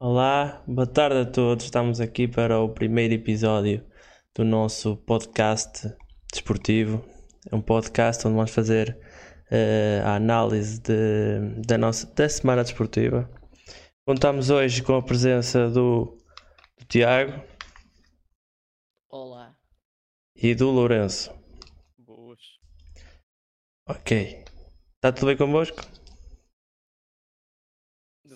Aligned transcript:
Olá, 0.00 0.62
boa 0.66 0.86
tarde 0.86 1.16
a 1.18 1.30
todos. 1.30 1.64
Estamos 1.64 2.00
aqui 2.00 2.28
para 2.28 2.60
o 2.60 2.68
primeiro 2.72 3.14
episódio 3.14 3.84
do 4.34 4.44
nosso 4.44 4.96
podcast 4.98 5.88
desportivo. 6.32 7.04
É 7.50 7.54
um 7.54 7.60
podcast 7.62 8.26
onde 8.26 8.36
vamos 8.36 8.50
fazer 8.52 8.96
eh, 9.50 10.00
a 10.04 10.14
análise 10.16 10.80
de- 10.80 11.62
da, 11.66 11.76
nossa, 11.78 12.06
da 12.14 12.28
semana 12.28 12.62
desportiva. 12.62 13.28
Contamos 14.06 14.50
hoje 14.50 14.82
com 14.82 14.94
a 14.94 15.02
presença 15.02 15.68
do, 15.68 16.16
do 16.78 16.84
Tiago 16.86 17.32
Olá. 19.10 19.56
e 20.36 20.54
do 20.54 20.70
Lourenço. 20.70 21.32
Boas. 21.98 22.40
Ok. 23.86 24.44
Está 24.96 25.12
tudo 25.12 25.26
bem 25.26 25.36
convosco? 25.36 25.80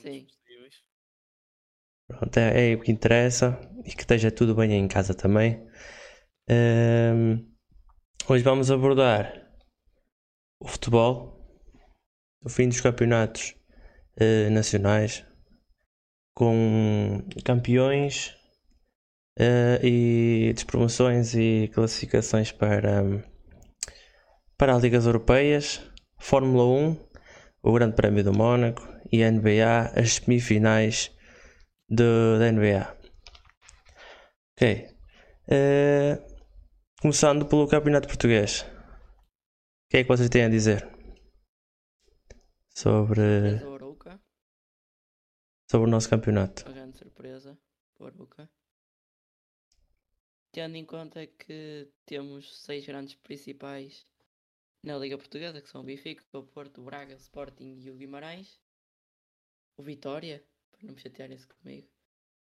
Sim. 0.03 0.27
Pronto, 2.19 2.37
é, 2.37 2.73
é 2.73 2.75
o 2.75 2.81
que 2.81 2.93
interessa 2.93 3.59
e 3.85 3.91
que 3.91 4.03
esteja 4.03 4.31
tudo 4.31 4.55
bem 4.55 4.73
em 4.73 4.89
casa 4.89 5.15
também. 5.15 5.67
Ehm, 6.49 7.45
hoje 8.29 8.43
vamos 8.43 8.71
abordar 8.71 9.33
o 10.61 10.69
futebol, 10.69 11.39
o 12.45 12.49
fim 12.49 12.69
dos 12.69 12.81
campeonatos 12.81 13.55
eh, 14.17 14.51
nacionais, 14.51 15.25
com 16.35 17.23
campeões 17.45 18.37
eh, 19.39 19.81
e 19.83 20.53
despromoções 20.55 21.35
e 21.35 21.71
classificações 21.75 22.53
para, 22.53 23.03
para 24.57 24.75
as 24.75 24.83
ligas 24.83 25.07
europeias, 25.07 25.81
Fórmula 26.19 26.65
1, 26.65 26.97
o 27.63 27.73
Grande 27.73 27.95
Prémio 27.95 28.25
do 28.25 28.33
Mónaco 28.33 28.87
e 29.13 29.23
a 29.23 29.31
NBA, 29.31 29.93
as 29.95 30.15
semifinais 30.15 31.12
do, 31.93 32.39
da 32.39 32.51
NBA. 32.51 32.97
Ok. 34.53 34.89
Eh, 35.49 36.27
começando 37.01 37.47
pelo 37.47 37.69
Campeonato 37.69 38.09
Português. 38.09 38.63
O 38.63 39.91
que 39.91 39.99
é 39.99 40.03
que 40.03 40.09
vocês 40.09 40.31
têm 40.31 40.45
a 40.45 40.49
dizer? 40.49 40.91
Sobre, 42.75 43.59
sobre 45.71 45.87
o 45.87 45.91
nosso 45.91 46.09
campeonato. 46.09 46.65
Uma 46.65 46.73
grande 46.73 46.97
surpresa 46.97 47.59
o 48.01 48.07
Arouca. 48.07 48.51
Tendo 50.51 50.77
em 50.77 50.85
conta 50.85 51.27
que 51.27 51.91
temos 52.07 52.63
seis 52.63 52.87
grandes 52.87 53.15
principais 53.17 54.07
na 54.83 54.97
Liga 54.97 55.19
Portuguesa, 55.19 55.61
que 55.61 55.69
são 55.69 55.83
o 55.83 55.85
Benfica, 55.85 56.25
o 56.33 56.43
Porto, 56.43 56.81
o 56.81 56.85
Braga, 56.85 57.15
o 57.15 57.19
Sporting 57.19 57.79
e 57.81 57.91
o 57.91 57.97
Guimarães. 57.97 58.61
O 59.77 59.83
Vitória, 59.83 60.45
não 60.83 60.95
me 60.95 61.01
chatearem 61.01 61.39
se 61.39 61.47
comigo. 61.47 61.89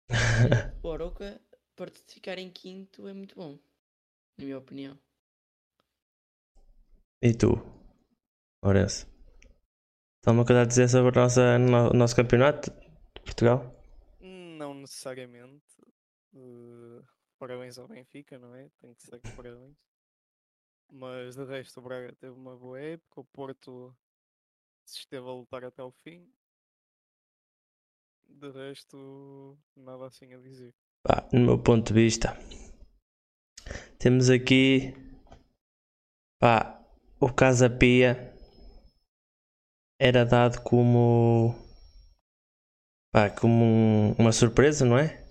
o 0.84 0.92
Arouca, 0.92 1.42
para 1.76 1.90
ficar 2.08 2.38
em 2.38 2.52
quinto, 2.52 3.08
é 3.08 3.14
muito 3.14 3.34
bom. 3.36 3.58
Na 4.38 4.46
minha 4.46 4.58
opinião. 4.58 5.00
E 7.22 7.34
tu, 7.34 7.50
Lourenço? 8.64 9.06
Tem 10.22 10.32
alguma 10.32 10.46
coisa 10.46 10.62
a 10.62 10.66
dizer 10.66 10.88
sobre 10.88 11.12
o 11.12 11.22
nosso, 11.22 11.42
no- 11.60 11.90
nosso 11.90 12.16
campeonato 12.16 12.72
de 12.72 13.22
Portugal? 13.22 13.76
Não 14.20 14.74
necessariamente. 14.74 15.82
Eh, 16.34 17.04
parabéns 17.38 17.78
ao 17.78 17.88
Benfica, 17.88 18.38
não 18.40 18.56
é? 18.56 18.70
Tem 18.80 18.94
que 18.94 19.04
ser 19.04 19.22
parabéns. 19.36 19.78
Mas 20.92 21.36
de 21.36 21.46
resto 21.46 21.80
o 21.80 21.84
Braga 21.84 22.14
teve 22.16 22.34
uma 22.34 22.56
boa 22.56 22.80
época, 22.80 23.22
o 23.22 23.26
Porto 23.26 23.96
se 24.86 25.00
esteve 25.00 25.28
a 25.28 25.32
lutar 25.34 25.64
até 25.66 25.84
o 25.84 25.92
fim. 25.92 26.28
De 28.30 28.52
resto, 28.52 29.58
nada 29.76 30.06
assim 30.08 30.34
a 30.34 30.38
dizer. 30.38 30.74
Pá, 31.04 31.28
no 31.34 31.42
meu 31.46 31.62
ponto 31.62 31.88
de 31.88 31.94
vista, 31.94 32.38
temos 33.98 34.30
aqui 34.30 34.94
pá, 36.42 36.82
o 37.20 37.32
Casa 37.34 37.70
Pia 37.70 38.34
era 40.00 40.26
dado 40.26 40.62
como 40.62 41.54
pá, 43.14 43.30
como 43.30 43.64
um- 43.66 44.14
uma 44.14 44.32
surpresa, 44.32 44.86
não 44.86 44.98
é? 44.98 45.26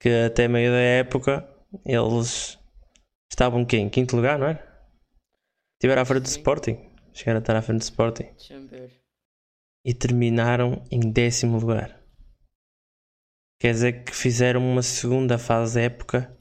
Que 0.00 0.08
até 0.26 0.48
meio 0.48 0.70
da 0.72 0.78
época 0.80 1.46
eles 1.84 2.58
estavam 3.30 3.64
quem? 3.64 3.86
Em 3.86 3.90
quinto 3.90 4.16
lugar, 4.16 4.38
não 4.38 4.48
é? 4.48 4.54
Estiveram 5.74 6.02
à 6.02 6.04
frente 6.04 6.22
do. 6.24 6.28
Sporting. 6.28 6.90
Chegaram 7.12 7.38
a 7.38 7.40
estar 7.40 7.56
à 7.56 7.62
frente 7.62 7.78
do 7.80 7.82
Sporting 7.82 8.24
e 9.84 9.92
terminaram 9.94 10.84
em 10.90 11.00
décimo 11.00 11.58
lugar. 11.58 11.99
Quer 13.60 13.72
dizer 13.72 14.04
que 14.04 14.16
fizeram 14.16 14.62
uma 14.62 14.82
segunda 14.82 15.38
fase 15.38 15.74
da 15.74 15.82
época 15.82 16.34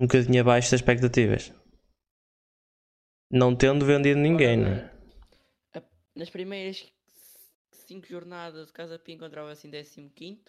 um 0.00 0.06
bocadinho 0.06 0.40
abaixo 0.40 0.70
das 0.70 0.80
expectativas. 0.80 1.52
Não 3.30 3.54
tendo 3.54 3.84
vendido 3.84 4.18
ninguém, 4.18 4.56
não 4.56 4.68
é? 4.68 4.96
Nas 6.14 6.30
primeiras 6.30 6.90
cinco 7.72 8.06
jornadas, 8.06 8.70
o 8.70 8.72
Casa 8.72 8.98
Pia 8.98 9.14
encontrava-se 9.16 9.68
em 9.68 10.08
15. 10.08 10.44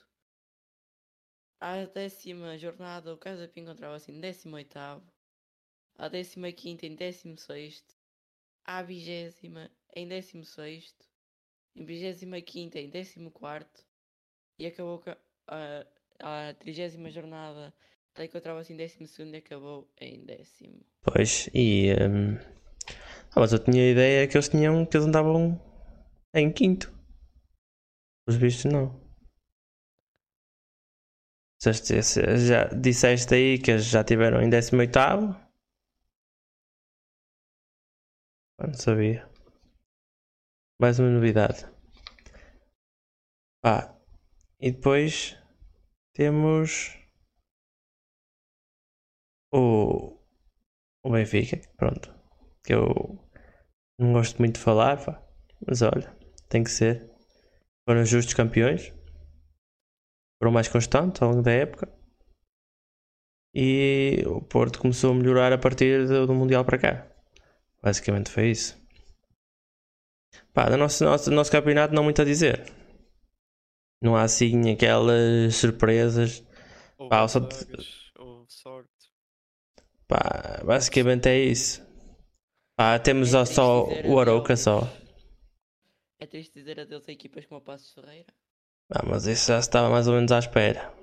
À 1.59 1.83
décima 1.85 2.57
jornada, 2.57 3.13
o 3.13 3.17
Casa 3.17 3.45
Pia 3.49 3.63
encontrava-se 3.63 4.09
em 4.09 4.21
18. 4.21 4.79
À 5.97 6.07
décima 6.07 6.49
quinta, 6.53 6.85
em 6.85 6.95
16. 6.95 7.83
À 8.63 8.81
vigésima, 8.81 9.69
em 9.93 10.07
16. 10.07 10.95
Em 11.75 11.83
vigésima 11.83 12.39
quinta, 12.39 12.79
em 12.79 12.89
14. 12.89 13.65
E 14.57 14.65
acabou 14.67 14.99
ca- 14.99 15.17
a, 16.19 16.49
a 16.49 16.53
trigésima 16.53 17.09
jornada, 17.09 17.73
até 18.13 18.25
encontrava-se 18.25 18.73
em 18.73 18.77
12 18.77 18.97
e 19.31 19.37
acabou 19.37 19.87
em 19.99 20.25
décimo. 20.25 20.79
Pois, 21.01 21.49
e. 21.53 21.93
hum, 21.93 22.37
ah, 23.31 23.39
mas 23.39 23.53
eu 23.53 23.59
tinha 23.59 23.83
a 23.83 23.91
ideia 23.91 24.27
que 24.27 24.35
eles 24.35 24.49
tinham. 24.49 24.85
que 24.85 24.97
eles 24.97 25.07
andavam 25.07 25.59
em 26.33 26.51
quinto. 26.51 26.91
Os 28.27 28.35
vistos 28.35 28.71
não. 28.71 29.07
Já 31.59 32.65
disseste 32.67 33.33
aí 33.33 33.57
que 33.57 33.71
eles 33.71 33.85
já 33.85 34.03
tiveram 34.03 34.41
em 34.41 34.49
18 34.49 34.99
Não 38.59 38.73
sabia. 38.73 39.29
Mais 40.79 40.99
uma 40.99 41.09
novidade. 41.09 41.65
Pá. 43.61 43.95
E 44.59 44.71
depois 44.71 45.37
temos 46.17 46.97
o, 49.53 50.17
o 51.03 51.11
Benfica, 51.11 51.61
pronto. 51.77 52.11
Que 52.65 52.73
eu 52.73 53.23
não 53.99 54.13
gosto 54.13 54.39
muito 54.39 54.55
de 54.55 54.61
falar, 54.61 54.97
pá. 55.05 55.23
Mas 55.65 55.83
olha, 55.83 56.11
tem 56.49 56.63
que 56.63 56.71
ser. 56.71 57.07
Foram 57.87 58.03
justos 58.03 58.33
campeões. 58.33 58.91
Foram 60.41 60.51
mais 60.51 60.67
constantes 60.67 61.21
ao 61.21 61.29
longo 61.29 61.43
da 61.43 61.51
época. 61.51 61.87
E 63.53 64.23
o 64.25 64.41
Porto 64.41 64.79
começou 64.79 65.11
a 65.11 65.15
melhorar 65.15 65.53
a 65.53 65.57
partir 65.57 66.07
do, 66.07 66.25
do 66.25 66.33
Mundial 66.33 66.65
para 66.65 66.79
cá. 66.79 67.11
Basicamente 67.81 68.31
foi 68.31 68.49
isso. 68.49 68.75
Pá, 70.51 70.67
do 70.67 70.77
nosso, 70.77 71.03
nosso, 71.03 71.29
nosso 71.29 71.51
campeonato 71.51 71.93
não 71.93 72.03
muito 72.03 72.21
a 72.23 72.25
dizer. 72.25 72.65
Não 74.01 74.15
há 74.15 74.23
assim 74.23 74.71
aquelas 74.71 75.55
surpresas. 75.55 76.43
Houve 76.97 77.09
Pá, 77.09 77.27
só- 77.27 77.39
houve 78.19 78.45
sorte. 78.51 78.89
Pá, 80.07 80.61
basicamente 80.65 81.27
é 81.29 81.37
isso. 81.39 81.85
Pá, 82.75 82.99
temos 82.99 83.33
É 83.33 83.45
só, 83.45 83.85
o 84.05 84.19
Arouca 84.19 84.53
adeus. 84.53 84.59
só. 84.61 84.81
É 86.19 86.25
triste 86.25 86.53
dizer 86.53 86.79
adeus 86.79 87.07
a 87.07 87.11
equipas 87.11 87.45
como 87.45 87.59
o 87.59 87.63
Passos 87.63 87.93
Ferreira. 87.93 88.33
Ah, 88.89 89.03
mas 89.05 89.25
isso 89.27 89.47
já 89.49 89.61
se 89.61 89.67
estava 89.67 89.89
mais 89.89 90.07
ou 90.07 90.13
menos 90.15 90.31
à 90.31 90.39
espera. 90.39 90.93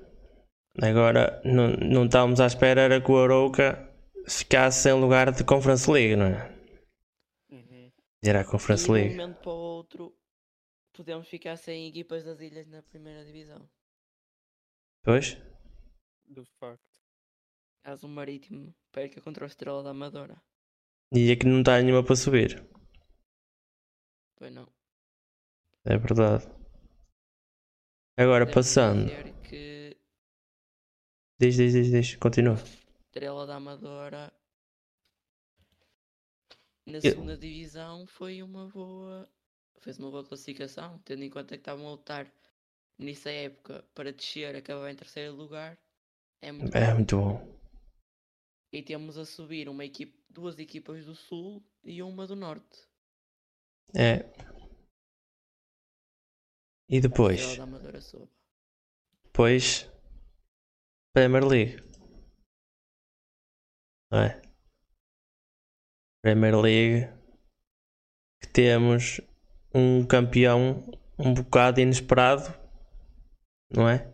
Agora, 0.82 1.40
não, 1.44 1.68
não 1.68 2.04
estávamos 2.06 2.40
à 2.40 2.46
espera 2.46 2.80
era 2.80 3.00
que 3.00 3.10
o 3.12 3.18
Arouca 3.18 3.88
ficasse 4.26 4.88
em 4.88 4.94
lugar 5.00 5.30
de 5.30 5.44
Conference 5.44 5.88
League, 5.90 6.16
não 6.16 6.26
é? 6.26 6.52
Uhum. 7.50 7.92
Era 8.24 8.40
a 8.40 8.44
E 8.44 8.44
Conference 8.44 8.84
de 8.84 8.90
um 8.90 8.94
League. 8.94 9.10
momento 9.16 9.36
para 9.40 9.52
o 9.52 9.54
outro, 9.56 10.16
podemos 10.94 11.28
ficar 11.28 11.56
sem 11.56 11.86
equipas 11.88 12.24
das 12.24 12.40
ilhas 12.40 12.66
na 12.66 12.82
primeira 12.82 13.24
divisão. 13.24 13.68
Pois? 15.02 15.36
De 16.26 16.44
facto. 16.58 16.82
Caso 17.82 18.06
o 18.06 18.10
Marítimo 18.10 18.74
perca 18.90 19.20
contra 19.20 19.44
o 19.44 19.46
Estrela 19.46 19.82
da 19.82 19.90
Amadora. 19.90 20.40
E 21.12 21.30
aqui 21.30 21.46
não 21.46 21.60
está 21.60 21.80
nenhuma 21.82 22.02
para 22.02 22.16
subir. 22.16 22.66
Pois 24.36 24.52
não. 24.52 24.66
É 25.84 25.98
verdade. 25.98 26.46
Agora, 28.16 28.46
Podemos 28.46 28.54
passando. 28.54 29.10
que 29.48 29.96
Diz, 31.38 31.56
diz, 31.56 31.72
diz, 31.72 31.90
diz. 31.90 32.16
Continua. 32.16 32.54
Estrela 33.08 33.46
da 33.46 33.56
Amadora 33.56 34.32
na 36.86 36.98
Eu- 36.98 37.02
segunda 37.02 37.36
divisão 37.36 38.06
foi 38.06 38.42
uma 38.42 38.68
boa. 38.68 39.28
Fez 39.84 39.98
uma 39.98 40.10
boa 40.10 40.24
classificação, 40.24 40.98
tendo 41.04 41.22
em 41.24 41.30
conta 41.30 41.54
que 41.54 41.60
estavam 41.60 41.86
a 41.86 41.90
lutar 41.90 42.32
Nisso 42.98 43.28
a 43.28 43.32
época, 43.32 43.82
para 43.94 44.12
descer, 44.12 44.54
acabar 44.54 44.90
em 44.90 44.96
terceiro 44.96 45.34
lugar. 45.34 45.76
É 46.40 46.52
muito 46.52 46.76
É 46.76 46.86
bom. 46.86 46.94
muito 46.94 47.16
bom. 47.18 47.58
E 48.72 48.82
temos 48.82 49.18
a 49.18 49.24
subir 49.24 49.68
uma 49.68 49.84
equipe, 49.84 50.16
duas 50.30 50.58
equipas 50.58 51.04
do 51.04 51.14
Sul 51.14 51.62
e 51.82 52.02
uma 52.02 52.26
do 52.26 52.36
Norte. 52.36 52.88
É. 53.96 54.24
E 56.88 57.00
depois? 57.00 57.58
Depois. 59.24 59.90
Premier 61.12 61.44
League. 61.44 61.76
Não 64.10 64.20
é? 64.20 64.40
Premier 66.22 66.56
League. 66.60 67.12
Que 68.40 68.52
temos 68.52 69.20
um 69.74 70.06
campeão 70.06 70.82
um 71.18 71.34
bocado 71.34 71.80
inesperado. 71.80 72.52
Não 73.70 73.88
é? 73.88 74.12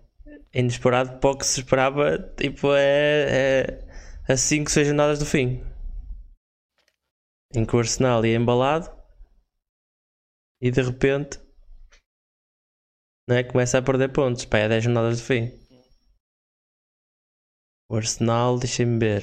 Inesperado 0.54 1.18
para 1.18 1.30
o 1.30 1.36
que 1.36 1.46
se 1.46 1.60
esperava. 1.60 2.18
Tipo, 2.36 2.74
é. 2.74 3.82
é 4.28 4.32
a 4.32 4.36
5, 4.36 4.70
6 4.70 4.86
jornadas 4.86 5.18
do 5.18 5.26
fim. 5.26 5.62
Em 7.54 7.64
que 7.64 7.74
o 7.74 7.78
Arsenal 7.78 8.24
ia 8.24 8.36
embalado. 8.36 8.88
E 10.60 10.70
de 10.70 10.82
repente. 10.82 11.38
Não 13.28 13.36
é? 13.36 13.44
Começa 13.44 13.78
a 13.78 13.82
perder 13.82 14.12
pontos. 14.12 14.44
Pá, 14.44 14.58
é 14.58 14.68
10 14.68 14.84
jornadas 14.84 15.20
do 15.20 15.26
fim. 15.26 15.60
O 17.88 17.96
Arsenal, 17.96 18.58
deixem-me 18.58 18.98
ver. 18.98 19.22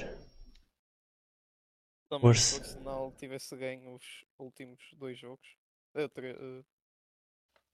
Se- 2.09 2.15
o 2.21 2.27
Arsenal 2.27 3.11
tivesse 3.17 3.55
ganho 3.55 3.95
os 3.95 4.25
últimos 4.37 4.79
dois 4.93 5.17
jogos, 5.17 5.47
tre- 6.13 6.35
eh, 6.37 6.63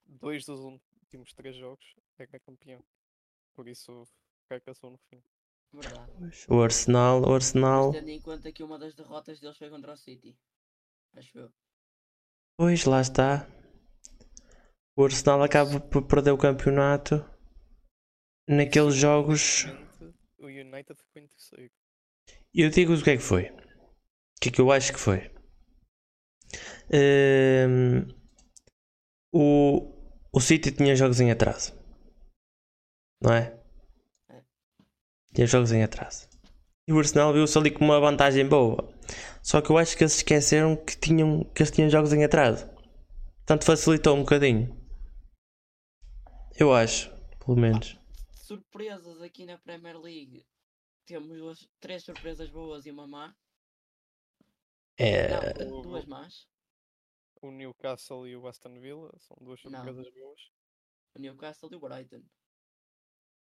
dois 0.06 0.46
dos 0.46 0.60
últimos 0.60 1.34
três 1.34 1.56
jogos, 1.56 1.96
era 2.18 2.40
campeão. 2.40 2.84
Por 3.56 3.68
isso, 3.68 4.08
fracassou 4.48 4.92
no 4.92 4.98
fim. 5.10 5.22
Verdade. 5.72 6.12
O 6.50 6.62
Arsenal, 6.62 7.22
o 7.24 7.34
Mas 7.34 7.34
Arsenal. 7.34 7.92
tendo 7.92 8.10
em 8.10 8.22
conta 8.22 8.52
que 8.52 8.64
uma 8.64 8.78
das 8.78 8.94
derrotas 8.94 9.40
deles 9.40 9.58
foi 9.58 9.70
contra 9.70 9.94
o 9.94 9.98
City. 9.98 10.36
Acho 11.14 11.38
eu. 11.40 11.54
Pois, 12.58 12.86
lá 12.86 13.02
está. 13.02 13.48
O 14.96 15.04
Arsenal 15.04 15.42
acaba 15.42 15.80
por 15.80 16.08
perder 16.08 16.32
o 16.32 16.38
campeonato 16.38 17.26
naqueles 18.48 18.96
jogos. 18.96 19.66
O 20.38 20.46
United 20.46 20.96
ficou 20.96 21.22
em 21.22 21.28
terceiro. 21.28 21.72
E 22.54 22.62
eu 22.62 22.70
digo 22.70 22.94
o 22.94 23.04
que 23.04 23.10
é 23.10 23.18
que 23.18 23.24
foi. 23.24 23.46
O 23.50 24.40
que 24.40 24.50
é 24.50 24.52
que 24.52 24.62
eu 24.62 24.72
acho 24.72 24.94
que 24.94 25.00
foi? 25.00 25.33
Hum, 26.92 28.08
o, 29.32 29.94
o 30.32 30.40
City 30.40 30.72
tinha 30.72 30.96
jogos 30.96 31.20
em 31.20 31.32
atraso. 31.32 31.74
Não 33.22 33.34
é? 33.34 33.58
Tinha 35.34 35.48
jogos 35.48 35.72
em 35.72 35.84
atraso. 35.84 36.28
E 36.88 36.94
o 36.94 37.00
Arsenal 37.00 37.34
viu-se 37.34 37.58
ali 37.58 37.72
com 37.72 37.84
uma 37.86 38.00
vantagem 38.00 38.48
boa. 38.48 38.94
Só 39.42 39.62
que 39.62 39.70
eu 39.70 39.78
acho 39.78 39.98
que 39.98 40.04
eles 40.04 40.18
esqueceram 40.18 40.76
que, 40.76 40.98
tinham, 40.98 41.44
que 41.46 41.62
eles 41.62 41.72
tinham 41.72 41.90
jogos 41.90 42.14
em 42.14 42.24
atraso. 42.24 42.66
Portanto, 43.38 43.66
facilitou 43.66 44.16
um 44.16 44.20
bocadinho. 44.20 44.78
Eu 46.56 46.74
acho, 46.74 47.10
pelo 47.40 47.58
menos. 47.58 47.98
Surpresas 48.36 49.22
aqui 49.22 49.46
na 49.46 49.58
Premier 49.58 50.00
League. 50.00 50.46
Temos 51.06 51.68
três 51.80 52.04
surpresas 52.04 52.50
boas 52.50 52.86
e 52.86 52.92
uma 52.92 53.08
má. 53.08 53.36
É, 54.98 55.66
Não, 55.66 55.82
duas 55.82 56.06
más. 56.06 56.48
O 57.44 57.52
Newcastle 57.52 58.28
e 58.28 58.36
o 58.36 58.48
Aston 58.48 58.80
Villa 58.80 59.12
são 59.20 59.38
duas 59.40 59.60
surpresas 59.62 60.10
boas. 60.10 60.42
O 61.16 61.20
Newcastle 61.20 61.70
e 61.72 61.76
o 61.76 61.80
Brighton. 61.80 62.24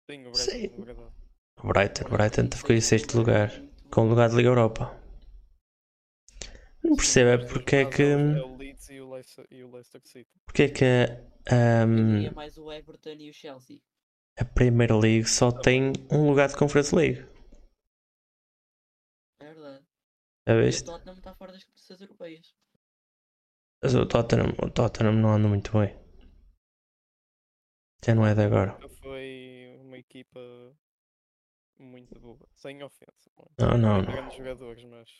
Sim, 0.09 0.27
o 0.27 0.31
Sim. 0.33 0.69
Brighton, 0.69 0.83
é 0.83 0.85
verdade. 0.87 1.15
o 1.63 1.67
Brighton, 1.69 2.05
o 2.07 2.11
Brighton 2.17 2.49
ficou 2.57 2.77
em 2.77 2.81
sexto 2.81 3.17
lugar. 3.19 3.51
Com 3.91 4.03
o 4.07 4.09
lugar 4.09 4.29
de 4.29 4.37
Liga 4.37 4.49
Europa. 4.49 4.91
Não 6.83 6.97
percebo 6.97 7.31
é 7.43 7.49
porque 7.49 7.77
é 7.77 7.85
que. 7.87 8.03
é 8.03 8.17
o- 8.17 8.55
é 8.55 8.57
Leeds 8.59 8.89
e 8.91 9.01
o 9.01 9.11
Leicester, 9.13 9.47
e 9.51 9.65
o 9.65 9.71
Leicester 9.71 10.01
City. 10.05 10.41
Porque 10.47 10.63
é 10.65 10.69
que 10.69 10.85
hum, 11.87 12.17
diria 12.17 12.33
mais 12.33 12.57
o 12.59 12.71
Everton 12.73 13.17
e 13.19 13.31
o 13.31 13.35
Chelsea. 13.35 13.81
a 14.39 14.45
Premier 14.45 14.93
League 14.97 15.29
só 15.29 15.51
tem 15.51 15.93
um 16.09 16.29
lugar 16.29 16.49
de 16.49 16.57
Conference 16.57 16.95
League? 16.95 17.25
É 19.39 19.45
verdade. 19.45 19.85
Já 20.47 20.55
E 20.55 20.69
o? 20.71 20.85
Tottenham 20.85 21.17
está 21.17 21.35
fora 21.35 21.53
das 21.53 21.65
competições 21.65 22.01
europeias. 22.01 22.55
Mas 23.85 23.95
o 23.95 24.07
Tottenham, 24.07 24.55
o 24.63 24.71
Tottenham 24.71 25.13
não 25.13 25.35
anda 25.35 25.47
muito 25.47 25.79
bem. 25.79 25.95
Já 28.03 28.15
não 28.15 28.27
é 28.27 28.35
de 28.35 28.41
agora. 28.41 28.79
Foi 29.03 29.79
uma 29.83 29.99
equipa 29.99 30.41
muito 31.79 32.19
boa. 32.19 32.49
Sem 32.55 32.83
ofensa. 32.83 33.31
não? 33.59 33.77
Não, 33.77 33.77
não, 33.77 34.03
grandes 34.07 34.39
jogadores, 34.39 34.83
mas 34.85 35.11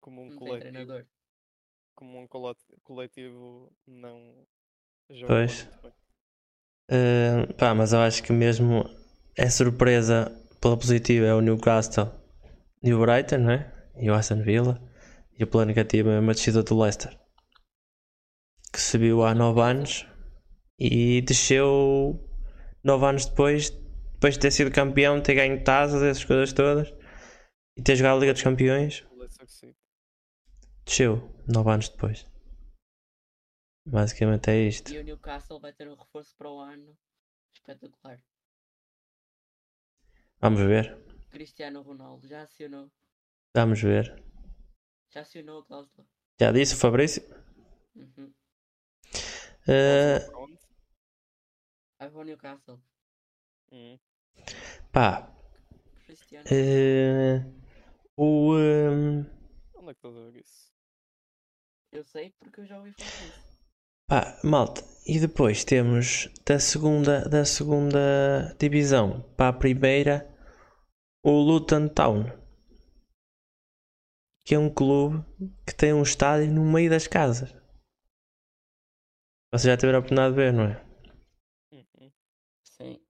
como 0.00 0.22
um 0.22 0.30
Não 0.30 0.38
coletivo, 0.38 1.06
como 1.94 2.18
um 2.18 2.26
coletivo 2.82 3.70
não 3.86 4.46
joga 5.10 5.34
Pois. 5.34 5.64
muito 5.64 5.82
bem. 5.82 5.92
Uh, 6.90 7.54
pá, 7.58 7.74
mas 7.74 7.92
eu 7.92 7.98
acho 7.98 8.22
que 8.22 8.32
mesmo 8.32 8.88
é 9.36 9.50
surpresa 9.50 10.34
pela 10.62 10.78
positiva 10.78 11.26
é 11.26 11.34
o 11.34 11.42
Newcastle 11.42 12.10
e 12.82 12.94
o 12.94 13.00
Brighton, 13.00 13.36
não 13.36 13.50
é? 13.50 13.70
E 13.98 14.10
o 14.10 14.14
Aston 14.14 14.40
Villa. 14.40 14.80
E 15.38 15.44
o 15.44 15.46
pela 15.46 15.66
negativa 15.66 16.10
é 16.12 16.18
uma 16.18 16.32
descida 16.32 16.62
do 16.62 16.80
Leicester. 16.80 17.25
Que 18.76 18.82
subiu 18.82 19.24
há 19.24 19.34
9 19.34 19.58
anos 19.62 20.06
e 20.78 21.22
desceu 21.22 22.22
9 22.84 23.06
anos 23.06 23.24
depois, 23.24 23.70
depois 23.70 24.34
de 24.34 24.40
ter 24.40 24.50
sido 24.50 24.70
campeão, 24.70 25.18
ter 25.22 25.34
ganho 25.34 25.64
taças, 25.64 26.02
essas 26.02 26.22
coisas 26.22 26.52
todas, 26.52 26.92
e 27.74 27.82
ter 27.82 27.96
jogado 27.96 28.18
a 28.18 28.20
Liga 28.20 28.34
dos 28.34 28.42
Campeões, 28.42 29.02
desceu 30.84 31.34
9 31.48 31.70
anos 31.70 31.88
depois. 31.88 32.26
Basicamente 33.86 34.50
é 34.50 34.68
isto. 34.68 34.92
E 34.92 34.98
o 34.98 35.04
Newcastle 35.04 35.58
vai 35.58 35.72
ter 35.72 35.88
um 35.88 35.94
reforço 35.94 36.36
para 36.36 36.50
o 36.50 36.60
ano 36.60 36.94
espetacular. 37.54 38.22
Vamos 40.38 40.60
ver, 40.60 41.02
Cristiano 41.30 41.80
Ronaldo 41.80 42.28
já 42.28 42.42
acionou. 42.42 42.92
vamos 43.54 43.80
ver. 43.80 44.22
Já 45.08 45.22
acionou 45.22 45.60
a 45.60 45.64
cláusula. 45.64 46.06
Já 46.38 46.52
disse 46.52 46.74
o 46.74 46.76
Fabrício? 46.76 47.22
Uhum. 47.94 48.34
Uh, 49.68 50.38
onde? 50.42 50.58
Vai 51.98 52.10
para 52.10 52.20
o 52.20 52.24
Newcastle. 52.24 52.80
Hum. 53.72 53.98
pá, 54.92 55.28
Cristiano. 56.04 56.46
uh, 56.46 57.62
o. 58.16 58.54
um, 58.54 59.18
Onde 59.74 59.90
é 59.90 59.94
que 59.94 59.98
estás 59.98 60.16
a 60.16 60.20
ver 60.30 60.36
isso? 60.36 60.72
Eu 61.92 62.04
sei 62.04 62.32
porque 62.38 62.60
eu 62.60 62.66
já 62.66 62.78
ouvi 62.78 62.92
falar 62.92 63.10
disso. 63.10 63.42
pá, 64.08 64.40
malta, 64.44 64.82
e 65.06 65.18
depois 65.18 65.64
temos 65.64 66.28
da 66.44 66.60
segunda, 66.60 67.28
da 67.28 67.44
segunda 67.44 68.54
divisão 68.58 69.22
para 69.36 69.48
a 69.48 69.52
primeira 69.58 70.32
o 71.24 71.30
Luton 71.32 71.88
Town, 71.88 72.24
que 74.44 74.54
é 74.54 74.58
um 74.58 74.72
clube 74.72 75.24
que 75.66 75.74
tem 75.74 75.92
um 75.92 76.02
estádio 76.02 76.52
no 76.52 76.64
meio 76.64 76.88
das 76.88 77.08
casas. 77.08 77.52
Vocês 79.52 79.72
já 79.72 79.76
tiveram 79.76 79.98
a 79.98 80.00
oportunidade 80.00 80.34
de 80.34 80.40
ver, 80.40 80.52
não 80.52 80.64
é? 80.64 80.84
Uhum. 81.72 82.12
Sim. 82.64 83.00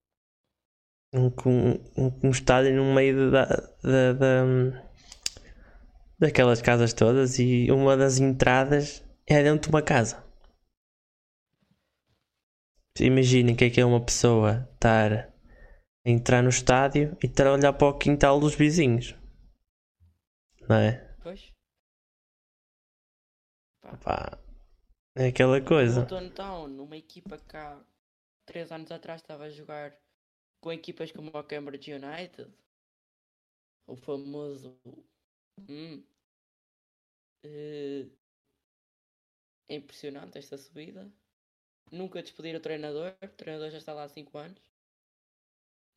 um, 1.14 1.26
um, 1.46 2.20
um, 2.24 2.30
estádio 2.30 2.74
no 2.76 2.94
meio 2.94 3.30
da, 3.30 3.46
da, 3.46 4.12
da- 4.12 4.86
daquelas 6.18 6.60
casas 6.60 6.92
todas 6.92 7.38
e 7.38 7.70
uma 7.70 7.96
das 7.96 8.18
entradas 8.18 9.02
é 9.26 9.42
dentro 9.42 9.70
de 9.70 9.74
uma 9.74 9.82
casa. 9.82 10.24
Imaginem 13.00 13.54
o 13.54 13.56
que 13.56 13.64
é 13.66 13.70
que 13.70 13.80
é 13.80 13.84
uma 13.84 14.02
pessoa 14.04 14.68
estar 14.74 15.12
a 15.12 16.10
entrar 16.10 16.42
no 16.42 16.48
estádio 16.48 17.16
e 17.22 17.26
estar 17.26 17.46
a 17.46 17.52
olhar 17.52 17.72
para 17.72 17.88
o 17.88 17.98
quintal 17.98 18.40
dos 18.40 18.54
vizinhos. 18.54 19.14
Não 20.68 20.76
é? 20.76 21.14
Pois. 21.22 21.52
Pá, 24.02 24.38
é 25.16 25.26
aquela 25.28 25.60
coisa. 25.60 26.00
Luton 26.02 26.28
Town, 26.30 26.82
uma 26.82 26.96
equipa 26.96 27.38
que 27.38 27.56
há 27.56 27.78
3 28.46 28.70
anos 28.72 28.90
atrás 28.92 29.20
estava 29.20 29.44
a 29.44 29.50
jogar 29.50 29.96
com 30.60 30.72
equipas 30.72 31.10
como 31.12 31.30
o 31.30 31.44
Cambridge 31.44 31.92
United. 31.92 32.50
O 33.86 33.96
famoso. 33.96 34.76
Hum. 35.68 36.02
Eh, 37.44 38.06
É 39.68 39.74
impressionante 39.76 40.38
esta 40.38 40.56
subida. 40.58 41.08
Nunca 41.92 42.22
despedir 42.22 42.54
o 42.56 42.60
treinador. 42.60 43.14
O 43.22 43.28
treinador 43.28 43.70
já 43.70 43.78
está 43.78 43.92
lá 43.92 44.04
há 44.04 44.08
5 44.08 44.38
anos. 44.38 44.62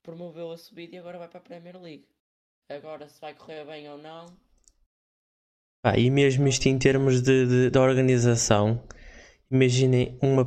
Promoveu 0.04 0.52
a 0.52 0.58
subida 0.58 0.96
e 0.96 1.00
agora 1.00 1.18
vai 1.20 1.28
para 1.28 1.40
a 1.40 1.44
Premier 1.44 1.80
League. 1.82 2.08
Agora 2.70 3.08
se 3.10 3.20
vai 3.22 3.34
correr 3.34 3.66
bem 3.66 3.90
ou 3.90 3.98
não. 3.98 4.26
Pá, 5.82 5.98
e 5.98 6.10
mesmo 6.10 6.48
isto 6.48 6.68
em 6.68 6.78
termos 6.78 7.22
de, 7.22 7.48
de, 7.48 7.70
de 7.70 7.80
organização, 7.80 8.82
imaginem 9.52 10.18
uma. 10.22 10.46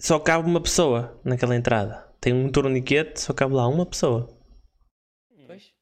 só 0.00 0.18
cabe 0.18 0.48
uma 0.48 0.62
pessoa 0.62 1.20
naquela 1.24 1.56
entrada. 1.56 2.08
Tem 2.20 2.32
um 2.32 2.50
torniquete, 2.50 3.20
só 3.20 3.32
cabe 3.32 3.54
lá 3.54 3.66
uma 3.66 3.86
pessoa. 3.86 4.28
Pois. 5.46 5.72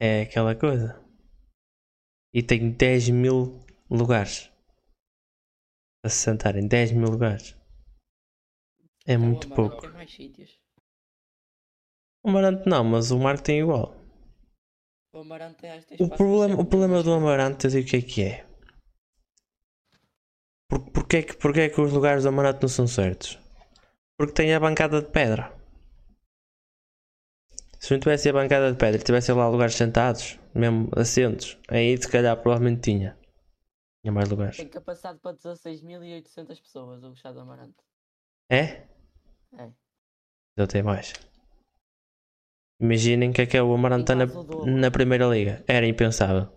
É 0.00 0.22
aquela 0.22 0.54
coisa. 0.54 1.04
E 2.32 2.42
tem 2.42 2.70
10 2.70 3.10
mil 3.10 3.60
lugares. 3.90 4.50
Para 6.02 6.10
se 6.10 6.18
sentarem, 6.18 6.66
10 6.66 6.92
mil 6.92 7.08
lugares. 7.08 7.56
É 9.06 9.16
O 9.16 9.20
muito 9.20 9.48
pouco. 9.48 9.80
Tem 9.80 9.90
mais 9.90 10.12
sítios. 10.12 10.58
O 12.22 12.28
Amarante 12.28 12.68
não, 12.68 12.84
mas 12.84 13.10
o 13.10 13.18
Marco 13.18 13.42
tem 13.42 13.60
igual. 13.60 13.96
O 15.14 15.20
Amarante 15.20 15.56
tem, 15.56 15.96
O 15.98 16.08
problema, 16.08 16.60
o 16.60 16.64
problema 16.64 17.02
do. 17.02 17.12
Amarante, 17.12 17.64
eu 17.64 17.70
digo 17.70 17.86
o 17.86 17.90
que 17.90 17.96
é 17.96 18.02
que 18.02 18.22
é. 18.22 18.47
Por, 20.68 20.80
porquê, 20.90 21.16
é 21.16 21.22
que, 21.22 21.36
porquê 21.36 21.60
é 21.62 21.68
que 21.70 21.80
os 21.80 21.92
lugares 21.92 22.24
do 22.24 22.28
Amarante 22.28 22.60
não 22.60 22.68
são 22.68 22.86
certos? 22.86 23.38
Porque 24.18 24.34
tem 24.34 24.54
a 24.54 24.60
bancada 24.60 25.00
de 25.00 25.10
pedra. 25.10 25.56
Se 27.80 27.92
não 27.92 28.00
tivesse 28.00 28.28
a 28.28 28.32
bancada 28.32 28.70
de 28.70 28.76
pedra 28.76 29.00
e 29.00 29.04
tivesse 29.04 29.32
lá 29.32 29.48
lugares 29.48 29.74
sentados, 29.74 30.38
mesmo 30.54 30.90
assentos, 30.94 31.56
aí 31.68 31.96
se 31.96 32.08
calhar 32.08 32.36
provavelmente 32.36 32.82
tinha. 32.82 33.16
Tinha 34.02 34.12
mais 34.12 34.28
lugares. 34.28 34.56
Tem 34.56 34.68
capacidade 34.68 35.18
para 35.20 35.36
16.800 35.36 36.60
pessoas 36.60 37.02
o 37.02 37.12
Estado 37.12 37.36
do 37.36 37.40
Amarante. 37.40 37.76
É? 38.50 38.86
É. 39.56 39.70
Eu 40.56 40.66
tenho 40.66 40.84
mais. 40.84 41.14
Imaginem 42.80 43.32
que 43.32 43.42
é 43.42 43.46
que 43.46 43.56
é 43.56 43.62
o 43.62 43.72
Amarante 43.72 44.12
na, 44.14 44.26
na 44.66 44.90
primeira 44.90 45.26
liga. 45.26 45.64
Era 45.66 45.86
impensável. 45.86 46.52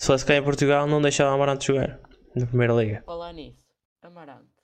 Se 0.00 0.06
fosse 0.06 0.24
cá 0.24 0.34
em 0.34 0.42
Portugal, 0.42 0.86
não 0.86 1.00
deixava 1.00 1.30
o 1.30 1.34
Amarante 1.34 1.66
jogar 1.66 2.07
na 2.40 2.46
primeira 2.46 2.74
liga. 2.74 3.02
Falar 3.02 3.32
nisso, 3.32 3.66
Amarante. 4.02 4.62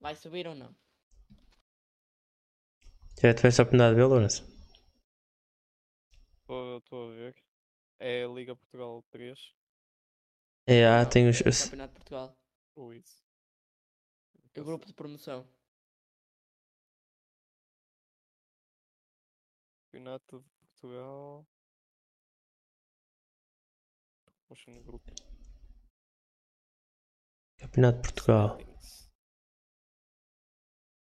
Vai 0.00 0.14
subir 0.14 0.46
ou 0.46 0.54
não? 0.54 0.74
Já 3.20 3.34
tiveste 3.34 3.60
a 3.60 3.64
oportunidade 3.64 3.94
de 3.94 4.00
ver, 4.00 4.06
Lourenço? 4.06 4.50
Estou 6.78 7.10
a 7.10 7.14
ver. 7.14 7.36
É 7.98 8.24
a 8.24 8.28
Liga 8.28 8.56
Portugal 8.56 9.04
3. 9.10 9.54
É, 10.66 10.86
ah, 10.86 11.04
tem 11.04 11.28
os. 11.28 11.40
o 11.40 11.44
Campeonato 11.44 11.92
de 11.92 11.98
Portugal. 11.98 12.38
Ou 12.74 12.94
isso. 12.94 13.22
O 14.56 14.64
grupo 14.64 14.86
de 14.86 14.94
promoção. 14.94 15.46
Campeonato 19.84 20.40
de 20.40 20.66
Portugal. 20.66 21.46
Promotion 24.48 24.82
Group. 24.82 25.06
Campeonato 27.60 27.96
de 27.98 28.02
Portugal. 28.02 28.58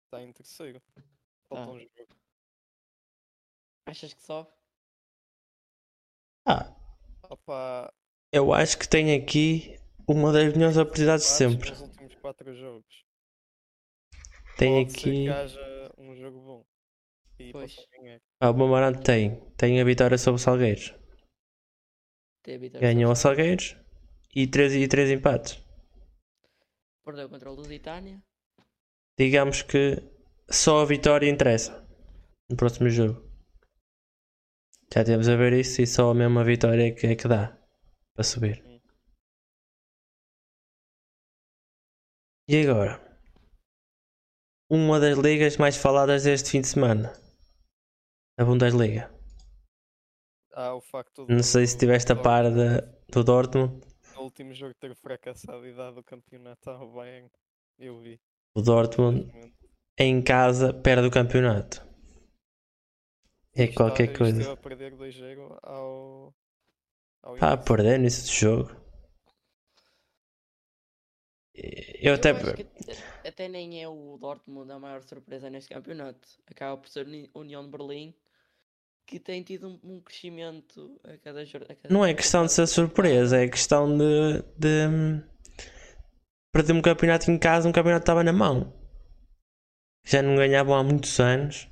Está 0.04 0.22
em 0.22 0.32
terceiro. 0.32 0.80
Tá. 0.80 1.02
Falta 1.48 1.70
um 1.72 1.78
jogo. 1.80 2.16
Achas 3.86 4.14
que 4.14 4.22
sobe? 4.22 4.50
Ah, 6.46 6.74
Opa, 7.30 7.92
eu 8.32 8.52
acho 8.52 8.78
que 8.78 8.88
tem 8.88 9.14
aqui 9.14 9.76
uma 10.08 10.32
das 10.32 10.52
melhores 10.52 10.76
oportunidades 10.76 11.24
de 11.24 11.30
sempre. 11.32 11.70
Nos 11.70 11.80
últimos 11.80 12.14
4 12.16 12.54
jogos. 12.54 13.04
Tem 14.58 14.86
Pode 14.86 14.98
aqui. 14.98 15.26
um 15.98 16.14
jogo 16.14 16.40
bom. 16.40 16.64
E 17.38 17.50
Pois. 17.52 17.76
Ah, 18.40 18.50
o 18.50 18.62
Amarante 18.64 19.02
tem. 19.02 19.40
Tem 19.56 19.80
a 19.80 19.84
vitória 19.84 20.18
sobre 20.18 20.40
o 20.40 20.42
Salgueiros. 20.42 20.94
Tem 22.42 22.56
a 22.56 22.58
vitória 22.58 22.92
Ganhou 22.92 23.10
o 23.12 23.16
Salgueiros 23.16 23.76
e 24.34 24.46
3 24.46 24.74
e 24.74 24.86
três 24.88 25.10
empates. 25.10 25.63
Perdeu 27.04 27.28
contra 27.28 27.50
o 27.50 27.54
Lusitânia. 27.54 28.22
Digamos 29.18 29.62
que 29.62 29.96
só 30.50 30.80
a 30.82 30.86
vitória 30.86 31.28
interessa 31.28 31.86
no 32.50 32.56
próximo 32.56 32.88
jogo. 32.88 33.22
Já 34.92 35.04
temos 35.04 35.28
a 35.28 35.36
ver 35.36 35.52
isso 35.54 35.82
e 35.82 35.86
só 35.86 36.10
a 36.10 36.14
mesma 36.14 36.44
vitória 36.44 36.88
é 36.88 36.90
que, 36.92 37.06
é 37.06 37.16
que 37.16 37.28
dá 37.28 37.56
para 38.14 38.24
subir. 38.24 38.62
E 42.48 42.62
agora? 42.66 43.00
Uma 44.70 44.98
das 45.00 45.18
ligas 45.18 45.56
mais 45.56 45.76
faladas 45.76 46.24
deste 46.24 46.50
fim 46.50 46.60
de 46.60 46.68
semana. 46.68 47.12
A 48.38 48.44
Bundesliga. 48.44 49.12
Há 50.52 50.74
o 50.74 50.80
facto 50.80 51.26
Não 51.28 51.42
sei 51.42 51.66
se 51.66 51.76
tiveste 51.78 52.12
a 52.12 52.14
do- 52.14 52.22
par 52.22 52.44
da- 52.44 52.80
do 53.10 53.24
Dortmund. 53.24 53.84
Último 54.24 54.52
jogo 54.54 54.74
ter 54.74 54.94
fracassado 54.94 55.66
e 55.66 55.72
dado 55.74 56.00
o 56.00 56.04
campeonato 56.04 56.70
ao 56.70 56.90
Bayern. 56.92 57.30
Eu 57.78 58.00
vi. 58.00 58.20
O 58.54 58.62
Dortmund 58.62 59.30
em 59.98 60.22
casa 60.22 60.72
perde 60.72 61.06
o 61.06 61.10
campeonato. 61.10 61.82
É 63.56 63.64
Está- 63.64 63.74
qualquer 63.76 64.10
esteve 64.10 64.18
coisa. 64.18 64.52
a 64.52 64.56
perder 64.56 64.96
2-0 64.96 65.58
ao. 65.62 66.34
ao 67.22 67.34
Ah, 67.34 67.52
início. 67.54 67.64
perder 67.64 67.98
nesse 67.98 68.32
jogo. 68.32 68.70
Eu 71.54 72.14
até. 72.14 72.30
acho 72.30 72.54
que 72.54 72.62
até- 72.62 73.28
até 73.28 73.48
nem 73.48 73.80
é 73.82 73.88
o 73.88 74.18
Dortmund 74.18 74.70
a 74.72 74.78
maior 74.78 75.02
surpresa 75.02 75.48
neste 75.48 75.72
campeonato. 75.72 76.28
Acaba 76.46 76.76
por 76.80 76.88
ser 76.88 77.06
Uni- 77.06 77.30
União 77.34 77.64
de 77.64 77.70
Berlim 77.70 78.14
que 79.06 79.18
tem 79.18 79.42
tido 79.42 79.68
um, 79.68 79.80
um 79.82 80.00
crescimento 80.00 81.00
a 81.04 81.16
cada 81.18 81.44
jogo. 81.44 81.66
Não 81.88 82.04
é 82.04 82.14
questão 82.14 82.46
de 82.46 82.52
ser 82.52 82.66
surpresa, 82.66 83.38
é 83.38 83.48
questão 83.48 83.96
de. 83.96 84.42
de 84.56 85.24
perder 86.52 86.72
um 86.72 86.82
campeonato 86.82 87.30
em 87.30 87.38
casa, 87.38 87.68
um 87.68 87.72
campeonato 87.72 88.02
que 88.02 88.04
estava 88.04 88.22
na 88.24 88.32
mão. 88.32 88.72
Já 90.04 90.22
não 90.22 90.36
ganhavam 90.36 90.74
há 90.74 90.82
muitos 90.84 91.18
anos 91.18 91.68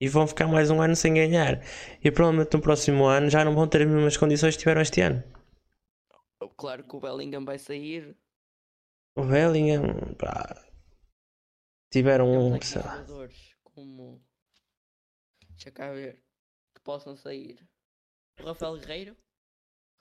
e 0.00 0.08
vão 0.08 0.26
ficar 0.26 0.46
mais 0.46 0.70
um 0.70 0.82
ano 0.82 0.96
sem 0.96 1.14
ganhar. 1.14 1.62
E 2.02 2.10
provavelmente 2.10 2.54
no 2.54 2.60
próximo 2.60 3.06
ano 3.06 3.30
já 3.30 3.44
não 3.44 3.54
vão 3.54 3.68
ter 3.68 3.82
as 3.82 3.88
mesmas 3.88 4.16
condições 4.16 4.54
que 4.54 4.60
tiveram 4.60 4.82
este 4.82 5.00
ano. 5.00 5.22
Claro 6.56 6.84
que 6.84 6.96
o 6.96 7.00
Bellingham 7.00 7.44
vai 7.44 7.58
sair. 7.58 8.16
O 9.16 9.24
Bellingham, 9.24 10.14
pá, 10.18 10.62
tiveram 11.90 12.30
um. 12.32 12.60
sei 12.60 12.82
lá. 12.82 13.04
como. 13.62 14.20
Deixa 15.50 15.70
cá 15.70 15.92
ver. 15.92 16.20
Que 16.82 16.84
possam 16.84 17.16
sair. 17.16 17.58
O 18.40 18.46
Rafael 18.46 18.76
Guerreiro. 18.76 19.16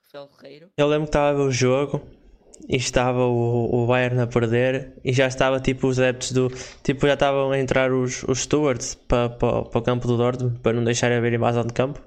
Rafael 0.03 0.29
Guerreiro. 0.35 0.71
Eu 0.75 0.87
lembro 0.87 1.05
que 1.05 1.09
estava 1.09 1.29
a 1.29 1.33
ver 1.33 1.47
o 1.47 1.51
jogo 1.51 2.01
e 2.67 2.75
estava 2.75 3.19
o, 3.19 3.83
o 3.83 3.85
Bayern 3.85 4.19
a 4.19 4.25
perder 4.25 4.99
e 5.03 5.13
já 5.13 5.27
estava 5.27 5.59
tipo 5.59 5.87
os 5.87 5.99
adeptos 5.99 6.31
do. 6.31 6.47
Tipo, 6.81 7.05
já 7.05 7.13
estavam 7.13 7.51
a 7.51 7.59
entrar 7.59 7.93
os, 7.93 8.23
os 8.23 8.39
stewards 8.39 8.95
para, 8.95 9.29
para, 9.29 9.63
para 9.63 9.79
o 9.79 9.83
campo 9.83 10.07
do 10.07 10.17
Dortmund 10.17 10.59
para 10.59 10.73
não 10.73 10.83
deixarem 10.83 11.17
haver 11.17 11.33
invasão 11.33 11.63
de 11.63 11.73
campo. 11.73 12.01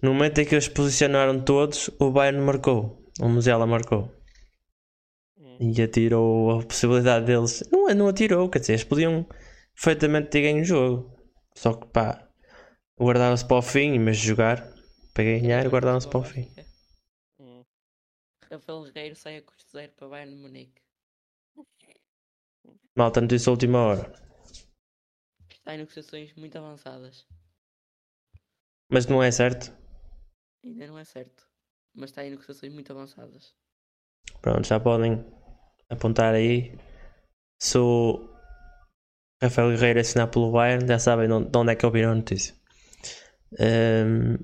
No 0.00 0.14
momento 0.14 0.40
em 0.40 0.44
que 0.44 0.54
eles 0.54 0.68
posicionaram 0.68 1.40
todos, 1.42 1.90
o 1.98 2.12
Bayern 2.12 2.40
marcou. 2.40 3.10
O 3.20 3.28
Musiala 3.28 3.66
marcou. 3.66 4.08
Hum. 5.36 5.58
E 5.60 5.82
atirou 5.82 6.60
a 6.60 6.64
possibilidade 6.64 7.26
deles. 7.26 7.68
Não, 7.72 7.92
não 7.92 8.06
atirou, 8.06 8.48
quer 8.48 8.60
dizer, 8.60 8.74
eles 8.74 8.84
podiam 8.84 9.26
perfeitamente 9.74 10.28
ter 10.28 10.42
ganho 10.42 10.62
o 10.62 10.64
jogo. 10.64 11.12
Só 11.56 11.74
que 11.74 11.86
pá, 11.88 12.25
guardaram-se 12.98 13.46
para 13.46 13.58
o 13.58 13.62
fim, 13.62 14.04
de 14.04 14.12
jogar 14.14 14.72
para 15.12 15.24
ganhar, 15.24 15.68
guardaram-se 15.68 16.08
para 16.08 16.18
o 16.18 16.24
fim. 16.24 16.50
Hum. 17.38 17.64
Rafael 18.50 18.84
Guerreiro 18.84 19.16
sai 19.16 19.38
a 19.38 19.42
custo 19.42 19.70
zero 19.70 19.92
para 19.92 20.08
Bayern 20.08 20.34
de 20.34 20.42
Munique. 20.42 20.82
Malta, 22.96 23.20
notícia 23.20 23.50
última 23.50 23.78
hora. 23.80 24.12
Está 25.50 25.74
em 25.74 25.78
negociações 25.78 26.34
muito 26.34 26.56
avançadas. 26.56 27.26
Mas 28.90 29.06
não 29.06 29.22
é 29.22 29.30
certo. 29.30 29.76
Ainda 30.64 30.86
não 30.86 30.98
é 30.98 31.04
certo. 31.04 31.46
Mas 31.94 32.10
está 32.10 32.24
em 32.24 32.30
negociações 32.30 32.72
muito 32.72 32.92
avançadas. 32.92 33.54
Pronto, 34.40 34.66
já 34.66 34.80
podem 34.80 35.24
apontar 35.90 36.34
aí. 36.34 36.78
Se 37.60 37.76
o 37.76 38.28
Rafael 39.42 39.70
Guerreiro 39.70 40.00
assinar 40.00 40.30
pelo 40.30 40.52
Bayern, 40.52 40.86
já 40.86 40.98
sabem 40.98 41.28
de 41.28 41.58
onde 41.58 41.72
é 41.72 41.76
que 41.76 41.84
ouviram 41.84 42.12
a 42.12 42.14
notícia. 42.14 42.55
Ehm, 43.58 44.36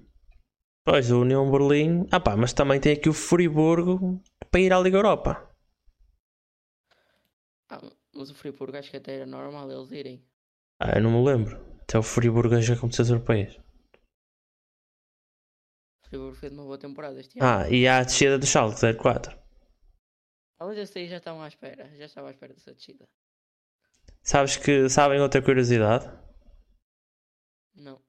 pois, 0.84 1.10
o 1.10 1.20
União 1.20 1.50
Berlim. 1.50 2.06
Ah 2.10 2.20
pá, 2.20 2.36
mas 2.36 2.52
também 2.52 2.80
tem 2.80 2.92
aqui 2.92 3.08
o 3.08 3.14
Friburgo 3.14 4.22
para 4.50 4.60
ir 4.60 4.72
à 4.72 4.78
Liga 4.78 4.98
Europa. 4.98 5.48
Ah, 7.68 7.80
mas 8.14 8.30
o 8.30 8.34
Friburgo 8.34 8.76
acho 8.76 8.90
que 8.90 8.96
até 8.96 9.16
era 9.16 9.26
normal 9.26 9.70
eles 9.70 9.90
irem. 9.90 10.24
Ah, 10.78 10.96
eu 10.96 11.02
não 11.02 11.10
me 11.10 11.24
lembro. 11.24 11.56
Até 11.82 11.98
o 11.98 12.02
Friburgo 12.02 12.60
já 12.60 12.76
competições 12.76 13.10
europeias. 13.10 13.56
O 16.04 16.08
Friburgo 16.08 16.36
fez 16.36 16.52
uma 16.52 16.64
boa 16.64 16.78
temporada 16.78 17.18
este 17.20 17.38
ano. 17.38 17.48
Ah, 17.48 17.70
e 17.70 17.88
há 17.88 17.98
a 17.98 18.04
descida 18.04 18.38
do 18.38 18.46
Schalke 18.46 18.76
04. 18.98 19.38
Talvez 20.58 20.78
esse 20.78 20.98
aí 20.98 21.08
já 21.08 21.16
estavam 21.16 21.42
à 21.42 21.48
espera. 21.48 21.90
Já 21.96 22.04
estava 22.04 22.28
à 22.28 22.30
espera 22.30 22.54
dessa 22.54 22.72
descida. 22.72 23.08
Sabes 24.22 24.56
que 24.56 24.88
sabem 24.88 25.20
outra 25.20 25.42
curiosidade? 25.42 26.08
Não. 27.74 28.00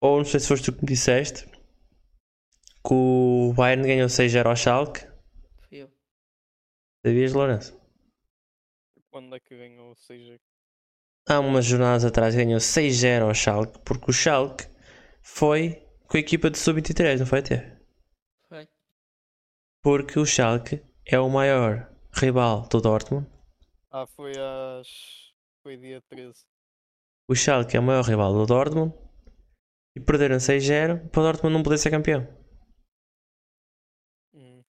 Ou 0.00 0.18
não 0.18 0.24
sei 0.24 0.40
se 0.40 0.48
foste 0.48 0.64
tu 0.66 0.72
que 0.72 0.82
me 0.82 0.88
disseste 0.88 1.46
que 1.46 2.94
o 2.94 3.52
Bayern 3.56 3.82
ganhou 3.86 4.08
6-0 4.08 4.46
ao 4.46 4.56
Schalke 4.56 5.00
Fui 5.68 5.78
eu. 5.82 5.90
Sabias, 7.04 7.32
Lourenço? 7.32 7.78
Quando 9.10 9.34
é 9.34 9.40
que 9.40 9.56
ganhou? 9.56 9.88
Ou 9.88 9.96
seja, 9.96 10.38
Há 11.28 11.40
umas 11.40 11.64
jornadas 11.66 12.04
atrás 12.04 12.34
ganhou 12.34 12.58
6-0 12.58 13.22
ao 13.22 13.34
Schalke, 13.34 13.78
porque 13.80 14.10
o 14.10 14.14
Schalke 14.14 14.66
foi 15.20 15.86
com 16.06 16.16
a 16.16 16.20
equipa 16.20 16.50
de 16.50 16.58
sub-23, 16.58 17.18
não 17.18 17.26
foi 17.26 17.42
ter? 17.42 17.82
Foi. 18.48 18.66
Porque 19.82 20.18
o 20.18 20.24
Schalke 20.24 20.80
é 21.04 21.18
o 21.18 21.28
maior 21.28 21.92
rival 22.12 22.66
do 22.68 22.80
Dortmund. 22.80 23.26
ah, 23.90 24.06
foi 24.06 24.32
às. 24.38 24.88
Foi 25.62 25.76
dia 25.76 26.00
13. 26.08 26.46
O 27.28 27.34
Schalke 27.34 27.76
é 27.76 27.80
o 27.80 27.82
maior 27.82 28.04
rival 28.04 28.32
do 28.32 28.46
Dortmund 28.46 28.94
e 29.98 30.00
perderam 30.00 30.36
6-0 30.36 31.10
para 31.10 31.20
o 31.20 31.24
Dortmund 31.24 31.54
não 31.54 31.62
poder 31.62 31.76
ser 31.78 31.90
campeão. 31.90 32.26
Hum. 34.32 34.62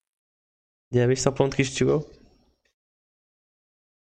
Já 0.91 1.05
viste 1.05 1.27
ao 1.27 1.33
ponto 1.33 1.55
que 1.55 1.61
isto 1.61 1.77
chegou? 1.77 2.09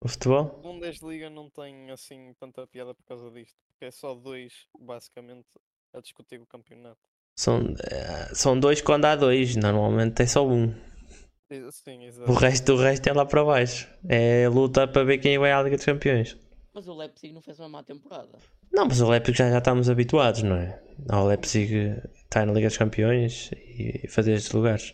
O 0.04 0.08
futebol? 0.10 0.60
A 0.60 0.62
Bundesliga 0.62 1.30
não 1.30 1.50
tem 1.50 1.90
assim 1.92 2.34
tanta 2.38 2.68
piada 2.68 2.94
por 2.94 3.06
causa 3.06 3.32
disto, 3.32 3.56
porque 3.68 3.86
é 3.86 3.92
só 3.92 4.14
dois, 4.14 4.68
basicamente, 4.78 5.48
a 5.94 6.02
discutir 6.02 6.42
o 6.42 6.46
campeonato. 6.46 7.00
São, 7.40 7.74
eh, 7.90 8.36
são 8.36 8.60
dois 8.60 8.82
quando 8.82 9.06
há 9.06 9.16
dois, 9.16 9.56
normalmente 9.56 10.16
tem 10.16 10.28
só 10.28 10.46
um. 10.46 10.74
Sim. 11.72 12.00
O 12.28 12.34
resto, 12.34 12.74
o 12.74 12.78
resto 12.78 13.08
é 13.08 13.14
lá 13.14 13.26
para 13.26 13.46
baixo. 13.46 13.88
É 14.10 14.50
luta 14.50 14.88
para 14.88 15.04
ver 15.06 15.20
quem 15.20 15.38
vai 15.38 15.54
à 15.54 15.62
Liga 15.62 15.78
dos 15.78 15.86
Campeões. 15.86 16.38
Mas 16.74 16.88
o 16.88 16.94
Leipzig 16.94 17.32
não 17.32 17.42
fez 17.42 17.60
uma 17.60 17.70
má 17.70 17.84
temporada. 17.84 18.40
Não, 18.74 18.86
mas 18.86 19.00
o 19.02 19.10
Leipzig 19.10 19.38
já, 19.38 19.50
já 19.50 19.60
estamos 19.60 19.90
habituados, 19.90 20.44
não 20.44 20.56
é? 20.58 20.82
Ao 21.10 21.26
Leipzig 21.28 21.96
estar 22.16 22.46
na 22.46 22.54
Liga 22.54 22.68
dos 22.68 22.78
Campeões 22.78 23.52
e 23.54 24.08
fazer 24.10 24.34
estes 24.34 24.52
lugares. 24.52 24.94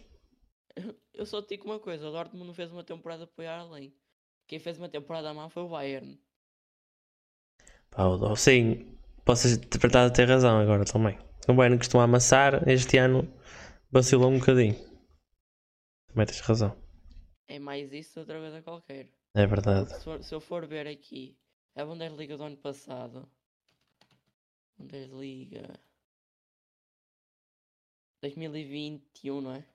Eu 1.14 1.26
só 1.26 1.42
te 1.42 1.50
digo 1.50 1.66
uma 1.66 1.80
coisa, 1.80 2.08
o 2.08 2.12
Dortmund 2.12 2.48
não 2.48 2.54
fez 2.54 2.72
uma 2.72 2.84
temporada 2.84 3.28
para 3.28 3.44
ir 3.44 3.48
além. 3.48 3.94
Quem 4.48 4.60
fez 4.60 4.78
uma 4.80 4.90
temporada 4.90 5.34
má 5.34 5.48
foi 5.50 5.64
o 5.64 5.70
Bayern. 5.70 6.20
Pá, 7.92 8.06
o- 8.06 8.32
o- 8.32 8.36
sim, 8.36 8.86
posso 9.26 9.48
interpretar 9.48 10.06
a 10.08 10.10
ter 10.12 10.28
razão 10.28 10.60
agora 10.60 10.86
também. 10.86 11.18
O 11.48 11.54
Bayern 11.54 11.78
costuma 11.78 12.04
amassar, 12.04 12.68
este 12.68 12.98
ano 12.98 13.28
vacilou 13.92 14.30
um 14.32 14.40
bocadinho. 14.40 14.76
Também 16.08 16.26
tens 16.28 16.40
razão. 16.42 16.76
É 17.48 17.60
mais 17.60 17.92
isso 17.92 18.20
outra 18.22 18.40
coisa 18.40 18.62
qualquer. 18.62 19.10
É 19.36 19.46
verdade. 19.48 19.90
Se, 19.90 20.04
for- 20.04 20.24
se 20.24 20.34
eu 20.34 20.40
for 20.40 20.66
ver 20.68 20.88
aqui 20.88 21.38
a 21.76 21.86
Bundesliga 21.86 22.38
do 22.38 22.44
ano 22.44 22.58
passado, 22.58 23.30
Bundesliga 24.80 25.80
2021, 28.24 29.42
não 29.42 29.54
é? 29.54 29.66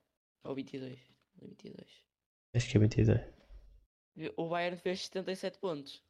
Ou 0.44 0.54
22? 0.54 0.98
22. 1.40 1.76
Acho 2.54 2.70
que 2.70 2.76
é 2.76 2.80
22. 2.80 3.20
O 4.36 4.48
Bayern 4.48 4.78
fez 4.78 5.06
77 5.06 5.58
pontos 5.58 6.02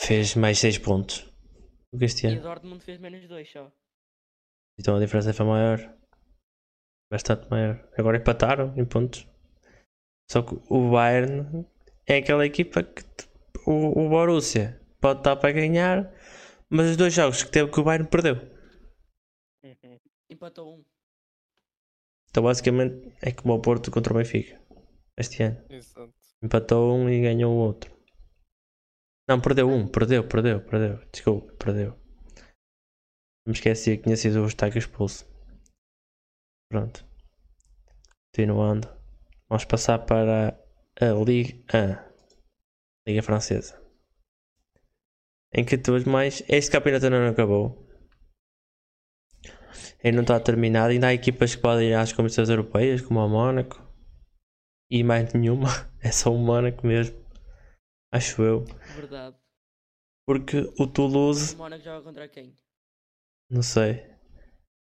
Fez 0.00 0.36
mais 0.36 0.58
6 0.58 0.78
pontos 0.78 1.26
do 1.92 1.98
que 1.98 2.04
este 2.04 2.26
e 2.26 2.30
o 2.30 2.32
ano. 2.32 2.42
Dortmund 2.42 2.84
fez 2.84 3.00
menos 3.00 3.26
2 3.26 3.50
só. 3.50 3.72
Então 4.78 4.96
a 4.96 5.00
diferença 5.00 5.34
foi 5.34 5.44
maior. 5.44 5.96
Bastante 7.10 7.50
maior. 7.50 7.88
Agora 7.98 8.18
empataram 8.18 8.74
em 8.76 8.84
pontos. 8.84 9.26
Só 10.30 10.42
que 10.42 10.54
o 10.70 10.90
Bayern 10.90 11.66
é 12.06 12.18
aquela 12.18 12.46
equipa 12.46 12.82
que 12.82 13.02
o, 13.66 14.06
o 14.06 14.08
Borussia 14.08 14.80
pode 15.00 15.20
estar 15.20 15.36
para 15.36 15.52
ganhar, 15.52 16.12
mas 16.70 16.90
os 16.90 16.96
dois 16.96 17.12
jogos 17.12 17.42
que 17.42 17.50
teve 17.50 17.70
que 17.70 17.80
o 17.80 17.84
Bayern 17.84 18.08
perdeu. 18.08 18.36
Uhum. 19.64 19.98
Empatou 20.30 20.76
um. 20.76 20.84
Então 22.30 22.42
basicamente 22.42 23.14
é 23.22 23.32
como 23.32 23.54
o 23.54 23.60
Porto 23.60 23.90
contra 23.90 24.12
o 24.12 24.16
Benfica 24.16 24.60
este 25.16 25.42
ano. 25.42 25.62
Exato. 25.68 26.14
Empatou 26.42 26.94
um 26.94 27.08
e 27.08 27.20
ganhou 27.20 27.52
o 27.52 27.58
outro. 27.58 27.96
Não, 29.28 29.40
perdeu 29.40 29.68
um, 29.68 29.86
perdeu, 29.86 30.26
perdeu, 30.26 30.64
perdeu. 30.64 31.04
Desculpa, 31.12 31.52
perdeu. 31.54 31.98
Me 33.46 33.52
esqueci 33.52 33.96
que 33.96 34.04
tinha 34.04 34.16
sido 34.16 34.36
o 34.36 34.44
Eustáquio 34.44 34.78
expulso. 34.78 35.26
Pronto. 36.70 37.04
Continuando. 38.26 38.88
Vamos 39.48 39.64
passar 39.64 39.98
para 40.00 40.58
a 41.00 41.24
Ligue 41.24 41.64
1. 41.74 42.08
Liga 43.06 43.22
Francesa. 43.22 43.87
Em 45.52 45.64
que 45.64 45.78
todos 45.78 46.04
mais. 46.04 46.42
Este 46.48 46.70
campeonato 46.70 47.06
ainda 47.06 47.20
não 47.20 47.28
acabou. 47.30 47.86
Ainda 50.04 50.16
não 50.16 50.22
está 50.22 50.38
terminado. 50.40 50.90
Ainda 50.92 51.08
há 51.08 51.14
equipas 51.14 51.54
que 51.54 51.62
podem 51.62 51.88
ir 51.90 51.94
às 51.94 52.12
competições 52.12 52.48
europeias, 52.48 53.00
como 53.00 53.20
o 53.20 53.28
Mónaco. 53.28 53.82
E 54.90 55.02
mais 55.02 55.32
nenhuma. 55.34 55.68
É 56.00 56.12
só 56.12 56.32
o 56.32 56.38
Mónaco 56.38 56.86
mesmo. 56.86 57.18
Acho 58.12 58.40
eu. 58.42 58.64
Verdade. 58.94 59.36
Porque 60.24 60.58
o 60.78 60.86
Toulouse. 60.86 61.56
O 61.56 61.58
Mónaco 61.58 61.82
joga 61.82 62.04
contra 62.04 62.28
quem? 62.28 62.56
Não 63.50 63.62
sei. 63.62 64.06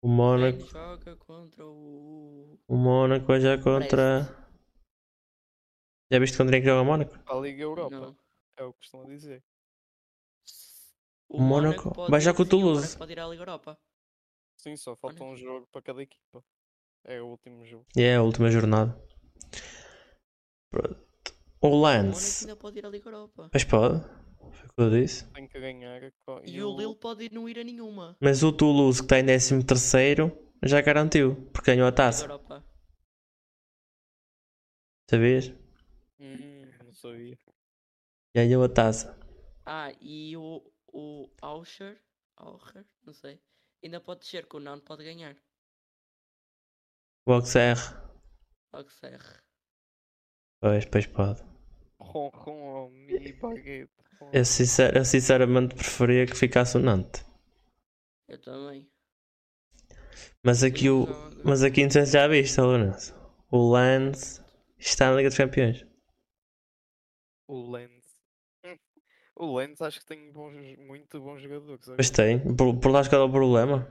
O 0.03 0.09
Mónaco. 0.09 0.59
Quem 0.59 0.67
joga 0.67 1.17
contra 1.17 1.65
o. 1.65 2.59
O 2.67 2.77
Mónaco 2.77 3.27
vai 3.27 3.41
já 3.41 3.57
contra. 3.63 4.23
Já 6.13 6.19
viste 6.19 6.37
contra 6.37 6.51
quem 6.53 6.59
é 6.59 6.63
que 6.63 6.67
joga 6.69 6.83
o 6.83 6.85
Mónaco? 6.85 7.17
A 7.27 7.35
Liga 7.41 7.63
Europa, 7.63 7.95
Não. 7.95 8.17
é 8.57 8.65
o 8.65 8.73
que 8.73 8.79
costumam 8.81 9.07
dizer. 9.07 9.41
O 11.29 11.39
O 11.39 11.41
Mónaco 11.43 11.93
vai 12.09 12.21
já 12.21 12.33
com 12.33 12.43
o 12.43 12.47
Toulouse. 12.47 12.97
Pode 12.97 13.13
ir 13.13 13.21
à 13.21 13.27
Liga 13.27 13.43
Europa. 13.43 13.79
Sim, 14.57 14.77
só 14.77 14.97
falta 14.97 15.23
um 15.23 15.37
jogo 15.37 15.67
para 15.71 15.83
cada 15.83 16.03
equipa. 16.03 16.43
É 17.05 17.21
o 17.23 17.27
último 17.27 17.65
jogo. 17.65 17.87
E 17.97 18.03
é 18.03 18.17
a 18.17 18.23
última 18.23 18.51
jornada. 18.51 18.99
Pronto. 20.71 20.99
O 21.61 21.69
O 21.69 21.81
Lance. 21.81 22.45
ainda 22.45 22.57
pode 22.57 22.79
ir 22.79 22.87
à 22.87 22.89
Liga 22.89 23.09
Europa. 23.09 23.51
Mas 23.53 23.65
pode. 23.65 24.01
Foi 24.39 24.67
o 24.67 24.73
que 24.73 24.81
eu 24.81 24.91
disse. 24.91 25.25
Tem 25.33 25.47
que 25.47 25.61
ganhar. 25.61 26.01
co- 26.25 26.41
E 26.45 26.63
o 26.63 26.77
Lille 26.77 26.97
pode 26.97 27.25
ir- 27.25 27.33
não 27.33 27.49
ir 27.49 27.59
a 27.59 27.65
nenhuma. 27.65 28.17
Mas 28.21 28.43
o 28.43 28.53
Toulouse 28.53 29.01
que 29.01 29.05
está 29.07 29.19
em 29.21 29.25
13 29.65 30.33
já 30.65 30.81
garantiu. 30.81 31.37
Porque 31.53 31.71
ganhou 31.71 31.87
a 31.87 31.91
Liga 31.91 31.97
taça. 31.97 32.25
Europa. 32.25 32.65
Sabias? 35.11 35.49
Hum, 36.21 36.71
não 36.85 36.93
sabia. 36.93 37.39
Ganhou 38.35 38.63
a 38.63 38.69
taça. 38.69 39.18
Ah, 39.69 39.93
e 40.01 40.37
o, 40.37 40.69
o 40.93 41.31
Auscher, 41.41 41.95
Aucher, 42.37 42.85
não 43.05 43.13
sei, 43.13 43.41
ainda 43.85 44.01
pode 44.01 44.21
descer, 44.23 44.47
que 44.49 44.57
o 44.57 44.61
Nan 44.61 44.81
pode 44.81 45.05
ganhar. 45.05 45.37
O 47.27 47.33
Auxerre. 47.33 47.81
Serra. 48.89 49.43
Pois, 50.61 50.85
pois 50.93 51.07
pode. 51.07 51.41
Ron, 52.01 52.31
ron, 52.43 52.91
mini 52.91 53.33
baguete. 53.41 53.93
Eu, 54.33 54.45
sincer- 54.45 54.97
eu 54.97 55.05
sinceramente 55.05 55.75
preferia 55.75 56.27
que 56.27 56.35
ficasse 56.35 56.77
o 56.77 56.81
Nantes. 56.81 57.25
Eu 58.29 58.39
também. 58.41 58.89
Mas 60.43 60.63
aqui 60.63 60.91
o. 60.91 61.07
Mas 61.45 61.63
aqui 61.63 61.85
não 61.85 61.91
sei 61.91 62.07
se 62.07 62.13
já 62.13 62.27
viste, 62.27 62.61
Lourenço. 62.61 63.15
O 63.51 63.71
Lance 63.71 64.41
está 64.79 65.11
na 65.11 65.17
Liga 65.17 65.29
dos 65.29 65.39
Campeões. 65.39 65.85
O 67.49 67.57
Lens. 67.73 67.98
O 69.39 69.57
Lens 69.57 69.81
acho 69.81 70.01
que 70.01 70.07
tem 70.07 70.33
bons, 70.33 70.77
muito 70.79 71.21
bons 71.21 71.41
jogadores. 71.41 71.87
Mas 71.97 72.11
tem. 72.11 72.41
Por, 72.57 72.77
por 72.79 72.91
lá 72.91 73.09
qual 73.09 73.23
é 73.23 73.25
o 73.25 73.31
problema? 73.31 73.89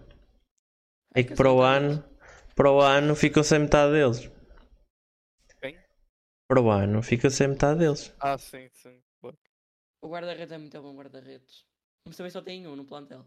É 1.15 1.23
que 1.23 1.33
para 1.35 1.51
o 1.51 1.61
ano. 1.61 2.03
Para 2.53 2.71
o 2.71 2.81
ano 2.81 3.15
ficam 3.15 3.43
sem 3.43 3.59
metade 3.59 3.93
deles. 3.93 4.31
Quem? 5.61 5.79
Para 6.49 6.61
o 6.61 6.69
ano 6.69 7.01
ficam 7.01 7.29
sem 7.29 7.47
metade 7.47 7.79
deles. 7.79 8.13
Ah, 8.19 8.37
sim, 8.37 8.67
sim. 8.73 8.99
claro. 9.21 9.37
O 10.01 10.09
guarda-redes 10.09 10.51
é 10.51 10.57
muito 10.57 10.81
bom 10.81 10.95
guarda-redes. 10.95 11.65
Mas 12.05 12.17
também 12.17 12.31
só 12.31 12.41
tem 12.41 12.67
um 12.67 12.75
no 12.75 12.85
plantel. 12.85 13.25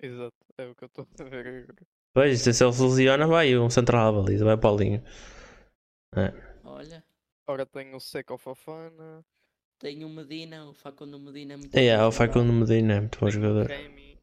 Exato. 0.00 0.32
É 0.58 0.66
o 0.66 0.74
que 0.74 0.84
eu 0.84 0.86
estou 0.86 1.06
a 1.20 1.24
ver 1.24 1.46
agora. 1.46 1.86
Pois, 2.14 2.40
se 2.40 2.50
ele 2.50 2.72
se 2.72 2.82
lesiona, 2.82 3.26
vai 3.26 3.56
um 3.56 3.70
central 3.70 4.08
à 4.08 4.22
baliza, 4.22 4.44
vai 4.44 4.56
Paulinho. 4.56 5.02
Olha, 6.64 7.04
Ora 7.46 7.64
tem 7.64 7.94
o 7.94 8.00
Seco 8.00 8.36
Fofana. 8.36 9.24
Tem 9.78 10.04
o 10.04 10.08
Medina, 10.08 10.68
o 10.68 10.74
Facundo 10.74 11.18
Medina 11.18 11.54
é 11.54 11.56
muito 11.56 11.76
É, 11.76 11.96
bom 11.96 12.08
o 12.08 12.12
Facundo 12.12 12.52
Medina 12.52 12.94
é 12.94 13.00
muito 13.00 13.18
bom 13.18 13.30
jogador. 13.30 13.66
Remy. 13.66 14.18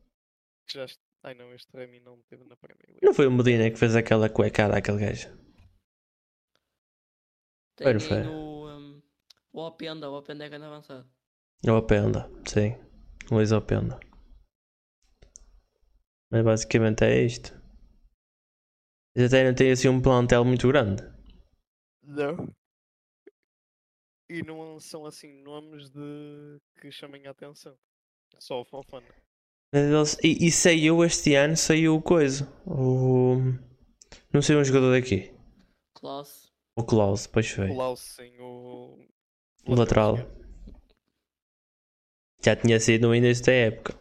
Já... 0.71 0.85
Ai 1.23 1.33
não, 1.33 1.53
este 1.53 1.75
Remy 1.75 1.99
não 2.01 2.21
teve 2.23 2.43
na 2.43 2.55
Premier 2.55 2.87
League. 2.87 2.99
Não 3.03 3.13
foi 3.13 3.27
o 3.27 3.31
Medina 3.31 3.69
que 3.71 3.77
fez 3.77 3.95
aquela 3.95 4.29
cuecada 4.29 4.77
àquele 4.77 4.99
gajo? 4.99 5.27
Tem 7.75 7.99
Foi, 7.99 7.99
foi. 7.99 8.27
o, 8.27 8.69
um, 8.69 9.01
o 9.53 9.61
Openda, 9.67 10.09
o 10.09 10.17
Openda 10.17 10.45
é 10.45 10.49
grande 10.49 10.65
avançado. 10.65 11.09
O 11.67 11.71
Openda, 11.71 12.29
sim. 12.47 12.75
Luís 13.31 13.51
Openda. 13.51 13.99
Mas 16.31 16.43
basicamente 16.43 17.03
é 17.03 17.23
isto. 17.23 17.53
Eles 19.15 19.33
até 19.33 19.45
não 19.47 19.55
têm 19.55 19.71
assim 19.71 19.87
um 19.87 20.01
plantel 20.01 20.43
muito 20.45 20.67
grande. 20.67 21.01
Não. 22.03 22.53
E 24.29 24.41
não 24.41 24.79
são 24.79 25.05
assim 25.05 25.31
nomes 25.43 25.89
de 25.89 26.59
que 26.81 26.91
chamem 26.91 27.27
a 27.27 27.31
atenção. 27.31 27.77
Só 28.39 28.61
o 28.61 28.65
Fofana. 28.65 29.07
Mas 29.73 30.17
E, 30.23 30.47
e 30.47 30.51
saiu 30.51 31.03
este 31.03 31.35
ano, 31.35 31.55
saiu 31.55 31.95
o 31.95 32.01
coisa. 32.01 32.45
O. 32.65 33.35
Não 34.33 34.41
sei 34.41 34.55
um 34.55 34.63
jogador 34.63 34.91
daqui. 34.91 35.33
Klaus, 35.93 36.51
O 36.77 36.83
Klaus, 36.83 37.25
depois 37.25 37.49
foi. 37.49 37.69
O 37.69 37.75
Laos, 37.75 37.99
sim, 37.99 38.35
o. 38.39 39.05
O 39.67 39.75
lateral. 39.75 40.15
Já 42.43 42.55
tinha 42.55 42.79
sido 42.79 43.07
no 43.07 43.15
início 43.15 43.45
da 43.45 43.53
época. 43.53 43.97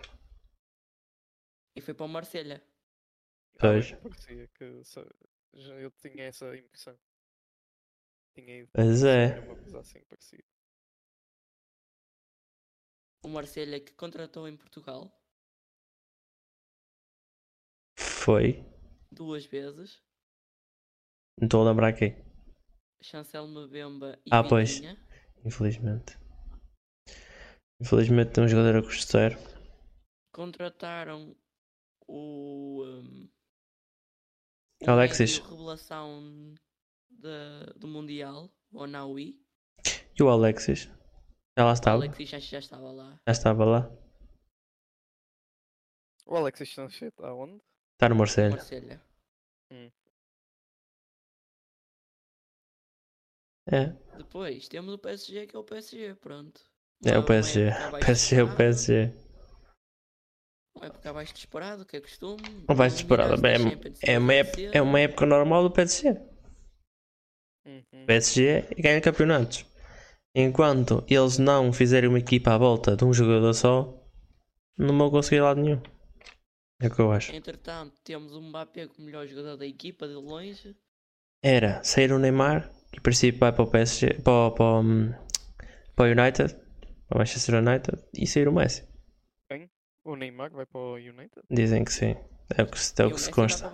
E 1.77 1.81
foi 1.81 1.95
para 1.95 2.07
o 2.07 2.09
Marselha. 2.09 2.63
Ah, 3.57 3.59
Pois. 3.61 3.93
Parecia 3.93 4.49
que 4.49 4.65
eu 4.65 5.91
tinha 5.93 6.25
essa 6.25 6.57
impressão. 6.57 6.99
Tinha. 8.35 8.68
Mas 8.77 9.05
é. 9.05 9.38
Uma 9.40 9.57
coisa 9.57 9.81
assim 9.81 10.01
parecida. 10.05 10.42
O 13.25 13.29
Marselha 13.29 13.81
que 13.81 13.92
contratou 13.94 14.47
em 14.49 14.57
Portugal 14.57 15.11
Foi. 17.99 18.62
duas 19.11 19.47
vezes. 19.47 20.03
Não 21.40 21.47
estou 21.47 21.62
a 21.66 21.70
lembrar 21.70 21.92
quem. 21.94 22.14
Chancel 23.03 23.47
Mbemba 23.47 24.18
e 24.27 24.31
Ah, 24.31 24.42
pois. 24.47 24.75
Vitinha. 24.75 24.97
Infelizmente. 25.44 26.16
Infelizmente 27.81 28.33
tem 28.33 28.44
um 28.44 28.49
jogador 28.49 28.77
a 28.79 28.83
custo 28.83 29.11
zero. 29.12 29.37
Contrataram 30.33 31.37
o. 32.09 32.83
um, 32.85 33.29
o 34.83 34.90
Alexis. 34.90 35.38
médio 35.38 35.51
revelação 35.51 36.55
da- 37.25 37.73
do 37.77 37.89
Mundial, 37.89 38.51
o 38.71 38.81
Onaui. 38.83 39.41
E 40.19 40.23
o 40.23 40.29
Alexis? 40.29 40.85
Já 41.59 41.65
lá 41.65 41.71
O 41.71 41.73
estava? 41.73 41.97
Alexis 42.05 42.29
já, 42.29 42.39
já 42.39 42.59
estava 42.59 42.93
lá. 42.93 43.19
Já 43.27 43.33
estava 43.33 43.65
lá? 43.65 43.91
O 46.27 46.37
Alexis 46.37 46.73
Sanchez, 46.73 47.13
aonde? 47.19 47.61
Está 47.95 48.09
no 48.09 48.15
Marcelo. 48.17 48.57
Marselha. 48.57 49.01
É. 53.67 53.87
Depois 54.19 54.69
temos 54.69 54.93
o 54.95 54.99
PSG 54.99 55.47
que 55.47 55.57
é 55.57 55.59
o 55.59 55.65
PSG, 55.65 56.15
pronto. 56.17 56.61
É 57.05 57.13
Uma- 57.13 57.21
o 57.21 57.25
PSG. 57.27 57.61
Época 57.69 57.87
abaixo 57.89 58.07
PSG, 58.07 58.43
o 58.43 58.57
PSG. 58.57 59.15
Uma 60.77 60.87
época 60.87 61.11
abaixo 61.11 61.33
de 61.33 61.39
esperado, 61.39 61.87
que 61.87 61.97
é 61.97 62.01
costume. 62.01 62.65
Abaixo 62.69 62.97
de 62.97 63.03
esperado. 63.03 63.35
É, 63.47 64.13
é, 64.13 64.19
uma 64.19 64.35
época, 64.35 64.57
cedo. 64.57 64.75
é 64.75 64.83
uma 64.83 65.01
época 65.01 65.25
normal 65.27 65.63
do 65.63 65.71
PSG. 65.71 66.15
Uhum. 67.66 68.07
PSG 68.07 68.64
ganha 68.79 69.00
campeonatos. 69.00 69.64
Enquanto 70.35 71.05
eles 71.09 71.38
não 71.38 71.72
fizerem 71.72 72.09
uma 72.09 72.18
equipa 72.18 72.55
à 72.55 72.59
volta 72.59 72.96
de 72.96 73.05
um 73.05 73.12
jogador 73.12 73.53
só, 73.55 73.94
não 74.77 74.96
vão 74.98 75.11
conseguir 75.11 75.40
lado 75.40 75.61
nenhum. 75.61 75.81
É 76.81 76.88
o 76.88 76.90
que 76.94 77.00
eu 77.00 77.12
acho. 77.12 77.35
Entretanto, 77.35 77.94
temos 78.03 78.35
o 78.35 78.40
Mbappé 78.42 78.88
como 78.88 79.07
melhor 79.07 79.27
jogador 79.27 79.57
da 79.57 79.66
equipa 79.66 80.09
de 80.09 80.14
longe. 80.14 80.77
Era 81.42 81.83
sair 81.83 82.12
o 82.12 82.18
Neymar, 82.18 82.70
que 82.90 82.98
em 82.98 83.03
princípio 83.03 83.38
vai 83.40 83.53
para 83.53 83.62
o 83.62 83.66
PSG, 83.70 84.14
para, 84.22 84.33
o- 84.33 84.50
para, 84.53 84.64
o, 84.64 84.81
hum, 84.81 85.14
para 85.94 86.05
o 86.07 86.20
United, 86.20 86.55
para 87.09 87.16
o 87.16 87.18
Manchester 87.18 87.55
United, 87.57 87.98
e 88.14 88.27
sair 88.27 88.48
o 88.48 88.53
Messi. 88.53 88.83
O 90.05 90.16
Neymar 90.16 90.50
vai 90.50 90.66
para 90.66 90.81
o 90.81 90.94
United? 90.96 91.42
Dizem 91.50 91.85
que 91.85 91.92
sim. 91.92 92.16
É 92.57 92.62
o 92.62 92.66
que, 92.66 92.79
se- 92.79 92.92
é 92.98 93.05
e 93.05 93.07
o 93.07 93.11
o 93.11 93.14
que 93.14 93.20
se 93.20 93.31
consta. 93.31 93.70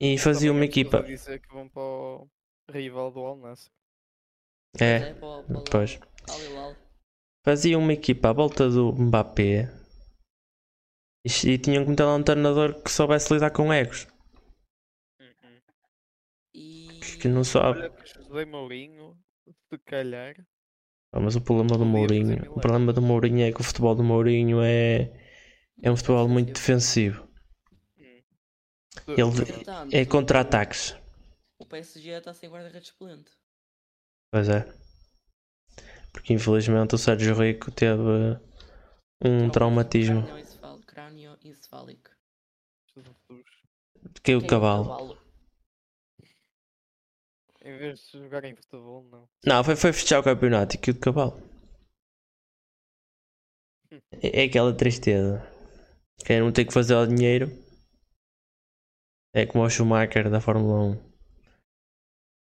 E 0.00 0.18
fazia 0.18 0.50
Também 0.50 0.56
uma 0.58 0.64
é 0.64 0.66
equipa. 0.66 1.02
dizer 1.04 1.40
que 1.40 1.52
vão 1.52 1.68
para 1.68 1.82
o 1.82 2.28
rival 2.70 3.10
do 3.12 3.20
Al 3.20 3.36
Nassr. 3.36 3.70
Mas 4.74 4.82
É, 4.82 5.14
para, 5.14 5.28
o- 5.38 5.44
para 5.44 5.58
o 5.58 5.64
pois. 5.70 5.98
Al 6.28 6.42
Hilal. 6.42 6.76
Fazia 7.44 7.78
uma 7.78 7.92
equipa 7.92 8.30
à 8.30 8.32
volta 8.32 8.70
do 8.70 8.94
Mbappé 8.94 9.68
e, 11.24 11.48
e 11.52 11.56
tinham 11.58 11.82
que 11.84 11.90
meter 11.90 12.04
lá 12.04 12.14
um 12.14 12.22
treinador 12.22 12.82
que 12.82 12.90
soubesse 12.90 13.32
lidar 13.32 13.50
com 13.52 13.72
egos. 13.72 14.06
Uhum. 15.20 15.62
E. 16.54 16.88
Que 17.20 17.28
não 17.28 17.44
sabe. 17.44 17.80
Olha 17.80 17.92
José 18.04 18.44
Mourinho, 18.44 19.18
se 19.68 19.78
calhar. 19.78 20.34
Ah, 21.12 21.20
Mas 21.20 21.36
o 21.36 21.40
problema 21.40 21.78
do 21.78 21.84
Mourinho, 21.86 22.36
o 22.52 22.60
problema 22.60 22.92
do 22.92 23.00
Mourinho 23.02 23.42
é 23.42 23.52
que 23.52 23.60
o 23.60 23.64
futebol 23.64 23.94
do 23.94 24.02
Mourinho 24.02 24.60
é, 24.62 25.12
é 25.82 25.90
um 25.92 25.96
futebol 25.96 26.28
muito 26.28 26.52
defensivo. 26.54 27.28
Hum, 29.08 29.12
Ele- 29.12 29.22
Entretanto, 29.22 29.94
É 29.94 30.04
contra-ataques. 30.04 30.94
O 31.58 31.66
PSG 31.66 32.10
está 32.10 32.32
sem 32.34 32.48
guarda-redes 32.50 32.88
suplente. 32.88 33.30
Pois 34.32 34.48
é. 34.48 34.66
Porque 36.12 36.32
infelizmente 36.32 36.94
o 36.94 36.98
Sérgio 36.98 37.34
Rico 37.34 37.70
teve 37.70 38.00
um 39.24 39.50
traumatismo. 39.50 40.22
Crânio 40.22 40.38
encefal- 40.38 40.78
Crânio 40.80 41.38
encefálico. 41.44 42.10
Caiu 44.22 44.38
o 44.38 44.40
Caiu 44.40 44.46
cavalo. 44.48 45.18
Em 47.62 47.76
vez 47.76 48.00
de 48.10 48.18
jogar 48.18 48.44
em 48.44 48.56
futebol, 48.56 49.04
não. 49.04 49.28
Não, 49.44 49.62
foi, 49.64 49.76
foi 49.76 49.92
fechar 49.92 50.18
o 50.20 50.24
campeonato 50.24 50.74
e 50.74 50.78
caiu 50.78 50.94
de 50.94 51.00
cavalo. 51.00 51.40
É, 54.22 54.42
é 54.42 54.44
aquela 54.44 54.74
tristeza. 54.74 55.42
Quem 56.24 56.40
não 56.40 56.52
tem 56.52 56.64
que 56.66 56.72
fazer 56.72 56.94
o 56.94 57.06
dinheiro 57.06 57.48
é 59.32 59.46
como 59.46 59.64
o 59.64 59.70
Schumacher 59.70 60.28
da 60.30 60.40
Fórmula 60.40 60.96
1. 60.96 61.10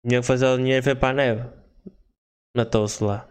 Tinha 0.06 0.20
que 0.20 0.26
fazer 0.26 0.46
o 0.46 0.56
dinheiro 0.56 0.82
foi 0.82 0.96
para 0.96 1.10
a 1.10 1.12
neve. 1.12 1.62
Matou-se 2.56 3.02
lá. 3.04 3.28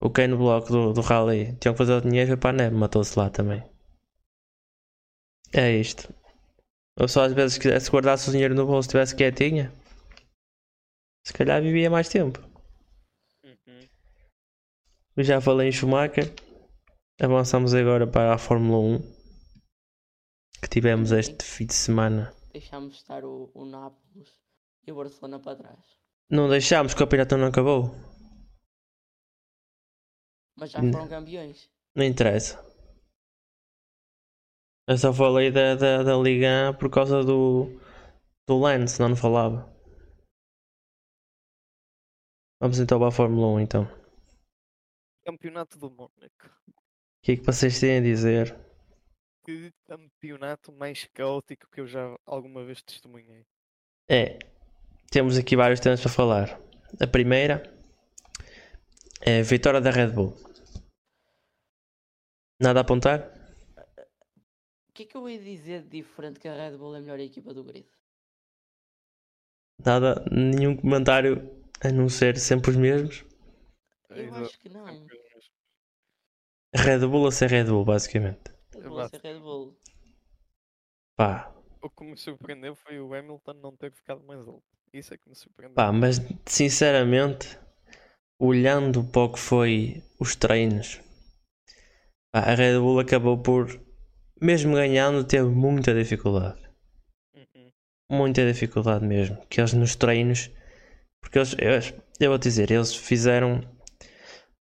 O 0.00 0.10
Ken 0.10 0.26
no 0.26 0.38
bloco 0.38 0.68
do, 0.68 0.92
do 0.92 1.00
Rally 1.00 1.56
tinha 1.58 1.72
que 1.72 1.78
fazer 1.78 1.92
o 1.92 2.00
dinheiro 2.00 2.28
foi 2.28 2.36
para 2.36 2.50
a 2.50 2.52
neve. 2.52 2.74
Matou-se 2.74 3.16
lá 3.16 3.30
também. 3.30 3.62
É 5.52 5.70
isto. 5.70 6.12
Ou 6.98 7.06
só 7.06 7.24
às 7.24 7.32
vezes 7.32 7.58
quisesse 7.58 7.90
guardasse 7.90 8.28
o 8.28 8.32
dinheiro 8.32 8.54
no 8.54 8.66
bolso 8.66 8.88
estivesse 8.88 9.14
quietinha. 9.14 9.72
Se 11.24 11.32
calhar 11.32 11.62
vivia 11.62 11.88
mais 11.88 12.08
tempo. 12.08 12.40
Uhum. 13.44 13.88
Eu 15.16 15.22
já 15.22 15.40
falei 15.40 15.68
em 15.68 15.72
Schumacher. 15.72 16.34
Avançamos 17.20 17.72
agora 17.72 18.04
para 18.04 18.34
a 18.34 18.38
Fórmula 18.38 18.78
1. 18.98 19.21
Que 20.62 20.68
tivemos 20.68 21.10
este 21.10 21.44
fim 21.44 21.66
de 21.66 21.74
semana. 21.74 22.32
Deixámos 22.52 22.94
estar 22.94 23.24
o, 23.24 23.50
o 23.52 23.64
Nápoles 23.64 24.40
e 24.86 24.92
o 24.92 24.94
Barcelona 24.94 25.40
para 25.40 25.56
trás. 25.56 25.98
Não 26.30 26.48
deixámos 26.48 26.94
que 26.94 27.02
o 27.02 27.04
campeonato 27.04 27.36
não 27.36 27.48
acabou. 27.48 27.90
Mas 30.56 30.70
já 30.70 30.80
foram 30.80 31.08
campeões. 31.08 31.68
Não 31.94 32.04
interessa. 32.04 32.62
Eu 34.88 34.96
só 34.96 35.12
falei 35.12 35.50
da, 35.50 35.74
da, 35.74 36.02
da 36.02 36.16
Liga 36.16 36.70
1 36.70 36.78
por 36.78 36.90
causa 36.90 37.22
do, 37.22 37.80
do 38.46 38.58
Lance, 38.58 38.96
senão 38.96 39.10
não 39.10 39.16
falava. 39.16 39.70
Vamos 42.60 42.78
então 42.78 42.98
para 42.98 43.08
a 43.08 43.12
Fórmula 43.12 43.48
1 43.58 43.60
então. 43.60 43.84
Campeonato 45.24 45.78
do 45.78 45.90
Mónaco. 45.90 46.46
O 46.68 47.24
que 47.24 47.32
é 47.32 47.36
que 47.36 47.44
vocês 47.44 47.78
têm 47.80 47.98
a 47.98 48.00
dizer? 48.00 48.71
Que 49.44 49.72
campeonato 49.86 50.72
mais 50.72 51.04
caótico 51.12 51.68
que 51.70 51.80
eu 51.80 51.86
já 51.86 52.16
alguma 52.24 52.64
vez 52.64 52.80
testemunhei. 52.82 53.44
É, 54.08 54.38
temos 55.10 55.36
aqui 55.36 55.56
vários 55.56 55.80
temas 55.80 56.00
para 56.00 56.10
falar. 56.10 56.60
A 57.00 57.06
primeira 57.06 57.62
é 59.20 59.40
a 59.40 59.42
vitória 59.42 59.80
da 59.80 59.90
Red 59.90 60.10
Bull. 60.10 60.36
Nada 62.60 62.80
a 62.80 62.82
apontar? 62.82 63.20
O 64.88 64.92
que 64.94 65.02
é 65.02 65.06
que 65.06 65.16
eu 65.16 65.28
ia 65.28 65.42
dizer 65.42 65.82
de 65.82 65.88
diferente 65.88 66.38
que 66.38 66.46
a 66.46 66.54
Red 66.54 66.76
Bull 66.76 66.94
é 66.94 66.98
a 66.98 67.00
melhor 67.00 67.18
equipa 67.18 67.52
do 67.52 67.64
grid? 67.64 67.88
Nada, 69.84 70.24
nenhum 70.30 70.76
comentário 70.76 71.50
a 71.80 71.90
não 71.90 72.08
ser 72.08 72.38
sempre 72.38 72.70
os 72.70 72.76
mesmos. 72.76 73.24
Eu 74.10 74.34
acho 74.36 74.58
que 74.60 74.68
não. 74.68 74.86
Sempre 74.86 75.16
os 75.16 75.22
mesmos. 75.24 75.50
Red 76.74 77.06
Bull 77.08 77.26
a 77.26 77.32
ser 77.32 77.50
Red 77.50 77.64
Bull, 77.64 77.84
basicamente. 77.84 78.51
Bull 78.80 79.00
é 79.00 79.08
ser 79.08 79.20
Red 79.22 79.38
Bull. 79.40 79.76
Pá, 81.16 81.52
O 81.82 81.90
que 81.90 82.04
me 82.04 82.16
surpreendeu 82.16 82.74
foi 82.74 82.98
o 83.00 83.12
Hamilton 83.14 83.54
não 83.54 83.76
ter 83.76 83.92
ficado 83.92 84.22
mais 84.24 84.46
alto. 84.46 84.62
Isso 84.92 85.14
é 85.14 85.18
que 85.18 85.28
me 85.28 85.34
surpreendeu. 85.34 85.74
pá, 85.74 85.92
mas 85.92 86.20
sinceramente, 86.46 87.58
olhando 88.40 89.04
para 89.04 89.22
o 89.22 89.32
que 89.32 89.38
foi 89.38 90.02
os 90.18 90.34
treinos, 90.36 91.00
pá, 92.32 92.40
a 92.40 92.54
Red 92.54 92.78
Bull 92.78 93.00
acabou 93.00 93.38
por, 93.38 93.68
mesmo 94.40 94.74
ganhando, 94.74 95.24
teve 95.24 95.48
muita 95.48 95.94
dificuldade. 95.94 96.60
Uhum. 97.34 97.72
muita 98.10 98.46
dificuldade 98.46 99.04
mesmo. 99.06 99.44
Que 99.46 99.60
eles 99.60 99.72
nos 99.72 99.96
treinos, 99.96 100.50
porque 101.20 101.38
eles, 101.38 101.54
eu, 101.58 101.98
eu 102.20 102.30
vou 102.30 102.38
dizer, 102.38 102.70
eles 102.70 102.94
fizeram 102.94 103.60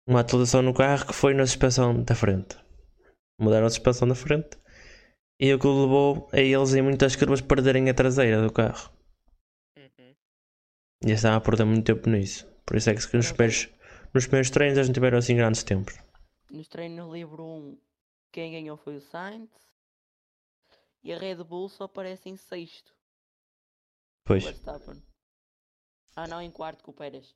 uma 0.08 0.22
atualização 0.22 0.62
no 0.62 0.74
carro 0.74 1.06
que 1.06 1.14
foi 1.14 1.34
na 1.34 1.46
suspensão 1.46 2.04
da 2.04 2.16
frente. 2.16 2.58
Mudaram 3.40 3.68
a 3.68 3.70
suspensão 3.70 4.08
da 4.08 4.16
frente 4.16 4.58
e 5.40 5.54
o 5.54 5.60
que 5.60 5.68
levou 5.68 6.28
a 6.34 6.40
eles 6.40 6.74
em 6.74 6.82
muitas 6.82 7.16
curvas 7.16 7.42
perderem 7.42 7.90
a 7.90 7.94
traseira 7.94 8.42
do 8.42 8.52
carro. 8.52 8.92
Uhum. 9.78 10.16
E 11.04 11.08
eles 11.08 11.20
estavam 11.20 11.38
a 11.38 11.42
perder 11.42 11.66
muito 11.66 11.86
tempo 11.86 12.10
nisso. 12.10 12.48
Por 12.66 12.76
isso 12.76 12.90
é 12.90 12.96
que 12.96 13.16
nos 13.16 13.32
primeiros, 13.32 13.70
nos 14.14 14.26
primeiros 14.26 14.50
treinos 14.50 14.78
eles 14.78 14.88
não 14.88 14.94
tiveram 14.94 15.18
assim 15.20 15.36
grandes 15.36 15.64
tempos. 15.64 15.96
Nos 16.50 16.68
treinos 16.68 17.14
livre 17.14 17.42
1, 17.42 17.78
quem 18.32 18.52
ganhou 18.52 18.78
foi 18.78 18.96
o 18.96 19.02
Sainz. 19.02 19.50
E 21.04 21.14
a 21.14 21.18
Red 21.18 21.44
Bull 21.44 21.70
só 21.70 21.84
aparece 21.84 22.30
em 22.30 22.36
sexto. 22.36 22.94
Pois. 24.26 24.44
Ah 26.16 26.28
não, 26.28 26.42
em 26.42 26.52
quarto 26.52 26.84
com 26.84 26.92
o 26.92 26.94
Pérez. 26.94 27.36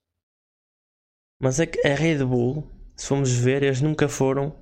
Mas 1.39 1.59
é 1.59 1.65
que 1.65 1.87
a 1.87 1.95
Red 1.95 2.25
Bull, 2.25 2.69
se 2.95 3.07
formos 3.07 3.31
ver, 3.31 3.63
eles 3.63 3.81
nunca 3.81 4.09
foram. 4.09 4.55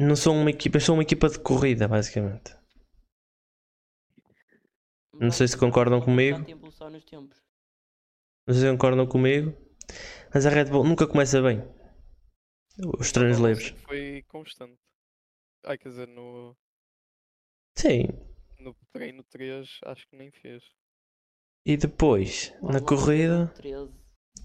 Não 0.00 0.16
são 0.16 0.34
uma 0.34 0.48
equipa, 0.48 0.80
são 0.80 0.94
uma 0.94 1.02
equipa 1.02 1.28
de 1.28 1.38
corrida, 1.38 1.86
basicamente. 1.86 2.56
Não 5.12 5.30
sei 5.30 5.46
se 5.46 5.58
concordam 5.58 6.00
comigo. 6.00 6.38
Não 6.38 6.46
sei 8.54 8.62
se 8.62 8.70
concordam 8.70 9.06
comigo. 9.06 9.54
Mas 10.32 10.46
a 10.46 10.48
Red 10.48 10.70
Bull 10.70 10.84
nunca 10.84 11.06
começa 11.06 11.42
bem. 11.42 11.62
Os 12.98 13.12
treinos 13.12 13.38
livres. 13.38 13.78
Foi 13.82 14.24
constante. 14.26 14.80
Ai, 15.66 15.76
quer 15.76 15.90
dizer, 15.90 16.08
no, 16.08 16.56
Sim. 17.76 18.06
no 18.58 18.74
treino 18.94 19.22
3 19.24 19.80
acho 19.84 20.08
que 20.08 20.16
nem 20.16 20.30
fez. 20.30 20.64
E 21.66 21.76
depois, 21.76 22.54
na 22.62 22.80
corrida. 22.80 23.48
teve 23.48 23.68
13, 23.68 23.92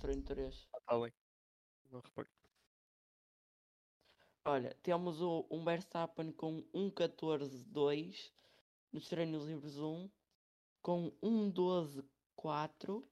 treino 0.02 0.22
3. 0.24 0.68
Ah, 0.74 0.80
tá 0.82 0.96
além. 0.96 1.14
Não 1.90 2.02
reparei. 2.02 2.30
Olha, 4.48 4.76
temos 4.84 5.22
o, 5.22 5.46
um 5.50 5.64
Verstappen 5.64 6.32
com 6.32 6.64
1.14.2 6.72 8.32
nos 8.92 9.10
treinos 9.10 9.48
livres 9.48 9.78
1, 9.78 10.10
com 10.84 11.12
1.12.4 11.24 13.04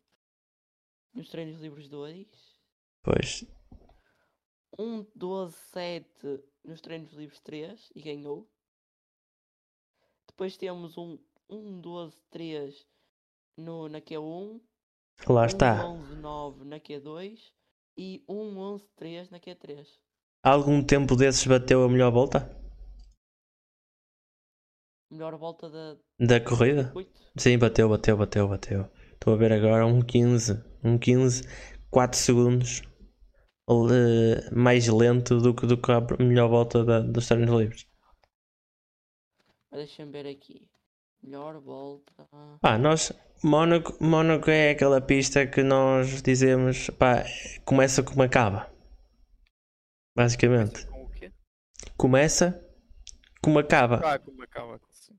nos 1.11 1.29
treinos 1.29 1.59
livres 1.59 1.89
2, 1.89 2.27
Pois. 3.01 3.45
1.12.7 4.77 6.43
nos 6.63 6.81
treinos 6.81 7.11
livres 7.13 7.39
3 7.39 7.91
e 7.95 8.01
ganhou. 8.01 8.47
Depois 10.27 10.55
temos 10.55 10.97
um 10.97 11.17
1.12.3 11.49 12.85
no, 13.57 13.89
na 13.89 13.99
Q1, 13.99 14.61
Lá 15.27 15.45
está. 15.45 15.83
1.11.9 15.83 16.63
na 16.63 16.79
Q2 16.79 17.53
e 17.97 18.23
1.11.3 18.27 19.31
na 19.31 19.39
Q3. 19.39 19.87
Algum 20.43 20.83
tempo 20.83 21.15
desses 21.15 21.47
bateu 21.47 21.83
a 21.83 21.89
melhor 21.89 22.11
volta? 22.11 22.47
Melhor 25.09 25.37
volta 25.37 25.69
da 25.69 25.95
Da 26.19 26.39
corrida? 26.39 26.91
8. 26.93 27.21
Sim, 27.37 27.57
bateu, 27.57 27.87
bateu, 27.89 28.17
bateu, 28.17 28.47
bateu. 28.47 28.91
Estou 29.13 29.33
a 29.33 29.37
ver 29.37 29.51
agora 29.53 29.85
um 29.85 30.01
15. 30.01 30.61
Um 30.83 30.97
15, 30.97 31.43
4 31.89 32.17
segundos 32.19 32.81
le- 33.69 34.49
mais 34.51 34.87
lento 34.87 35.39
do 35.39 35.53
que, 35.55 35.67
do 35.67 35.77
que 35.81 35.91
a 35.91 36.01
melhor 36.19 36.49
volta 36.49 36.83
da, 36.83 36.99
dos 36.99 37.27
treinos 37.27 37.55
livres. 37.59 37.87
Deixa-me 39.71 40.11
ver 40.11 40.27
aqui. 40.27 40.69
Melhor 41.21 41.59
volta. 41.59 42.13
Pá, 42.61 42.77
nós. 42.79 43.13
Mónaco, 43.43 43.95
Mónaco 44.03 44.49
é 44.49 44.71
aquela 44.71 44.99
pista 45.01 45.45
que 45.45 45.61
nós 45.61 46.21
dizemos. 46.23 46.89
Pá, 46.91 47.23
começa 47.65 48.01
como 48.01 48.23
acaba. 48.23 48.72
Basicamente. 50.15 50.85
Com 50.87 51.03
o 51.05 51.09
quê? 51.09 51.31
Começa 51.97 52.63
como 53.41 53.59
acaba. 53.59 54.01
Ah, 54.03 54.19
como 54.19 54.41
acaba. 54.43 54.79
sim. 54.91 55.17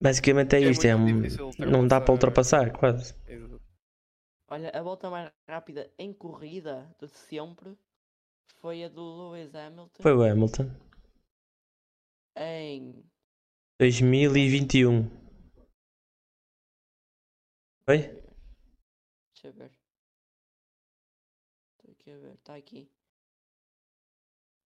Basicamente 0.00 0.54
é 0.56 0.60
É 0.62 0.70
isto. 0.70 0.84
É 0.86 0.94
um- 0.96 1.22
não 1.70 1.86
dá 1.86 2.00
para 2.00 2.12
ultrapassar. 2.12 2.66
ultrapassar, 2.68 2.72
quase. 2.72 3.14
Exato. 3.26 3.60
Olha, 4.48 4.70
a 4.70 4.82
volta 4.82 5.10
mais 5.10 5.32
rápida 5.48 5.90
em 5.98 6.12
corrida 6.12 6.94
de 7.00 7.08
sempre 7.08 7.76
foi 8.60 8.84
a 8.84 8.88
do 8.88 9.30
Lewis 9.32 9.54
Hamilton 9.54 10.02
Foi 10.02 10.12
o 10.14 10.22
Hamilton. 10.22 10.70
em 12.36 13.04
2021. 13.78 15.08
Foi? 17.86 17.98
Deixa 19.34 19.48
eu 19.48 19.52
ver. 19.52 19.70
Estou 21.78 21.92
aqui 21.92 22.10
a 22.10 22.16
ver, 22.18 22.34
está 22.34 22.56
aqui. 22.56 22.90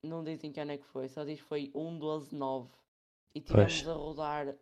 Não 0.03 0.23
dizem 0.23 0.53
que 0.53 0.61
ano 0.61 0.73
é 0.73 0.79
que 0.79 0.87
foi, 0.87 1.09
só 1.09 1.25
diz 1.25 1.41
que 1.41 1.49
foi 1.49 1.71
1.12.9. 1.75 2.69
E 3.35 3.41
Pois. 3.41 3.73
tivemos 3.75 3.89
a 3.89 3.93
rodar 3.95 4.55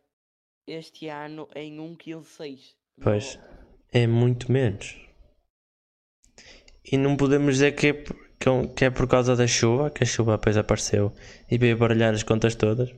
este 0.67 1.09
ano 1.09 1.49
em 1.55 1.77
1.15.6. 1.79 2.75
Pois. 3.03 3.39
É 3.93 4.07
muito 4.07 4.51
menos. 4.51 4.97
E 6.91 6.97
não 6.97 7.17
podemos 7.17 7.55
dizer 7.55 7.73
que 7.73 7.89
é, 7.89 7.93
por- 7.93 8.17
que 8.39 8.49
é 8.49 8.67
que 8.75 8.85
é 8.85 8.91
por 8.91 9.09
causa 9.09 9.35
da 9.37 9.47
chuva, 9.47 9.91
que 9.91 10.03
a 10.03 10.07
chuva 10.07 10.37
depois 10.37 10.57
apareceu 10.57 11.13
e 11.51 11.59
veio 11.59 11.77
baralhar 11.79 12.15
as 12.15 12.23
contas 12.23 12.55
todas. 12.55 12.91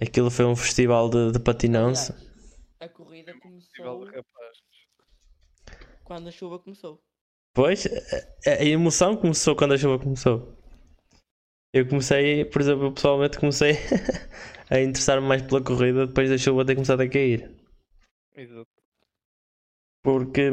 Aquilo 0.00 0.30
foi 0.30 0.44
um 0.44 0.56
festival 0.56 1.08
de, 1.08 1.32
de 1.32 1.38
patinança. 1.38 2.16
a 2.80 2.88
corrida 2.88 3.32
começou 3.40 4.06
quando 6.04 6.28
a 6.28 6.32
chuva 6.32 6.58
começou. 6.58 7.02
Pois, 7.54 7.86
a, 8.46 8.50
a 8.50 8.64
emoção 8.64 9.16
começou 9.16 9.54
quando 9.56 9.74
a 9.74 9.78
chuva 9.78 9.98
começou. 10.02 10.56
Eu 11.76 11.88
comecei, 11.88 12.44
por 12.44 12.62
exemplo, 12.62 12.84
eu 12.84 12.92
pessoalmente 12.92 13.38
comecei 13.38 13.72
a 14.70 14.80
interessar-me 14.80 15.26
mais 15.26 15.42
pela 15.42 15.60
corrida 15.60 16.06
depois 16.06 16.30
da 16.30 16.38
chuva 16.38 16.64
ter 16.64 16.74
começado 16.76 17.00
a 17.00 17.08
cair. 17.08 17.50
Exato. 18.36 18.70
Porque 20.02 20.50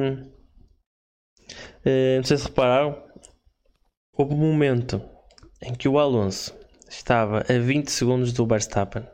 eh, 1.86 2.18
não 2.18 2.24
sei 2.24 2.38
se 2.38 2.46
repararam, 2.46 3.04
houve 4.14 4.34
um 4.34 4.38
momento 4.38 5.02
em 5.62 5.76
que 5.76 5.88
o 5.88 6.00
Alonso 6.00 6.58
estava 6.90 7.40
a 7.48 7.60
20 7.60 7.90
segundos 7.92 8.34
do 8.34 8.48
Verstappen 8.48 9.06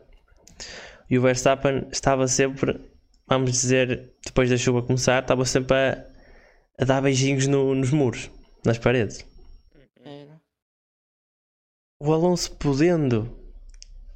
e 1.09 1.17
o 1.17 1.21
Verstappen 1.21 1.87
estava 1.91 2.27
sempre, 2.27 2.79
vamos 3.27 3.51
dizer, 3.51 4.13
depois 4.25 4.49
da 4.49 4.55
chuva 4.57 4.81
começar, 4.81 5.21
estava 5.21 5.43
sempre 5.45 5.75
a, 5.75 6.05
a 6.79 6.85
dar 6.85 7.01
beijinhos 7.01 7.47
no- 7.47 7.75
nos 7.75 7.91
muros, 7.91 8.29
nas 8.65 8.77
paredes. 8.77 9.25
O 11.99 12.13
Alonso 12.13 12.55
podendo, 12.57 13.25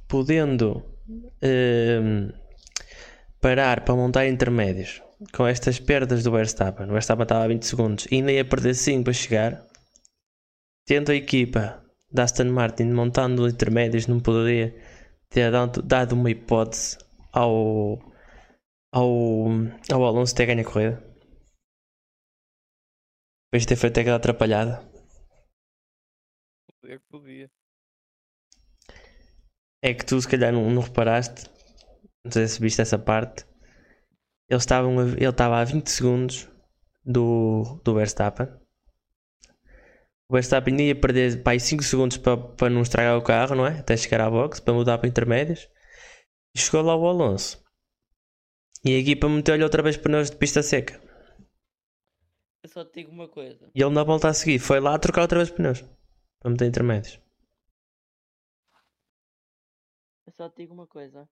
podendo 0.08 0.84
ehm, 1.42 2.30
parar 3.40 3.84
para 3.84 3.96
montar 3.96 4.28
intermédios 4.28 5.02
com 5.34 5.44
estas 5.44 5.80
perdas 5.80 6.22
do 6.22 6.30
Verstappen, 6.30 6.88
o 6.88 6.92
Verstappen 6.92 7.24
estava 7.24 7.44
a 7.44 7.48
20 7.48 7.66
segundos 7.66 8.06
e 8.06 8.16
ainda 8.16 8.30
ia 8.30 8.48
perder 8.48 8.74
5 8.74 9.02
para 9.02 9.12
chegar, 9.12 9.66
tendo 10.86 11.10
a 11.10 11.16
equipa 11.16 11.84
da 12.08 12.22
Aston 12.22 12.52
Martin 12.52 12.92
montando 12.92 13.48
intermédios, 13.48 14.06
não 14.06 14.20
poderia 14.20 14.72
ter 15.28 15.50
dado 15.84 16.12
uma 16.12 16.30
hipótese 16.30 16.98
ao, 17.32 17.98
ao, 18.92 19.48
ao 19.90 20.04
Alonso 20.04 20.36
ter 20.36 20.46
ganho 20.46 20.60
a 20.60 20.64
corrida. 20.64 21.02
Depois 23.46 23.62
de 23.62 23.66
ter 23.66 23.76
feito 23.76 23.98
aquela 23.98 24.16
atrapalhada. 24.16 24.88
Podia 26.80 26.98
que 26.98 27.04
podia. 27.10 27.61
É 29.82 29.92
que 29.94 30.04
tu 30.06 30.20
se 30.20 30.28
calhar 30.28 30.52
não, 30.52 30.70
não 30.70 30.82
reparaste, 30.82 31.50
não 32.24 32.30
sei 32.32 32.46
se 32.46 32.60
viste 32.60 32.80
essa 32.80 32.98
parte. 32.98 33.44
Eles 34.48 34.62
estavam 34.62 34.98
a- 34.98 35.02
ele 35.08 35.28
estava 35.28 35.58
a 35.58 35.64
20 35.64 35.88
segundos 35.90 36.48
do, 37.04 37.80
do 37.84 37.94
Verstappen. 37.94 38.46
O 40.28 40.34
Verstappen 40.34 40.80
ia 40.80 40.94
perder 40.98 41.42
para 41.42 41.52
aí 41.52 41.60
5 41.60 41.82
segundos 41.82 42.16
para, 42.16 42.36
para 42.36 42.70
não 42.70 42.82
estragar 42.82 43.18
o 43.18 43.22
carro, 43.22 43.54
não 43.54 43.66
é? 43.66 43.78
Até 43.80 43.96
chegar 43.96 44.20
à 44.20 44.30
box, 44.30 44.60
para 44.60 44.72
mudar 44.74 44.98
para 44.98 45.08
intermédios. 45.08 45.68
E 46.54 46.58
chegou 46.60 46.82
lá 46.82 46.94
o 46.96 47.06
Alonso. 47.06 47.62
E 48.84 48.94
a 48.94 48.98
equipa 48.98 49.28
meteu-lhe 49.28 49.62
outra 49.64 49.82
vez 49.82 49.96
pneus 49.96 50.30
de 50.30 50.36
pista 50.36 50.62
seca. 50.62 51.00
Eu 52.64 52.68
só 52.70 52.84
te 52.84 53.00
digo 53.00 53.10
uma 53.12 53.28
coisa. 53.28 53.70
E 53.74 53.82
ele 53.82 53.90
na 53.94 54.04
volta 54.04 54.28
a 54.28 54.34
seguir 54.34 54.58
foi 54.58 54.80
lá 54.80 54.98
trocar 54.98 55.22
outra 55.22 55.38
vez 55.38 55.50
pneus. 55.50 55.84
Para 56.40 56.50
meter 56.50 56.66
intermédios. 56.66 57.21
Eu 60.26 60.32
só 60.32 60.48
te 60.50 60.56
digo 60.62 60.74
uma 60.74 60.86
coisa. 60.88 61.28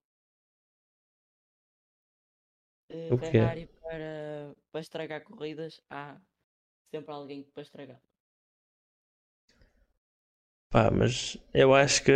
O 3.10 3.18
quê? 3.26 3.42
Ferrari 3.42 3.66
para, 3.82 4.54
para 4.70 4.80
estragar 4.80 5.22
corridas 5.24 5.80
há 5.90 6.04
sempre 6.92 7.12
alguém 7.14 7.42
para 7.52 7.62
estragar. 7.62 8.00
Pá, 10.70 10.90
mas 10.90 11.36
eu 11.54 11.74
acho 11.74 12.02
que. 12.04 12.12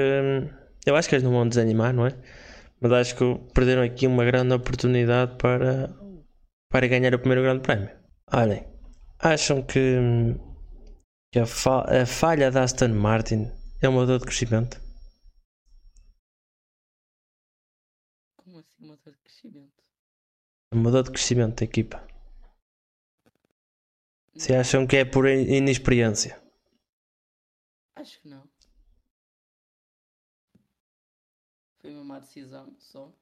Eu 0.86 0.96
acho 0.96 1.08
que 1.08 1.14
eles 1.14 1.24
não 1.24 1.32
vão 1.32 1.48
desanimar, 1.48 1.92
não 1.92 2.06
é? 2.06 2.12
Mas 2.80 2.92
acho 2.92 3.16
que 3.16 3.24
perderam 3.54 3.82
aqui 3.82 4.06
uma 4.06 4.24
grande 4.24 4.54
oportunidade 4.54 5.36
para, 5.38 5.94
para 6.70 6.88
ganhar 6.88 7.14
o 7.14 7.18
primeiro 7.18 7.42
grande 7.42 7.62
prémio. 7.62 7.90
Olhem, 8.32 8.64
acham 9.20 9.62
que, 9.62 9.98
que 11.30 11.38
a, 11.38 11.44
fa- 11.44 11.84
a 12.02 12.06
falha 12.06 12.50
da 12.50 12.62
Aston 12.62 12.88
Martin 12.94 13.50
é 13.82 13.86
uma 13.90 14.06
dor 14.06 14.18
de 14.20 14.24
crescimento? 14.24 14.80
Crescimento? 19.34 19.82
Dor 20.82 21.02
de 21.04 21.10
crescimento 21.10 21.56
da 21.60 21.64
equipa. 21.64 22.06
Se 24.42 24.54
acham 24.54 24.86
que 24.86 24.96
é 24.98 25.04
por 25.04 25.24
in- 25.28 25.48
inexperiência. 25.58 26.32
Acho 27.96 28.20
que 28.20 28.28
não. 28.28 28.48
Foi 31.78 31.92
uma 31.94 32.02
má 32.04 32.18
decisão 32.18 32.74
só. 32.80 33.12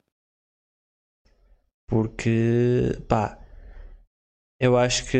Porque, 1.87 2.97
pá, 3.09 3.39
eu 4.59 4.77
acho 4.79 5.05
que. 5.11 5.19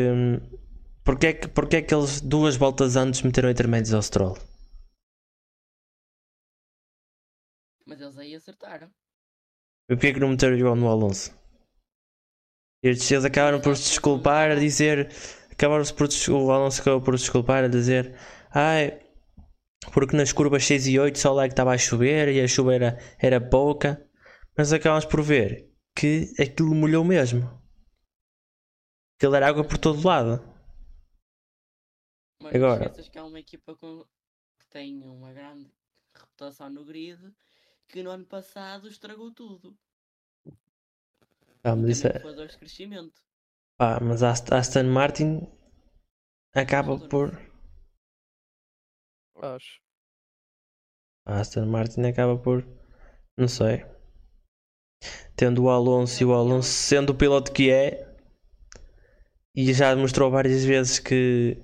Porque 1.03 1.27
é 1.27 1.33
que, 1.33 1.47
porque 1.47 1.75
é 1.77 1.81
que 1.81 1.93
eles 1.93 2.19
duas 2.21 2.55
voltas 2.55 2.95
antes 2.95 3.21
meteram 3.21 3.49
intermédios 3.49 3.93
ao 3.93 4.01
Stroll? 4.01 4.37
Mas 7.85 8.01
eles 8.01 8.17
aí 8.17 8.35
acertaram. 8.35 8.93
E 9.89 9.95
porquê 9.95 10.07
é 10.07 10.13
que 10.13 10.19
não 10.19 10.29
meteram 10.29 10.57
igual 10.57 10.75
no 10.75 10.87
Alonso? 10.87 11.31
Estes 12.83 13.11
eles 13.11 13.25
acabaram 13.25 13.61
por 13.61 13.75
se 13.77 13.89
desculpar 13.89 14.51
a 14.51 14.55
dizer. 14.55 15.09
Acabaram 15.51 15.83
por, 15.85 16.07
o 16.31 16.51
Alonso 16.51 16.81
acabou 16.81 17.01
por 17.01 17.17
se 17.17 17.25
desculpar 17.25 17.63
a 17.63 17.67
dizer. 17.67 18.17
Ai, 18.51 18.99
porque 19.93 20.15
nas 20.15 20.31
curvas 20.31 20.65
6 20.65 20.87
e 20.87 20.99
8 20.99 21.17
só 21.17 21.33
lá 21.33 21.47
que 21.47 21.53
estava 21.53 21.73
a 21.73 21.77
chover 21.77 22.29
e 22.29 22.41
a 22.41 22.47
chuva 22.47 22.73
era, 22.75 22.97
era 23.19 23.39
pouca. 23.41 24.09
Mas 24.57 24.71
acabamos 24.71 25.05
por 25.05 25.21
ver 25.21 25.71
que 25.95 26.33
aquilo 26.39 26.73
molhou 26.75 27.03
mesmo. 27.03 27.41
Aquilo 29.17 29.35
era 29.35 29.47
água 29.47 29.63
por 29.63 29.77
todo 29.77 30.05
lado. 30.05 30.43
Mas 32.41 32.55
Agora- 32.55 32.85
esqueças 32.85 33.09
que 33.09 33.17
há 33.17 33.23
uma 33.23 33.39
equipa 33.39 33.75
com... 33.75 34.03
que 34.59 34.67
tem 34.69 35.01
uma 35.03 35.31
grande 35.31 35.71
reputação 36.13 36.69
no 36.69 36.83
grid 36.83 37.19
que 37.87 38.03
no 38.03 38.11
ano 38.11 38.25
passado 38.25 38.87
estragou 38.89 39.31
tudo. 39.31 39.77
Ah, 41.63 41.75
mas, 41.75 41.97
isso 41.97 42.07
é, 42.07 42.19
de 42.47 42.57
crescimento. 42.57 43.21
pá, 43.77 43.99
mas 44.01 44.23
a 44.23 44.31
Ast- 44.31 44.51
a 44.53 44.57
Aston 44.57 44.85
Martin 44.85 45.47
acaba 46.55 46.97
por. 47.09 47.39
Acho. 49.41 49.79
A 51.25 51.39
Aston 51.41 51.65
Martin 51.65 52.03
acaba 52.05 52.37
por. 52.37 52.65
Não 53.37 53.47
sei. 53.49 53.83
Tendo 55.35 55.63
o 55.63 55.69
Alonso 55.69 56.21
e 56.21 56.25
o 56.25 56.33
Alonso 56.33 56.69
sendo 56.69 57.11
o 57.11 57.15
piloto 57.15 57.51
que 57.51 57.69
é. 57.71 58.13
E 59.55 59.73
já 59.73 59.93
demonstrou 59.93 60.29
várias 60.31 60.63
vezes 60.63 60.99
que. 60.99 61.57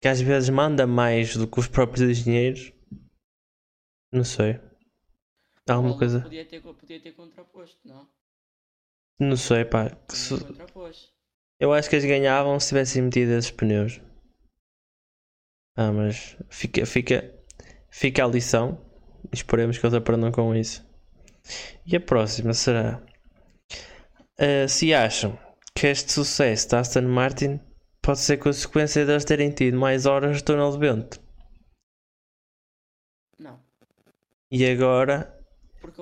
que 0.00 0.08
às 0.08 0.20
vezes 0.20 0.50
manda 0.50 0.86
mais 0.86 1.36
do 1.36 1.46
que 1.46 1.60
os 1.60 1.68
próprios 1.68 2.02
engenheiros. 2.08 2.72
Não 4.12 4.22
sei. 4.24 4.60
Alguma 5.70 5.96
coisa. 5.96 6.20
Podia 6.20 6.44
ter, 6.44 6.60
podia 6.60 7.00
ter 7.00 7.12
contraposto, 7.12 7.78
não? 7.84 8.08
Não 9.18 9.36
sei, 9.36 9.64
pá. 9.64 9.96
se-. 10.08 10.34
Eu 11.60 11.72
acho 11.72 11.88
que 11.88 11.96
eles 11.96 12.06
ganhavam 12.06 12.58
se 12.58 12.68
tivessem 12.68 13.02
metido 13.02 13.32
esses 13.32 13.50
pneus. 13.50 14.00
Ah, 15.76 15.92
mas 15.92 16.36
fica, 16.48 16.84
fica, 16.84 17.34
fica 17.90 18.24
a 18.24 18.28
lição. 18.28 18.84
Esperemos 19.32 19.78
que 19.78 19.86
eles 19.86 19.94
aprendam 19.94 20.32
com 20.32 20.54
isso. 20.54 20.84
E 21.86 21.94
a 21.94 22.00
próxima 22.00 22.52
será: 22.52 23.02
ah, 24.38 24.66
se 24.66 24.92
acham 24.92 25.38
que 25.74 25.86
este 25.86 26.12
sucesso 26.12 26.70
da 26.70 26.80
Aston 26.80 27.02
Martin 27.02 27.60
pode 28.02 28.18
ser 28.18 28.38
consequência 28.38 29.04
de 29.04 29.12
eles 29.12 29.24
terem 29.24 29.50
tido 29.50 29.78
mais 29.78 30.06
horas 30.06 30.38
de 30.38 30.44
túnel 30.44 30.72
de 30.72 30.78
vento. 30.78 31.20
Não. 33.38 33.62
E 34.50 34.64
agora, 34.66 35.39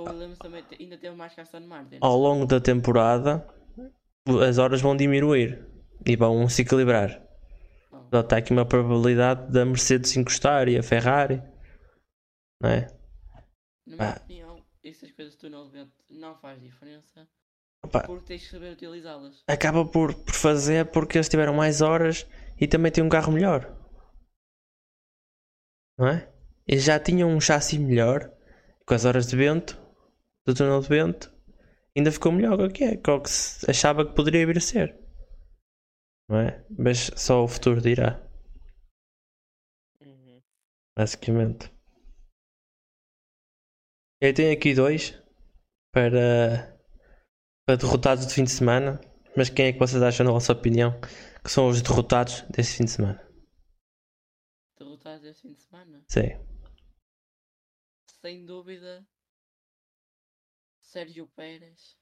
Williams 0.04 0.38
também 0.38 0.62
te- 0.64 0.76
ainda 0.82 0.96
teve 0.98 1.14
mais 1.16 1.34
que 1.34 1.40
Aston 1.40 1.60
Martin. 1.60 1.98
ao 2.00 2.16
longo 2.16 2.46
da 2.46 2.60
temporada, 2.60 3.46
as 4.46 4.58
horas 4.58 4.80
vão 4.80 4.96
diminuir 4.96 5.64
e 6.06 6.16
vão 6.16 6.48
se 6.48 6.62
equilibrar. 6.62 7.22
Não. 7.90 8.08
Já 8.12 8.20
está 8.20 8.36
aqui 8.36 8.52
uma 8.52 8.66
probabilidade 8.66 9.50
da 9.52 9.64
Mercedes 9.64 10.16
encostar 10.16 10.68
e 10.68 10.76
a 10.78 10.82
Ferrari, 10.82 11.42
não 12.62 12.70
é? 12.70 12.86
Na 13.86 13.96
minha 13.96 14.12
Pá. 14.14 14.20
opinião, 14.22 14.62
essas 14.84 15.10
coisas 15.12 15.34
do 15.34 15.40
túnel 15.40 15.64
de 15.66 15.72
vento 15.72 15.92
não 16.10 16.36
faz 16.38 16.60
diferença. 16.60 17.26
Opa, 17.82 18.02
Porque 18.04 18.26
tens 18.26 18.44
que 18.44 18.50
saber 18.50 18.72
utilizá-las. 18.72 19.42
acaba 19.46 19.84
por, 19.86 20.12
por 20.12 20.34
fazer 20.34 20.86
porque 20.90 21.16
eles 21.16 21.28
tiveram 21.28 21.54
mais 21.54 21.80
horas 21.80 22.26
e 22.60 22.66
também 22.66 22.90
têm 22.90 23.04
um 23.04 23.08
carro 23.08 23.32
melhor, 23.32 23.72
não 25.96 26.08
é? 26.08 26.28
Eles 26.66 26.84
já 26.84 26.98
tinham 26.98 27.30
um 27.30 27.40
chassi 27.40 27.78
melhor 27.78 28.30
com 28.84 28.94
as 28.94 29.04
horas 29.04 29.26
de 29.28 29.36
vento 29.36 29.77
do 30.48 30.54
túnel 30.54 30.80
de 30.80 30.88
vento, 30.88 31.30
ainda 31.94 32.10
ficou 32.10 32.32
melhor 32.32 32.56
do 32.56 32.72
que 32.72 32.82
é, 32.82 32.96
que 32.96 33.10
é 33.10 33.12
o 33.12 33.20
que 33.20 33.28
se 33.28 33.70
achava 33.70 34.06
que 34.06 34.14
poderia 34.14 34.46
vir 34.46 34.56
a 34.56 34.60
ser, 34.60 34.98
não 36.28 36.38
é? 36.38 36.64
Mas 36.70 37.10
só 37.16 37.44
o 37.44 37.48
futuro 37.48 37.82
dirá, 37.82 38.18
Uhum. 40.00 40.42
basicamente. 40.96 41.70
Eu 44.20 44.32
tenho 44.34 44.52
aqui 44.52 44.74
dois 44.74 45.12
para, 45.92 46.76
para 47.66 47.76
derrotados 47.76 48.26
de 48.26 48.34
fim 48.34 48.44
de 48.44 48.50
semana. 48.50 49.00
Mas 49.36 49.48
quem 49.50 49.66
é 49.66 49.72
que 49.72 49.78
vocês 49.78 50.02
acham, 50.02 50.26
na 50.26 50.32
vossa 50.32 50.52
opinião, 50.52 50.98
que 51.44 51.50
são 51.50 51.68
os 51.68 51.80
derrotados 51.80 52.40
desse 52.50 52.78
fim 52.78 52.84
de 52.86 52.90
semana? 52.90 53.24
Derrotados 54.76 55.24
este 55.24 55.42
fim 55.42 55.52
de 55.52 55.60
semana. 55.60 56.04
Sim. 56.08 56.30
Sem 58.20 58.44
dúvida, 58.44 59.06
Sérgio 60.88 61.28
Pérez. 61.36 61.98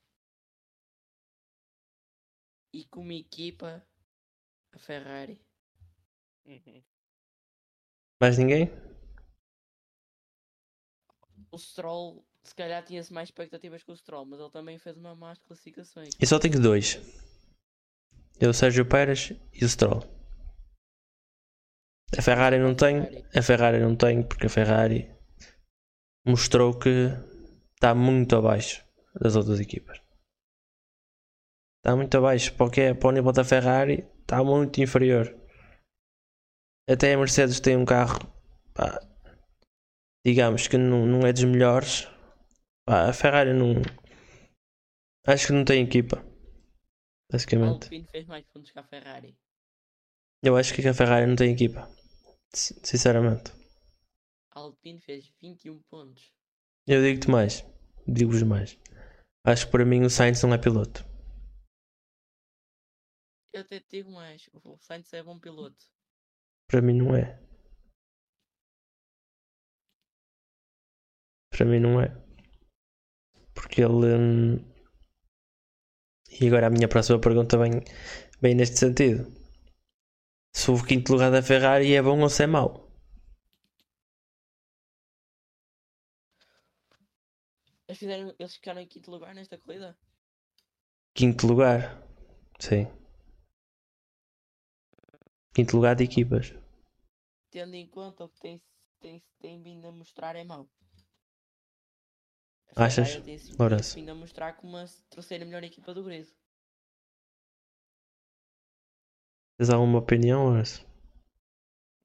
E 2.73 2.85
como 2.85 3.11
equipa, 3.11 3.85
a 4.73 4.79
Ferrari. 4.79 5.41
Uhum. 6.45 6.83
Mais 8.21 8.39
ninguém? 8.39 8.71
O 11.51 11.59
Stroll, 11.59 12.25
se 12.45 12.55
calhar 12.55 12.85
tinha-se 12.85 13.13
mais 13.13 13.29
expectativas 13.29 13.83
que 13.83 13.91
o 13.91 13.97
Stroll, 13.97 14.25
mas 14.25 14.39
ele 14.39 14.51
também 14.51 14.79
fez 14.79 14.97
uma 14.97 15.17
más 15.17 15.39
classificações. 15.39 16.11
Eu 16.21 16.27
só 16.27 16.39
tenho 16.39 16.61
dois. 16.61 16.97
Eu, 18.39 18.51
o 18.51 18.55
Sérgio 18.55 18.89
Pérez 18.89 19.33
e 19.53 19.65
o 19.65 19.69
Stroll. 19.69 20.03
A 22.17 22.23
Ferrari 22.23 22.59
não 22.59 22.75
tem. 22.75 23.25
A 23.35 23.43
Ferrari 23.43 23.81
não 23.81 23.97
tem 23.97 24.23
porque 24.23 24.47
a 24.47 24.51
Ferrari 24.51 25.11
mostrou 26.25 26.79
que 26.79 27.09
está 27.77 27.95
muito 27.95 28.35
abaixo 28.37 28.85
das 29.21 29.37
outras 29.37 29.61
equipas. 29.61 30.01
Está 31.79 31.95
muito 31.95 32.17
abaixo. 32.17 32.55
Para 32.55 32.67
o, 32.67 32.71
que 32.71 32.81
é, 32.81 32.95
para 32.95 33.09
o 33.09 33.13
nível 33.13 33.33
da 33.33 33.45
Ferrari 33.45 34.07
está 34.21 34.43
muito 34.43 34.81
inferior. 34.81 35.35
Até 36.89 37.15
a 37.15 37.19
Mercedes 37.19 37.61
tem 37.61 37.77
um 37.77 37.85
carro, 37.85 38.21
pá, 38.73 39.01
digamos 40.25 40.69
que 40.69 40.77
não, 40.77 41.07
não 41.07 41.27
é 41.27 41.33
dos 41.33 41.45
melhores. 41.45 42.09
Pá, 42.85 43.09
a 43.09 43.13
Ferrari 43.13 43.53
não. 43.53 43.83
Acho 45.27 45.49
que 45.49 45.53
não 45.53 45.65
tem 45.65 45.85
equipa. 45.85 46.19
A 46.19 47.33
Basicamente. 47.33 47.89
Fez 48.11 48.27
mais 48.27 48.45
pontos 48.47 48.71
que 48.71 48.79
a 48.79 48.85
Ferrari. 48.85 49.37
Eu 50.43 50.57
acho 50.57 50.75
que 50.75 50.87
a 50.87 50.95
Ferrari 50.95 51.27
não 51.27 51.37
tem 51.37 51.53
equipa. 51.53 51.89
Sinceramente. 52.53 53.53
A 54.53 54.61
Alpine 54.61 55.01
fez 55.01 55.33
21 55.41 55.83
pontos. 55.91 56.36
Eu 56.87 57.03
digo-te 57.03 57.31
mais. 57.31 57.65
Digo-vos 58.07 58.43
mais. 58.43 58.79
Acho 59.45 59.67
que 59.67 59.73
para 59.73 59.85
mim 59.85 60.03
o 60.05 60.11
Sainz 60.11 60.43
não 60.43 60.55
é 60.55 60.59
piloto. 60.59 61.05
Eu 63.53 63.63
até 63.63 63.81
te 63.81 63.87
digo 63.91 64.13
mais, 64.13 64.49
o 64.53 64.79
Sainz 64.79 65.13
é 65.13 65.21
bom 65.21 65.37
piloto. 65.41 65.85
Para 66.69 66.81
mim 66.83 66.95
não 66.95 67.17
é. 67.17 67.41
Para 71.51 71.65
mim 71.67 71.81
não 71.81 72.01
é. 72.01 72.09
Porque 73.55 73.81
ele. 73.83 74.15
hum, 74.15 74.59
E 76.41 76.47
agora 76.47 76.67
a 76.69 76.71
minha 76.71 76.87
próxima 76.89 77.19
pergunta 77.21 77.59
vem, 77.59 77.83
vem 78.41 78.55
neste 78.55 78.79
sentido. 78.79 79.27
Se 80.57 80.71
o 80.73 80.83
quinto 80.85 81.13
lugar 81.13 81.31
da 81.31 81.41
Ferrari 81.41 81.95
é 81.95 82.03
bom 82.03 82.21
ou 82.21 82.29
se 82.29 82.43
é 82.43 82.47
mau? 82.49 82.86
Eles, 87.89 87.99
fizeram, 87.99 88.33
eles 88.39 88.55
ficaram 88.55 88.81
em 88.81 88.87
quinto 88.87 89.11
lugar 89.11 89.35
nesta 89.35 89.59
corrida? 89.59 89.99
Quinto 91.15 91.49
lugar. 91.49 92.01
Sim. 92.61 92.87
Quinto 95.53 95.75
lugar 95.77 95.97
de 95.97 96.05
equipas. 96.05 96.55
Tendo 97.51 97.75
em 97.75 97.89
conta 97.89 98.25
o 98.25 98.29
que 98.29 98.39
tem, 98.39 98.63
tem, 99.01 99.21
tem 99.41 99.61
vindo 99.61 99.89
a 99.89 99.91
mostrar 99.91 100.37
é 100.37 100.45
mau. 100.45 100.71
A 102.77 102.85
Achas, 102.85 103.09
Ferrari 103.09 103.23
tem 103.23 103.39
sim- 103.39 103.59
Lourenço? 103.59 103.97
vindo 103.97 104.11
a 104.11 104.15
mostrar 104.15 104.53
como 104.57 104.77
a 104.77 104.85
terceira 105.11 105.45
melhor 105.45 105.65
equipa 105.65 105.93
do 105.93 106.05
grid. 106.05 106.29
Tens 109.59 109.69
alguma 109.69 109.99
opinião, 109.99 110.47
Horácio? 110.47 110.83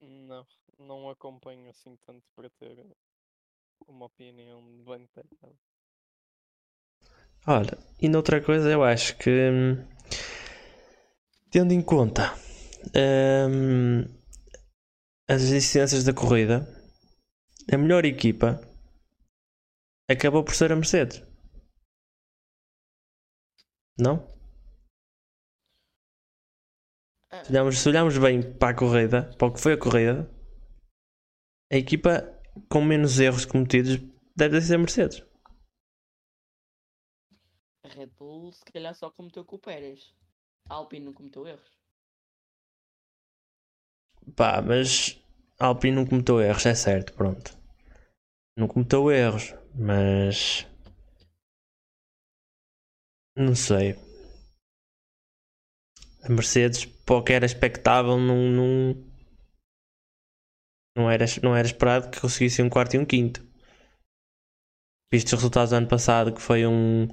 Não, 0.02 0.46
não 0.78 1.08
acompanho 1.08 1.70
assim 1.70 1.96
tanto 2.04 2.26
para 2.34 2.50
ter 2.50 2.76
uma 3.86 4.06
opinião 4.06 4.60
bem 4.84 5.06
detalhada. 5.06 5.58
Olha, 7.46 7.76
e 8.00 8.08
noutra 8.08 8.40
coisa 8.40 8.70
eu 8.70 8.84
acho 8.84 9.16
que 9.18 9.30
hum, 9.30 9.84
tendo 11.50 11.72
em 11.72 11.82
conta 11.82 12.32
hum, 13.50 14.04
as 15.28 15.42
existências 15.42 16.04
da 16.04 16.12
corrida, 16.12 16.66
a 17.72 17.76
melhor 17.76 18.04
equipa 18.04 18.60
acabou 20.08 20.44
por 20.44 20.54
ser 20.54 20.70
a 20.70 20.76
Mercedes. 20.76 21.22
Não? 23.98 24.24
Se 27.44 27.76
se 27.76 27.88
olharmos 27.88 28.18
bem 28.18 28.42
para 28.56 28.70
a 28.70 28.74
corrida, 28.74 29.34
para 29.36 29.48
o 29.48 29.52
que 29.52 29.60
foi 29.60 29.72
a 29.72 29.78
corrida, 29.78 30.30
a 31.72 31.76
equipa 31.76 32.40
com 32.68 32.84
menos 32.84 33.18
erros 33.18 33.44
cometidos 33.44 33.98
deve 34.36 34.60
ser 34.60 34.76
a 34.76 34.78
Mercedes. 34.78 35.31
A 37.84 37.88
Red 37.88 38.10
Bull 38.18 38.52
se 38.52 38.64
calhar 38.64 38.94
só 38.94 39.10
cometeu 39.10 39.44
com 39.44 39.56
o 39.56 39.58
Pérez. 39.58 40.14
A 40.68 40.74
Alpine 40.74 41.06
não 41.06 41.12
cometeu 41.12 41.46
erros. 41.46 41.70
Pá, 44.36 44.62
mas 44.62 45.20
a 45.58 45.66
Alpine 45.66 45.96
não 45.96 46.06
cometeu 46.06 46.40
erros, 46.40 46.64
é 46.66 46.74
certo, 46.74 47.12
pronto. 47.14 47.56
Não 48.56 48.68
cometeu 48.68 49.10
erros, 49.10 49.54
mas. 49.74 50.66
Não 53.36 53.54
sei. 53.54 53.96
A 56.22 56.28
Mercedes, 56.28 56.84
que 56.84 57.32
era 57.32 57.44
expectável, 57.44 58.16
não, 58.16 58.48
não, 58.48 58.94
não, 60.96 61.10
era, 61.10 61.24
não 61.42 61.56
era 61.56 61.66
esperado 61.66 62.10
que 62.10 62.20
conseguisse 62.20 62.62
um 62.62 62.70
quarto 62.70 62.94
e 62.94 62.98
um 62.98 63.04
quinto. 63.04 63.42
Visto 65.12 65.28
os 65.28 65.32
resultados 65.32 65.70
do 65.70 65.76
ano 65.76 65.88
passado, 65.88 66.32
que 66.32 66.40
foi 66.40 66.64
um, 66.64 67.08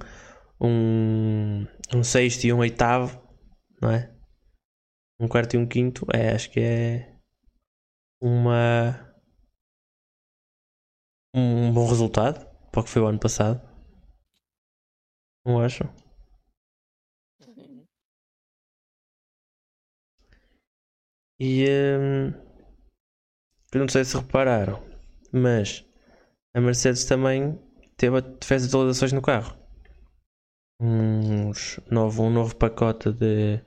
um, 0.60 1.66
um 1.94 2.04
sexto 2.04 2.44
e 2.44 2.52
um 2.52 2.58
oitavo, 2.58 3.20
não 3.80 3.90
é? 3.90 4.14
Um 5.18 5.28
quarto 5.28 5.54
e 5.54 5.58
um 5.58 5.66
quinto, 5.66 6.06
é, 6.12 6.34
acho 6.34 6.50
que 6.50 6.60
é 6.60 7.16
uma 8.20 9.10
um 11.34 11.72
bom 11.72 11.86
resultado 11.86 12.44
para 12.70 12.80
o 12.80 12.84
que 12.84 12.90
foi 12.90 13.02
o 13.02 13.06
ano 13.06 13.18
passado. 13.18 13.60
Não 15.44 15.60
acho? 15.60 15.84
E 21.38 21.64
hum, 21.98 22.32
não 23.74 23.88
sei 23.88 24.04
se 24.04 24.16
repararam, 24.16 24.82
mas 25.32 25.84
a 26.54 26.60
Mercedes 26.60 27.04
também 27.04 27.58
teve, 27.96 28.16
fez 28.44 28.66
atualizações 28.66 29.12
no 29.12 29.22
carro. 29.22 29.59
Uns 30.80 31.78
novo, 31.90 32.22
um 32.22 32.30
novo 32.30 32.56
pacote 32.56 33.12
de, 33.12 33.60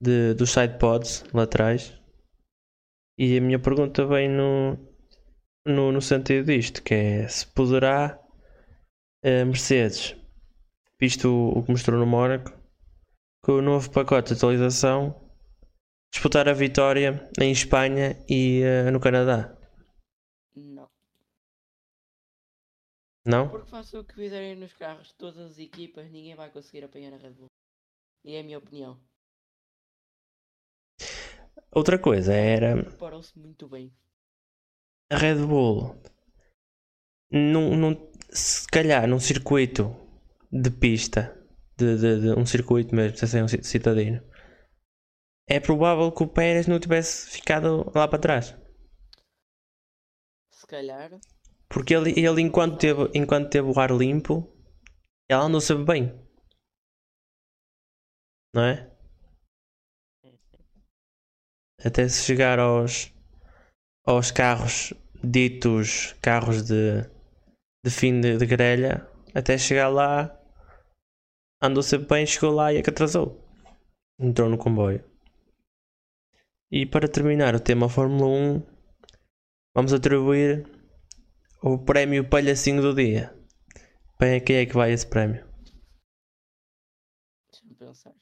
de 0.00 0.34
dos 0.34 0.50
sidepods 0.50 1.24
laterais. 1.34 1.92
E 3.18 3.36
a 3.36 3.40
minha 3.40 3.58
pergunta 3.58 4.06
vem 4.06 4.28
no, 4.28 4.78
no, 5.66 5.90
no 5.90 6.00
sentido 6.00 6.46
disto, 6.46 6.82
que 6.84 6.94
é 6.94 7.28
se 7.28 7.44
poderá 7.48 8.16
a 9.24 9.44
Mercedes, 9.44 10.14
visto 11.00 11.28
o, 11.28 11.58
o 11.58 11.64
que 11.64 11.72
mostrou 11.72 11.98
no 11.98 12.06
Mónaco, 12.06 12.52
com 13.42 13.54
o 13.54 13.62
novo 13.62 13.90
pacote 13.90 14.28
de 14.28 14.34
atualização, 14.34 15.28
disputar 16.12 16.48
a 16.48 16.52
vitória 16.52 17.28
em 17.40 17.50
Espanha 17.50 18.16
e 18.28 18.62
eh, 18.62 18.90
no 18.90 19.00
Canadá. 19.00 19.56
Não. 20.54 20.88
Não? 23.28 23.48
Porque 23.50 23.68
façam 23.70 24.00
o 24.00 24.04
que 24.04 24.14
fizerem 24.14 24.56
nos 24.56 24.72
carros, 24.72 25.12
todas 25.12 25.38
as 25.52 25.58
equipas, 25.58 26.10
ninguém 26.10 26.34
vai 26.34 26.50
conseguir 26.50 26.84
apanhar 26.84 27.12
a 27.12 27.18
Red 27.18 27.32
Bull. 27.32 27.48
E 28.24 28.34
é 28.34 28.40
a 28.40 28.42
minha 28.42 28.58
opinião. 28.58 28.98
Outra 31.70 31.98
coisa 31.98 32.32
era 32.32 32.82
Preparou-se 32.84 33.38
muito 33.38 33.68
bem. 33.68 33.92
a 35.12 35.16
Red 35.16 35.44
Bull. 35.46 35.94
Num, 37.30 37.76
num, 37.76 38.12
se 38.30 38.66
calhar 38.68 39.06
num 39.06 39.20
circuito 39.20 39.84
de 40.50 40.70
pista, 40.70 41.36
de, 41.76 41.96
de- 41.98 42.20
de 42.22 42.40
um 42.40 42.46
circuito 42.46 42.94
mesmo, 42.94 43.18
sem 43.18 43.28
ser 43.28 43.44
um 43.44 43.48
ci- 43.48 43.62
citadino, 43.62 44.22
é 45.46 45.60
provável 45.60 46.10
que 46.10 46.22
o 46.22 46.28
Pérez 46.28 46.66
não 46.66 46.80
tivesse 46.80 47.28
ficado 47.30 47.84
lá 47.94 48.08
para 48.08 48.18
trás. 48.18 48.56
Se 50.50 50.66
calhar, 50.66 51.10
Porque 51.70 51.94
ele, 51.94 52.18
ele 52.18 52.40
enquanto, 52.40 52.78
teve, 52.78 53.10
enquanto 53.14 53.50
teve 53.50 53.68
o 53.68 53.78
ar 53.78 53.90
limpo, 53.90 54.50
ele 55.30 55.40
andou 55.40 55.60
sempre 55.60 55.84
bem. 55.84 56.28
Não 58.54 58.64
é? 58.64 58.90
Até 61.84 62.08
se 62.08 62.24
chegar 62.24 62.58
aos, 62.58 63.12
aos 64.04 64.30
carros 64.30 64.92
ditos 65.22 66.14
carros 66.22 66.62
de, 66.62 67.02
de 67.84 67.90
fim 67.90 68.20
de, 68.20 68.36
de 68.36 68.46
grelha, 68.46 69.06
até 69.34 69.58
chegar 69.58 69.88
lá, 69.88 70.34
andou 71.62 71.82
sempre 71.82 72.08
bem, 72.08 72.26
chegou 72.26 72.52
lá 72.52 72.72
e 72.72 72.78
é 72.78 72.82
que 72.82 72.90
atrasou. 72.90 73.44
Entrou 74.18 74.48
no 74.48 74.58
comboio. 74.58 75.04
E 76.70 76.84
para 76.84 77.08
terminar 77.08 77.54
o 77.54 77.60
tema 77.60 77.88
Fórmula 77.88 78.26
1, 78.26 78.62
vamos 79.74 79.92
atribuir 79.92 80.66
o 81.62 81.78
prémio 81.78 82.28
palhacinho 82.28 82.80
do 82.80 82.94
dia. 82.94 83.34
Bem, 84.18 84.36
a 84.36 84.40
quem 84.40 84.56
é 84.56 84.66
que 84.66 84.74
vai 84.74 84.92
esse 84.92 85.06
prémio? 85.06 85.46
deixa-me 87.50 87.74
pensar. 87.74 88.14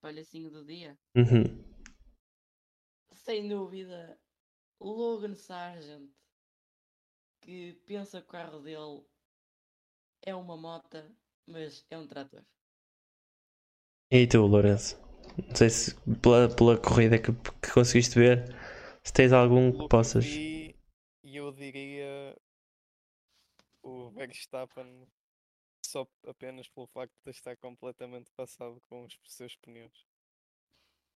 Palhacinho 0.00 0.50
do 0.50 0.64
dia? 0.64 0.96
Uhum. 1.16 1.64
Sem 3.12 3.48
dúvida, 3.48 4.18
Logan 4.80 5.34
Sargent, 5.34 6.10
que 7.40 7.74
pensa 7.86 8.20
que 8.20 8.28
o 8.28 8.30
carro 8.30 8.60
dele 8.60 9.04
é 10.22 10.34
uma 10.34 10.56
mota, 10.56 11.10
mas 11.46 11.84
é 11.90 11.98
um 11.98 12.06
trator. 12.06 12.44
E 14.10 14.26
tu, 14.26 14.46
Lourenço? 14.46 15.00
Não 15.36 15.54
sei 15.54 15.70
se 15.70 15.94
pela, 16.22 16.48
pela 16.54 16.80
corrida 16.80 17.18
que, 17.18 17.32
que 17.32 17.72
conseguiste 17.72 18.16
ver, 18.18 18.54
se 19.06 19.12
tens 19.12 19.32
algum 19.32 19.70
que 19.70 19.88
possas. 19.88 20.24
vi, 20.24 20.74
eu 21.22 21.52
diria 21.52 22.36
o 23.80 24.10
Verstappen 24.10 25.06
só 25.86 26.04
apenas 26.26 26.68
pelo 26.68 26.88
facto 26.88 27.14
de 27.24 27.30
estar 27.30 27.56
completamente 27.56 28.32
passado 28.32 28.82
com 28.88 29.04
os 29.04 29.16
seus 29.24 29.54
pneus. 29.58 30.04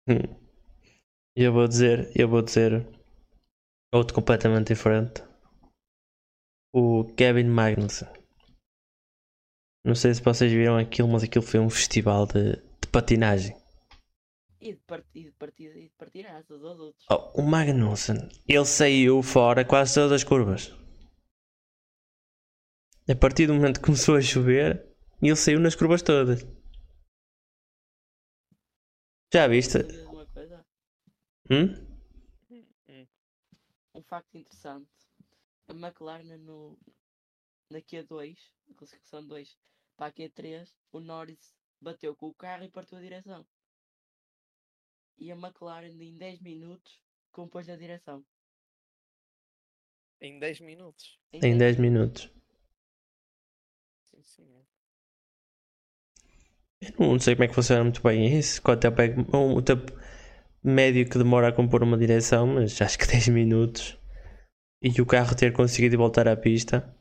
Hum. 0.08 0.22
E 1.36 1.42
eu 1.44 1.52
vou 1.52 1.68
dizer, 1.68 2.12
eu 2.16 2.30
vou 2.30 2.44
dizer 2.44 2.88
outro 3.92 4.14
completamente 4.14 4.68
diferente. 4.68 5.24
O 6.72 7.06
Kevin 7.16 7.46
Magnussen. 7.46 8.08
Não 9.84 9.96
sei 9.96 10.14
se 10.14 10.22
vocês 10.22 10.52
viram 10.52 10.78
aquilo, 10.78 11.08
mas 11.08 11.24
aquilo 11.24 11.44
foi 11.44 11.60
um 11.60 11.72
festival 11.72 12.28
de, 12.28 12.56
de 12.56 12.88
patinagem. 12.92 13.56
E 14.62 14.74
de 14.74 14.80
partida, 14.80 15.30
de 15.30 15.36
partida 15.38 15.78
e 15.78 15.84
de 15.84 15.89
partir 15.97 16.26
asas 16.28 16.64
aos 16.64 16.80
outros. 16.80 17.05
Oh, 17.10 17.41
o 17.41 17.43
Magnussen, 17.43 18.28
ele 18.47 18.66
saiu 18.66 19.24
fora 19.24 19.64
quase 19.64 19.93
todas 19.95 20.12
as 20.12 20.24
curvas. 20.24 20.74
A 23.10 23.16
partir 23.16 23.47
do 23.47 23.53
momento 23.53 23.80
que 23.80 23.86
começou 23.86 24.16
a 24.16 24.22
chover, 24.22 24.86
ele 25.22 25.36
saiu 25.36 25.60
nas 25.60 25.76
curvas 25.76 26.01
todas. 26.01 26.45
Já 29.34 29.47
viste? 29.47 29.78
Uma 30.05 30.26
coisa, 30.28 30.66
Hum? 31.49 31.89
Um 33.95 34.03
facto 34.03 34.36
interessante. 34.38 34.89
A 35.68 35.74
McLaren 35.74 36.38
no, 36.38 36.78
na 37.70 37.80
Q2, 37.80 38.38
na 38.68 38.76
classificação 38.76 39.26
2 39.26 39.57
para 39.97 40.07
a 40.07 40.12
Q3, 40.12 40.68
o 40.91 40.99
Norris 40.99 41.53
bateu 41.82 42.16
com 42.16 42.28
o 42.28 42.34
carro 42.34 42.64
e 42.64 42.70
partiu 42.70 42.97
a 42.97 43.01
direção. 43.01 43.45
E 45.20 45.32
a 45.32 45.36
McLaren 45.36 46.01
em 46.01 46.17
10 46.17 46.39
minutos 46.39 47.01
compôs 47.32 47.70
a 47.70 47.76
direção. 47.76 48.26
Em 50.22 50.39
10 50.39 50.59
minutos. 50.61 51.20
Em 51.34 51.57
10 51.57 51.78
minutos. 51.78 52.32
Sim, 54.05 54.24
senhor. 54.24 54.65
Eu 56.82 57.07
não 57.07 57.20
sei 57.20 57.36
como 57.36 57.43
é 57.43 57.47
que 57.49 57.53
funciona 57.55 57.84
muito 57.84 58.01
bem 58.01 58.38
isso. 58.38 58.61
Quanto 58.61 58.82
tempo 58.82 59.01
é 59.01 59.09
que- 59.09 59.36
o 59.36 59.61
tempo 59.61 59.91
médio 60.63 61.09
que 61.09 61.17
demora 61.17 61.49
a 61.49 61.53
compor 61.53 61.84
uma 61.84 61.97
direção, 61.97 62.47
mas 62.47 62.82
acho 62.82 62.97
que 62.97 63.05
10 63.07 63.28
minutos. 63.28 63.97
E 64.82 65.01
o 65.01 65.05
carro 65.05 65.36
ter 65.36 65.51
conseguido 65.51 65.97
voltar 65.97 66.28
à 66.28 66.38
pista. 66.38 66.95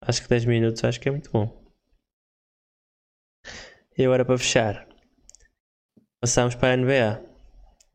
Acho 0.00 0.22
que 0.22 0.28
10 0.28 0.44
minutos 0.44 0.84
acho 0.84 1.00
que 1.00 1.08
é 1.08 1.12
muito 1.12 1.30
bom. 1.32 1.66
E 3.96 4.04
agora 4.04 4.24
para 4.24 4.38
fechar. 4.38 4.87
Passamos 6.20 6.54
para 6.54 6.70
a 6.70 6.74
NBA. 6.74 7.22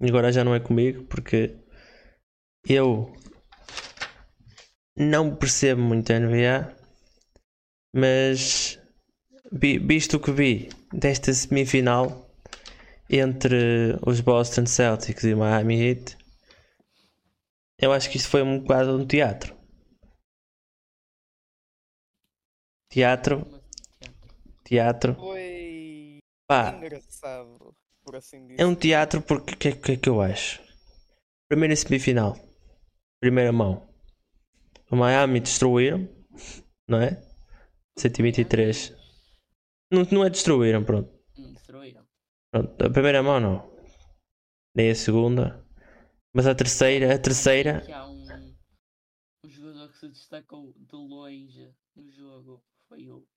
Agora 0.08 0.32
já 0.32 0.44
não 0.44 0.56
é 0.56 0.60
comigo 0.60 1.04
porque 1.06 1.56
eu 2.68 3.14
não 4.96 5.36
percebo 5.36 5.82
muito 5.82 6.12
a 6.12 6.16
NBA, 6.16 6.76
mas 7.94 8.80
vi- 9.52 9.80
visto 9.80 10.18
o 10.18 10.20
que 10.20 10.32
vi 10.32 10.70
desta 10.92 11.34
semifinal 11.34 12.30
entre 13.10 13.98
os 14.06 14.22
Boston 14.22 14.66
Celtics 14.66 15.24
e 15.24 15.34
o 15.34 15.38
Miami 15.38 15.82
Heat, 15.82 16.18
eu 17.80 17.92
acho 17.92 18.10
que 18.10 18.18
isto 18.18 18.30
foi 18.30 18.42
um 18.42 18.64
quadro 18.64 18.98
um 18.98 19.06
teatro. 19.06 19.56
Teatro, 22.90 23.42
assim, 23.42 23.60
teatro? 24.64 25.16
teatro. 25.16 25.16
Foi 25.16 26.20
Pá, 26.48 26.72
engraçado, 26.78 27.76
por 28.04 28.16
assim 28.16 28.48
dizer. 28.48 28.62
é 28.62 28.66
um 28.66 28.76
teatro 28.76 29.22
porque 29.22 29.54
o 29.54 29.58
que, 29.58 29.68
é- 29.70 29.76
que 29.76 29.92
é 29.94 29.98
que 29.98 30.10
eu 30.10 30.22
acho? 30.22 30.62
Primeira 31.50 31.76
semifinal, 31.76 32.36
primeira 33.22 33.52
mão. 33.52 33.88
O 34.92 34.96
Miami 34.96 35.40
destruíram, 35.40 36.08
não 36.88 37.02
é? 37.02 37.22
123. 37.98 38.92
Não, 39.92 40.04
não 40.12 40.24
é 40.26 40.30
destruíram, 40.30 40.84
pronto. 40.84 41.12
Destruíram. 41.36 42.06
Pronto, 42.52 42.86
a 42.86 42.90
primeira 42.90 43.22
mão 43.24 43.40
não. 43.40 43.74
Nem 44.76 44.92
a 44.92 44.96
segunda. 44.96 45.64
Mas 46.36 46.48
a 46.48 46.56
terceira, 46.56 47.14
a 47.14 47.20
terceira. 47.20 47.82
Que 47.82 47.92
há 47.92 48.08
um, 48.08 48.56
um 49.46 49.50
jogador 49.50 49.90
que 49.92 49.98
se 50.00 50.10
destacou 50.10 50.74
de 50.76 50.96
longe 50.96 51.72
no 51.96 52.10
jogo 52.12 52.64
foi 52.88 53.08
o 53.10 53.28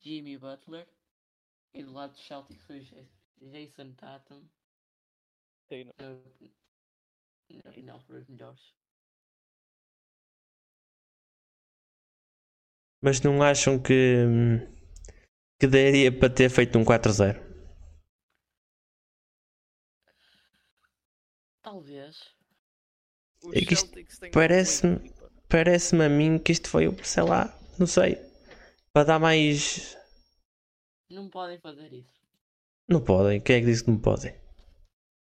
Jimmy 0.00 0.38
Butler. 0.38 0.86
E 1.74 1.82
do 1.82 1.92
lado 1.92 2.12
do 2.12 2.18
Celtics 2.18 2.62
foi 2.64 2.80
Jason 3.40 3.92
Tatum. 3.94 4.42
Sim, 5.68 5.90
não. 5.98 6.22
E 7.74 7.82
não 7.82 8.00
foram 8.00 8.20
os 8.20 8.26
melhores. 8.28 8.74
Mas 13.00 13.20
não 13.20 13.42
acham 13.42 13.80
que. 13.80 14.24
hum, 14.26 14.58
que 15.58 15.66
daria 15.66 16.12
para 16.12 16.32
ter 16.32 16.50
feito 16.50 16.78
um 16.78 16.84
4-0? 16.84 17.40
Talvez. 21.62 22.34
É 23.52 24.30
parece-me-. 24.32 25.14
Parece-me 25.48 26.04
a 26.04 26.08
mim 26.08 26.38
que 26.38 26.50
isto 26.50 26.68
foi, 26.68 26.92
sei 27.04 27.22
lá, 27.22 27.56
não 27.78 27.86
sei. 27.86 28.18
Para 28.92 29.04
dar 29.04 29.18
mais. 29.20 29.96
Não 31.08 31.28
podem 31.30 31.58
fazer 31.60 31.92
isso. 31.92 32.15
Não 32.88 33.02
podem. 33.02 33.40
Quem 33.40 33.56
é 33.56 33.60
que 33.60 33.66
disse 33.66 33.84
que 33.84 33.90
não 33.90 33.98
podem? 34.00 34.34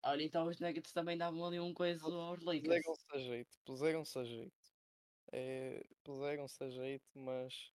Olha, 0.06 0.24
então 0.24 0.48
os 0.48 0.60
Nuggets 0.60 0.92
também 0.92 1.18
davam 1.18 1.46
ali 1.46 1.60
um 1.60 1.74
coisa 1.74 2.04
aos 2.06 2.42
Lakers. 2.44 2.84
Puseram-se 2.84 3.06
a 3.14 3.18
jeito, 3.20 3.58
puseram-se 3.66 4.20
a 4.20 4.24
jeito. 4.26 4.72
É, 5.32 5.84
puseram-se 6.04 6.64
a 6.64 6.70
jeito, 6.70 7.06
mas 7.16 7.72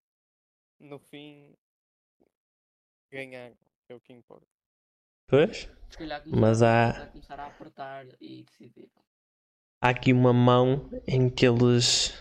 no 0.79 0.99
fim 0.99 1.55
ganharam, 3.11 3.57
é 3.89 3.95
o 3.95 4.01
que 4.01 4.13
importa. 4.13 4.47
Pois? 5.27 5.69
Se 5.91 5.97
calhar 5.99 6.23
Mas 6.27 6.63
há- 6.63 7.05
a 7.05 7.07
começar 7.09 7.41
a 7.41 7.47
apertar 7.47 8.07
e 8.21 8.43
decidiram. 8.45 8.91
Há 9.83 9.91
aqui 9.91 10.13
uma 10.13 10.33
mão 10.33 10.91
em 11.07 11.31
que 11.31 11.47
eles. 11.47 12.13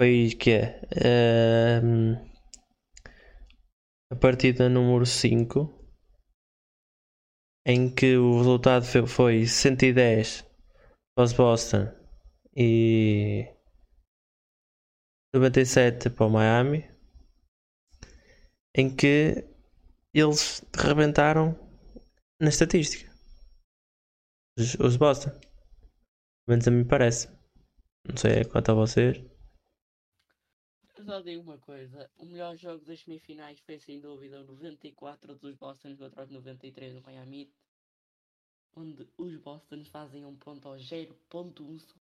Foi 0.00 0.30
que 0.38 0.50
é? 0.52 0.80
Ahm, 1.04 2.14
a 4.12 4.16
partida 4.16 4.68
número 4.68 5.06
5 5.06 5.75
em 7.66 7.92
que 7.92 8.16
o 8.16 8.38
resultado 8.38 8.84
foi, 8.84 9.06
foi 9.08 9.46
110 9.46 10.44
para 11.16 11.24
os 11.24 11.32
Boston 11.32 11.92
e 12.56 13.52
97 15.34 16.10
para 16.10 16.26
o 16.26 16.30
Miami 16.30 16.88
em 18.72 18.94
que 18.94 19.44
eles 20.14 20.64
rebentaram 20.72 21.58
na 22.40 22.50
estatística. 22.50 23.12
Os, 24.56 24.74
os 24.76 24.96
Boston 24.96 25.30
pelo 25.30 25.40
menos 26.46 26.68
a 26.68 26.70
mim 26.70 26.84
parece. 26.84 27.28
Não 28.08 28.16
sei 28.16 28.44
quanto 28.44 28.70
a 28.70 28.74
vocês 28.74 29.35
só 31.06 31.20
digo 31.22 31.42
uma 31.42 31.58
coisa: 31.58 32.10
o 32.18 32.26
melhor 32.26 32.56
jogo 32.56 32.84
das 32.84 33.00
semifinais 33.00 33.58
foi 33.60 33.78
sem 33.78 34.00
dúvida 34.00 34.40
o 34.40 34.44
94 34.44 35.34
dos 35.36 35.54
Bostons 35.56 35.96
contra 35.98 36.24
os 36.24 36.30
93 36.30 36.92
do 36.94 37.02
Miami, 37.02 37.50
onde 38.76 39.08
os 39.18 39.34
Bostons 39.38 39.88
fazem 39.88 40.24
um 40.24 40.36
ponto 40.36 40.68
ao 40.68 40.78
0.1 40.78 41.80
segundo. 41.80 42.00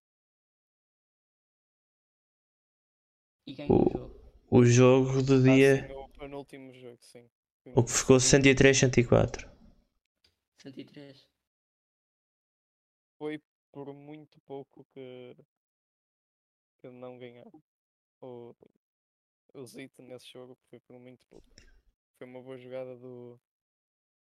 e 3.47 3.53
ganham 3.55 3.81
o 3.81 3.87
O- 3.87 3.89
jogo. 3.89 4.15
o 4.51 4.65
jogo 4.65 5.21
do 5.23 5.41
Ah, 5.45 5.59
dia 5.59 5.73
sim, 5.77 5.81
no 5.87 6.09
penúltimo 6.09 6.71
jogo, 6.73 6.99
sim. 7.01 7.29
o 7.73 7.81
que 7.81 7.93
ficou 7.93 8.19
103 8.19 8.75
104 8.77 9.47
103. 10.57 11.17
Foi 13.19 13.39
por 13.71 13.93
muito 13.93 14.39
pouco 14.41 14.83
que, 14.91 15.35
que 16.81 16.89
não 16.89 17.17
ganharam. 17.19 17.61
O, 18.21 18.55
o 19.53 19.65
Zito 19.65 20.01
nesse 20.01 20.31
jogo 20.31 20.57
foi 20.69 20.79
por 20.79 20.99
muito 20.99 21.25
pouco. 21.27 21.47
Foi 22.17 22.27
uma 22.27 22.41
boa 22.41 22.57
jogada 22.57 22.95
do, 22.97 23.39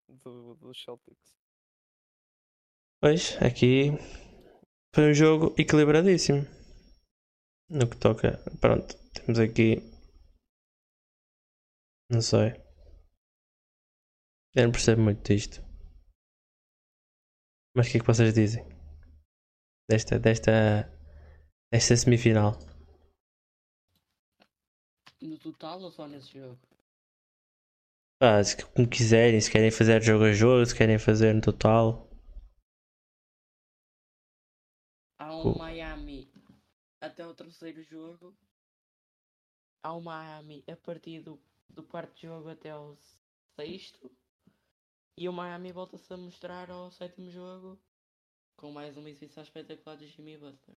do, 0.08 0.54
dos 0.56 0.82
Celtics. 0.82 1.34
Pois, 3.00 3.36
aqui 3.42 3.92
foi 4.94 5.10
um 5.10 5.14
jogo 5.14 5.54
equilibradíssimo. 5.58 6.42
No 7.70 7.88
que 7.88 7.96
toca. 7.98 8.38
Pronto, 8.60 8.96
temos 9.12 9.38
aqui. 9.38 9.76
Não 12.10 12.20
sei. 12.20 12.52
Eu 14.56 14.64
não 14.64 14.72
percebo 14.72 15.02
muito 15.02 15.22
disto. 15.22 15.62
Mas 17.76 17.86
o 17.86 17.90
que 17.92 17.98
é 17.98 18.00
que 18.00 18.06
vocês 18.06 18.34
dizem? 18.34 18.64
Desta, 19.88 20.18
desta, 20.18 20.90
desta 21.72 21.96
semifinal. 21.96 22.58
No 25.20 25.38
total 25.38 25.80
ou 25.82 25.92
só 25.92 26.08
nesse 26.08 26.32
jogo? 26.36 26.58
Ah, 28.20 28.40
se, 28.44 28.56
como 28.64 28.86
quiserem, 28.88 29.40
se 29.40 29.50
querem 29.50 29.72
fazer 29.72 30.00
jogo 30.00 30.22
a 30.26 30.32
jogo, 30.32 30.64
se 30.64 30.72
querem 30.74 30.98
fazer 31.00 31.34
no 31.34 31.40
total. 31.40 32.08
Há 35.16 35.36
um 35.36 35.52
Co- 35.52 35.54
Miami 35.54 36.28
até 37.00 37.26
o 37.26 37.34
terceiro 37.34 37.82
jogo. 37.84 38.34
Há 39.82 39.92
um 39.92 40.00
Miami 40.00 40.62
a 40.70 40.76
partir 40.76 41.20
do, 41.20 41.36
do 41.68 41.82
quarto 41.82 42.16
jogo 42.20 42.48
até 42.48 42.70
ao 42.70 42.96
sexto. 43.56 44.08
E 45.18 45.28
o 45.28 45.32
Miami 45.34 45.70
volta-se 45.70 46.10
a 46.14 46.16
mostrar 46.16 46.70
ao 46.70 46.90
sétimo 46.90 47.30
jogo 47.30 47.78
com 48.56 48.72
mais 48.72 48.96
uma 48.96 49.10
exibição 49.10 49.42
espetacular 49.42 49.96
de 49.96 50.08
Jimmy 50.08 50.38
Butler. 50.38 50.76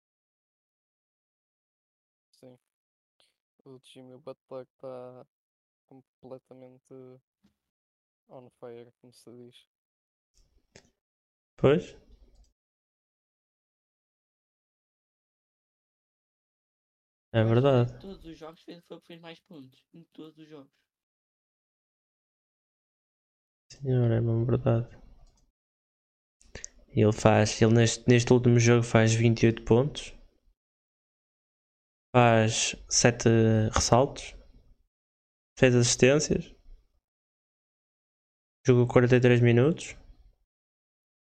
Sim. 2.39 2.57
O 3.65 3.77
Jimmy 3.83 4.17
Butler 4.17 4.63
está 4.63 5.25
completamente 5.87 6.93
on 8.29 8.49
fire, 8.59 8.91
como 9.01 9.13
se 9.13 9.29
diz. 9.31 9.67
Pois? 11.57 11.97
É 17.31 17.43
verdade. 17.43 17.93
Em 17.93 17.99
todos 17.99 18.25
os 18.25 18.37
jogos 18.37 18.61
fez, 18.63 18.83
foi 18.85 18.97
o 18.97 19.01
que 19.01 19.07
fez 19.07 19.21
mais 19.21 19.39
pontos. 19.41 19.83
Em 19.93 20.03
todos 20.13 20.37
os 20.37 20.47
jogos. 20.47 20.71
Senhor, 23.71 24.11
é 24.11 24.19
mesmo 24.19 24.45
verdade. 24.45 24.87
Ele 26.87 27.13
faz, 27.13 27.61
ele 27.61 27.73
neste, 27.73 28.09
neste 28.09 28.33
último 28.33 28.59
jogo 28.59 28.83
faz 28.83 29.13
28 29.13 29.63
pontos. 29.63 30.18
Faz 32.13 32.75
7 32.87 33.29
ressaltos. 33.73 34.35
6 35.59 35.75
assistências. 35.75 36.55
Jogou 38.65 38.87
43 38.87 39.41
minutos. 39.41 39.97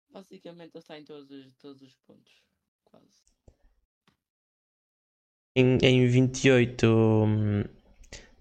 Basicamente 0.08 0.70
ele 0.74 0.78
está 0.80 0.98
em 0.98 1.04
todos 1.04 1.30
os, 1.30 1.54
todos 1.56 1.82
os 1.82 1.94
pontos. 2.06 2.42
Quase. 2.84 3.22
Em, 5.56 5.78
em 5.82 6.06
28 6.06 6.86
hum, 6.86 7.64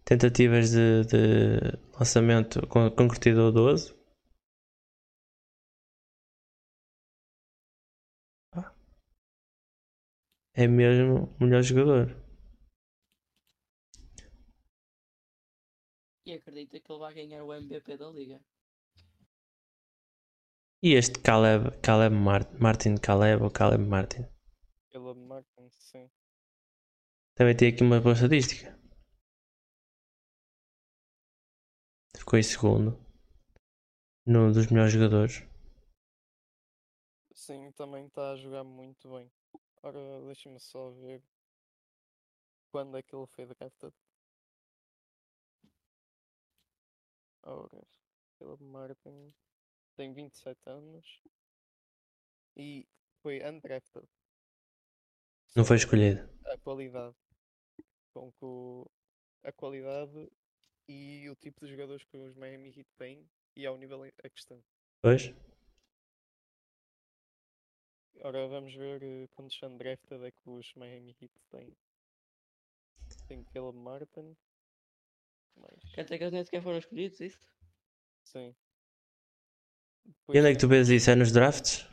tentativas 0.06 0.72
de, 0.72 1.04
de 1.06 1.78
lançamento, 2.00 2.66
con- 2.68 2.92
concretizou 2.92 3.52
12. 3.52 3.94
Ah. 8.52 8.74
É 10.56 10.66
mesmo 10.68 11.30
o 11.40 11.44
melhor 11.44 11.62
jogador. 11.62 12.23
E 16.26 16.34
acredita 16.34 16.80
que 16.80 16.92
ele 16.92 17.00
vai 17.00 17.14
ganhar 17.14 17.44
o 17.44 17.54
MVP 17.54 17.98
da 17.98 18.10
liga. 18.10 18.40
E 20.82 20.94
este 20.94 21.20
Caleb, 21.22 21.82
Caleb 21.82 22.16
Martin, 22.16 22.58
Martin 22.60 22.96
Caleb 22.98 23.44
ou 23.44 23.50
Caleb 23.50 23.86
Martin 23.86 24.26
Caleb 24.92 25.20
Martin, 25.22 25.70
sim. 25.72 26.12
também 27.36 27.56
tem 27.56 27.70
aqui 27.74 27.82
uma 27.82 28.00
boa 28.00 28.14
estatística. 28.14 28.78
Ficou 32.16 32.38
em 32.38 32.44
segundo. 32.44 33.04
Num 34.26 34.52
dos 34.52 34.68
melhores 34.68 34.94
jogadores. 34.94 35.44
Sim, 37.34 37.72
também 37.72 38.06
está 38.06 38.32
a 38.32 38.36
jogar 38.36 38.64
muito 38.64 39.10
bem. 39.10 39.32
Ora, 39.82 40.22
deixa-me 40.26 40.60
só 40.60 40.92
ver 40.92 41.22
quando 42.72 42.98
é 42.98 43.02
que 43.02 43.16
ele 43.16 43.26
foi 43.28 43.46
drafted. 43.46 43.94
Ora, 47.46 47.86
Caleb 48.40 48.64
Martin 48.64 49.34
tem 49.98 50.14
27 50.14 50.60
anos 50.66 51.22
e 52.56 52.88
foi 53.22 53.44
undrafted. 53.46 54.08
Não 55.56 55.66
foi 55.66 55.76
escolhido. 55.76 56.22
A 56.46 56.58
qualidade. 56.58 57.16
Com 58.14 58.32
que 58.32 59.48
a 59.48 59.52
qualidade 59.52 60.32
e 60.88 61.30
o 61.30 61.36
tipo 61.36 61.66
de 61.66 61.72
jogadores 61.72 62.04
que 62.06 62.18
os 62.18 62.36
Miami 62.36 62.70
Heat 62.70 62.90
têm 62.98 63.30
e 63.56 63.66
ao 63.66 63.78
nível 63.78 64.04
a 64.04 64.30
que 64.30 64.40
estão. 64.40 64.64
Pois? 65.02 65.34
Ora, 68.22 68.48
vamos 68.48 68.74
ver 68.74 69.04
eh, 69.04 69.28
quantos 69.32 69.62
undrafted 69.62 70.24
é 70.24 70.32
que 70.32 70.50
os 70.50 70.74
Miami 70.76 71.16
Heat 71.20 71.34
têm. 71.50 71.76
Tem 73.28 73.44
Caleb 73.44 73.78
Martin. 73.78 74.36
Mais. 75.56 75.94
Quer 75.94 76.04
dizer 76.04 76.18
que 76.18 76.24
eles 76.24 76.34
nem 76.34 76.44
sequer 76.44 76.62
foram 76.62 76.78
escolhidos, 76.78 77.20
isso? 77.20 77.40
Sim. 78.24 78.56
E 80.30 80.40
onde 80.40 80.50
é 80.50 80.52
que 80.52 80.60
tu 80.60 80.68
vês 80.68 80.90
isso? 80.90 81.10
É 81.10 81.16
nos 81.16 81.32
drafts? 81.32 81.88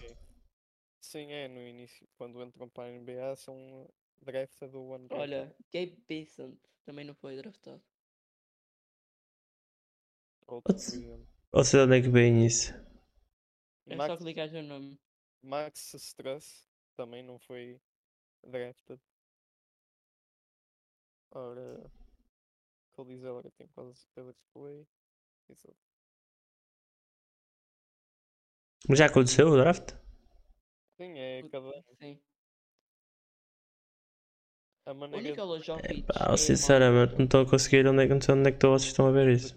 Sim, 1.01 1.31
é 1.33 1.49
no 1.49 1.67
início. 1.67 2.09
Quando 2.17 2.43
entram 2.43 2.69
para 2.69 2.89
a 2.89 2.93
NBA 2.93 3.37
são 3.37 3.89
drafted 4.23 4.75
ou 4.77 4.95
undrafted. 4.95 5.21
Olha, 5.21 5.57
Gabe 5.73 6.03
Besant 6.09 6.59
também 6.85 7.05
não 7.05 7.15
foi 7.15 7.37
draftado. 7.37 7.83
Outro. 10.47 10.75
Ou 11.53 11.65
seja, 11.65 11.85
onde 11.85 11.99
é 11.99 12.03
que 12.03 12.09
vem 12.09 12.45
isso? 12.47 12.73
É 13.87 13.97
Max, 13.97 14.13
só 14.13 14.17
clicar 14.17 14.51
no 14.53 14.63
nome. 14.63 15.01
Max 15.43 15.95
Stress 15.95 16.69
também 16.97 17.23
não 17.23 17.39
foi 17.39 17.81
drafted. 18.45 19.01
Ora, 21.33 21.91
Cody 23.01 23.17
Zeller 23.17 23.51
tem 23.53 23.67
quase 23.69 23.95
certeza 23.95 24.35
que 24.35 24.45
foi. 24.53 24.87
Exato. 25.49 25.77
Já 28.91 29.07
aconteceu 29.07 29.49
o 29.49 29.57
draft? 29.57 29.95
Sim, 30.99 31.19
é 31.19 31.49
cada 31.49 31.83
Sim. 31.99 32.21
a 34.85 34.93
maneira 34.93 35.31
Nikola 35.31 35.61
Jokic 35.61 36.03
Pá, 36.03 36.15
é 36.25 36.29
mau 36.29 36.37
sinceramente, 36.37 37.17
não 37.17 37.25
estou 37.25 37.41
a 37.41 37.49
conseguir. 37.49 37.87
Onde 37.87 38.03
é, 38.03 38.07
que- 38.07 38.13
não 38.15 38.21
sei 38.21 38.35
onde 38.35 38.51
é 38.51 38.53
que 38.53 38.67
vocês 38.67 38.91
estão 38.91 39.07
a 39.07 39.11
ver 39.11 39.33
isso? 39.33 39.57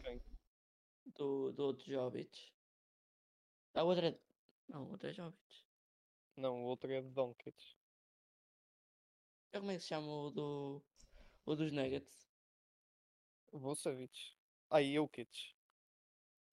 do, 1.18 1.52
do 1.52 1.64
outro 1.64 1.86
Jovic. 1.86 2.54
Ah, 3.74 3.84
o 3.84 3.88
outro 3.88 4.06
é... 4.06 4.20
Não, 4.70 4.86
o 4.86 4.91
outro 4.91 5.10
é 5.10 5.14
Jovic. 5.14 5.66
Não, 6.38 6.64
o 6.64 6.66
outro 6.68 6.89
é. 6.91 7.04
É 9.52 9.60
como 9.60 9.72
é 9.72 9.76
que 9.76 9.82
se 9.82 9.88
chama 9.89 10.08
o 10.08 10.32
do... 10.32 10.82
O 11.46 11.56
dos 11.56 11.74
Nuggets? 11.74 12.33
Vucevic. 13.54 14.36
Ah, 14.70 14.82
e 14.82 14.95
Jokic. 14.95 15.56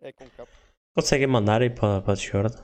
É 0.01 0.13
com 0.13 0.31
capa. 0.31 0.53
Conseguem 0.95 1.27
mandar 1.27 1.63
aí 1.63 1.71
para, 1.71 2.01
para 2.01 2.13
a 2.13 2.17
Discord? 2.17 2.55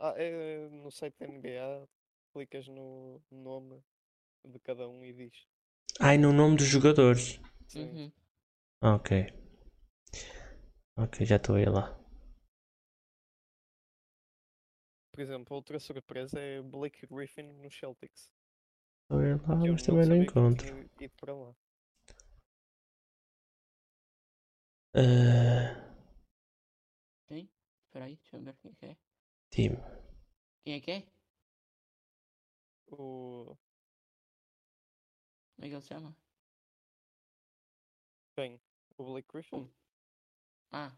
Ah, 0.00 0.14
é 0.16 0.68
no 0.70 0.90
site 0.90 1.16
da 1.18 1.26
NBA. 1.26 1.88
Clicas 2.32 2.66
no 2.68 3.20
nome 3.30 3.82
de 4.44 4.58
cada 4.60 4.88
um 4.88 5.04
e 5.04 5.12
diz. 5.12 5.46
Ai, 6.00 6.18
no 6.18 6.32
nome 6.32 6.56
dos 6.56 6.66
jogadores. 6.66 7.40
Sim. 7.68 7.82
Uhum. 7.82 8.12
Ok. 8.82 9.10
Ok, 10.96 11.24
já 11.24 11.36
estou 11.36 11.56
aí 11.56 11.64
lá. 11.66 11.96
Por 15.12 15.20
exemplo, 15.20 15.54
outra 15.56 15.78
surpresa 15.78 16.40
é 16.40 16.62
Blake 16.62 17.06
Griffin 17.06 17.42
no 17.62 17.70
Celtics. 17.70 18.32
Estou 19.02 19.18
a 19.18 19.22
ver 19.22 19.40
lá, 19.48 19.66
eu 19.66 19.72
mas 19.72 19.82
também 19.82 20.06
não 20.06 20.16
encontro. 20.16 20.66
tinha 20.66 20.88
ido 21.00 21.14
para 21.20 21.34
lá. 21.34 21.54
Ah, 24.98 25.76
Sim? 27.28 27.48
Espera 27.86 28.04
aí, 28.06 28.16
deixa 28.16 28.36
eu 28.36 28.42
ver 28.42 28.56
quem 28.56 28.70
é 28.72 28.74
que 28.74 28.86
é. 28.86 28.96
Quem 30.64 30.74
é 30.74 30.80
que 30.80 30.90
é? 30.90 31.02
O. 32.90 33.56
Como 35.56 35.66
é 35.66 35.68
que 35.68 35.74
ele 35.74 35.82
se 35.82 35.88
chama? 35.88 36.16
Quem? 38.34 38.60
O 38.96 39.04
Blake 39.04 39.28
Griffin? 39.32 39.68
Ah, 40.72 40.92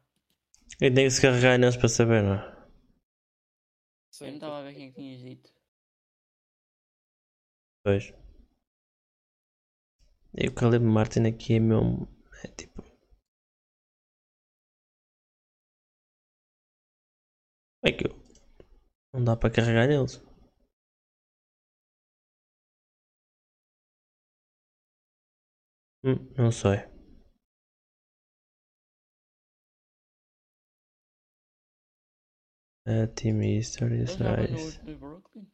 Eu 0.80 0.92
tenho 0.92 1.08
que 1.08 1.10
se 1.14 1.22
carregar 1.22 1.58
neles 1.58 1.76
para 1.76 1.88
saber, 1.88 2.22
não 2.22 2.34
é? 2.34 2.60
eu 4.20 4.26
Sim, 4.26 4.26
não 4.26 4.32
tu- 4.32 4.34
estava 4.34 4.58
a 4.58 4.62
ver 4.62 4.74
quem 4.74 4.88
é 4.88 4.90
que 4.90 4.94
tinhas 4.96 5.20
dito. 5.20 5.52
Pois. 7.82 8.04
E 10.42 10.48
o 10.48 10.54
Caleb 10.58 10.84
Martin 10.84 11.24
aqui 11.26 11.54
é 11.54 11.60
mesmo. 11.60 12.08
É 12.42 12.48
tipo. 12.48 12.82
É 17.82 17.90
que 17.92 18.06
eu. 18.06 18.14
Não 19.12 19.24
dá 19.24 19.36
para 19.36 19.50
carregar 19.50 19.88
neles. 19.88 20.22
Hum, 26.04 26.16
não 26.36 26.52
sei. 26.52 26.78
Uh, 32.86 33.06
team 33.14 33.42
History, 33.42 34.04
Brooklyn? 34.96 35.46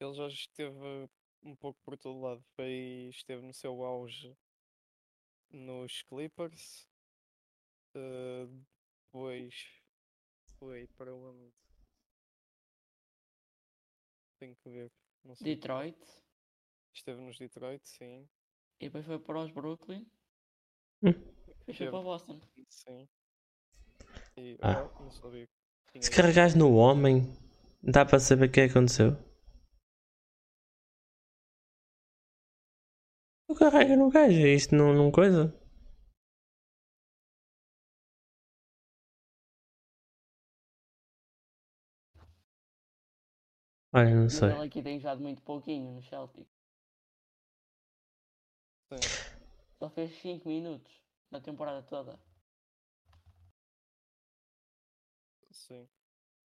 Ele 0.00 0.14
já 0.14 0.26
esteve 0.28 1.08
um 1.42 1.56
pouco 1.56 1.80
por 1.82 1.96
todo 1.96 2.20
lado. 2.20 2.42
Foi, 2.56 3.08
esteve 3.10 3.42
no 3.42 3.54
seu 3.54 3.82
auge 3.82 4.36
nos 5.50 6.02
Clippers. 6.02 6.86
eh, 7.94 8.48
depois 9.14 9.54
foi 10.58 10.88
para 10.96 11.14
onde? 11.14 11.52
Tenho 14.40 14.56
que 14.56 14.68
ver. 14.68 14.90
Não 15.24 15.36
sei. 15.36 15.54
Detroit. 15.54 15.96
Esteve 16.92 17.20
nos 17.20 17.38
Detroit, 17.38 17.88
sim. 17.88 18.28
E 18.80 18.86
depois 18.86 19.06
foi 19.06 19.20
para 19.20 19.44
os 19.44 19.52
Brooklyn. 19.52 20.04
Hum. 21.04 21.12
Depois 21.12 21.78
foi 21.78 21.90
para 21.90 22.02
Boston. 22.02 22.40
Sim. 22.68 23.08
E, 24.36 24.58
Ah. 24.60 24.90
oh, 24.98 25.02
não 25.04 25.10
sabia. 25.12 25.48
tinha 25.92 26.02
Se 26.02 26.10
carregares 26.10 26.56
no 26.56 26.74
homem, 26.74 27.22
dá 27.80 28.04
para 28.04 28.18
saber 28.18 28.48
o 28.48 28.52
que 28.52 28.60
é 28.62 28.66
que 28.66 28.72
aconteceu. 28.72 29.12
Tu 33.46 33.54
carrega 33.54 33.96
no 33.96 34.10
gajo, 34.10 34.40
isto 34.46 34.74
não, 34.74 34.92
não 34.92 35.12
coisa. 35.12 35.54
Olha, 43.94 44.12
não 44.12 44.28
sei. 44.28 44.50
ele 44.50 44.66
aqui 44.66 44.82
tem 44.82 44.98
jogado 44.98 45.20
muito 45.20 45.40
pouquinho 45.42 45.92
no 45.92 46.02
Celtic. 46.02 46.48
Sim. 48.92 48.98
Só 49.78 49.88
fez 49.88 50.10
5 50.20 50.48
minutos 50.48 50.92
na 51.30 51.40
temporada 51.40 51.80
toda. 51.84 52.18
Sim. 55.52 55.88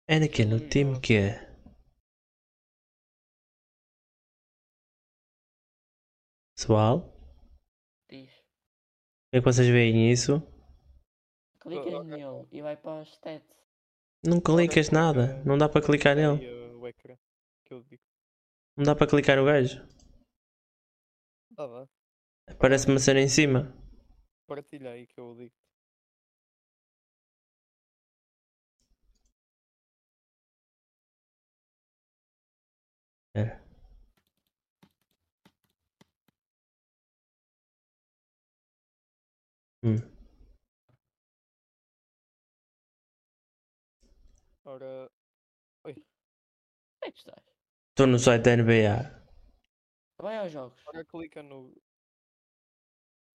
É 0.07 0.19
naquele, 0.19 0.49
no 0.51 0.69
time 0.69 0.99
que 1.01 1.15
é. 1.15 1.49
Pessoal, 6.55 7.01
Diz. 8.09 8.29
como 8.29 9.33
é 9.33 9.39
que 9.39 9.41
vocês 9.41 9.67
veem 9.69 10.11
isso? 10.11 10.39
Clicas 11.61 11.93
Ah, 11.93 12.03
nele 12.03 12.47
e 12.51 12.61
vai 12.61 12.77
para 12.77 13.01
os 13.01 13.09
stats. 13.09 13.57
Não 14.23 14.39
clicas 14.39 14.91
nada, 14.91 15.41
não 15.45 15.57
dá 15.57 15.67
para 15.67 15.81
clicar 15.81 16.15
nele. 16.15 16.59
O 17.69 17.71
que 17.71 17.73
eu 17.75 17.83
digo. 17.83 18.03
Não 18.75 18.83
dá 18.83 18.95
para 18.95 19.07
clicar 19.07 19.37
no 19.37 19.45
gajo. 19.45 19.85
Ah, 21.57 21.67
dá. 21.67 21.87
Parece 22.57 22.87
uma 22.87 22.99
cena 22.99 23.19
em 23.19 23.27
cima. 23.27 23.73
Partilha 24.47 24.91
aí 24.91 25.05
que 25.05 25.19
eu 25.19 25.35
digo. 25.35 25.53
É. 33.35 33.59
Hum. 39.83 39.97
Ora, 44.65 45.09
Onde 45.85 46.01
é 47.03 47.11
que 47.11 47.17
estás? 47.19 47.48
Estou 47.99 48.07
no 48.07 48.17
site 48.17 48.43
da 48.43 48.51
NBA. 48.55 48.97
Vai 50.21 50.37
aos 50.37 50.53
jogos. 50.53 50.81
ora 50.87 51.03
clica 51.03 51.43
no. 51.43 51.75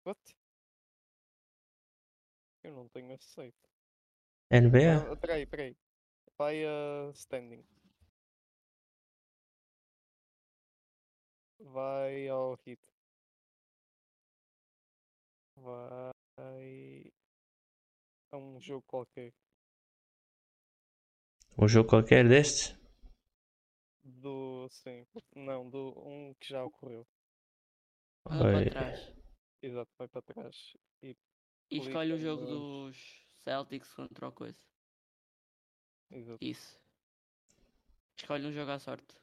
What? 0.06 0.18
Eu 2.62 2.72
não 2.72 2.88
tenho 2.88 3.12
esse 3.12 3.26
site. 3.26 3.58
NBA? 4.50 5.12
Ah, 5.12 5.16
peraí, 5.16 5.44
peraí. 5.44 5.76
Vai 6.38 6.64
a 6.64 7.10
standing. 7.12 7.62
Vai 11.60 12.26
ao 12.28 12.58
hit. 12.64 12.80
vai 15.58 17.12
a 18.32 18.38
um 18.38 18.58
jogo 18.58 18.82
qualquer 18.86 19.30
Um 21.58 21.68
jogo 21.68 21.90
qualquer 21.90 22.26
destes? 22.26 22.74
do. 24.04 24.43
Sim, 24.68 25.06
não, 25.34 25.68
do 25.68 25.92
um 26.06 26.34
que 26.34 26.48
já 26.48 26.64
ocorreu. 26.64 27.06
Oi. 28.26 28.36
para 28.38 28.70
trás. 28.70 29.12
Exato, 29.62 29.90
vai 29.98 30.08
para 30.08 30.22
trás. 30.22 30.76
E 31.02 31.16
E 31.70 31.78
escolhe 31.78 32.12
o 32.12 32.18
jogo 32.18 32.44
dos 32.46 32.96
Celtics 33.42 33.92
contra 33.94 34.28
o 34.28 34.32
coisa. 34.32 34.58
exato. 36.10 36.44
Isso. 36.44 36.80
Escolhe 38.16 38.46
um 38.46 38.52
jogo 38.52 38.70
à 38.70 38.78
sorte. 38.78 39.16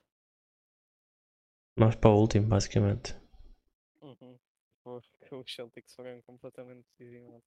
Vamos 1.77 1.95
para 1.95 2.09
o 2.11 2.19
último, 2.19 2.47
basicamente. 2.47 3.15
Uhum. 4.01 4.37
Porque 4.83 5.05
os 5.35 5.55
Celtics 5.55 5.95
foram 5.95 6.21
completamente 6.23 6.87
dizimados. 6.99 7.43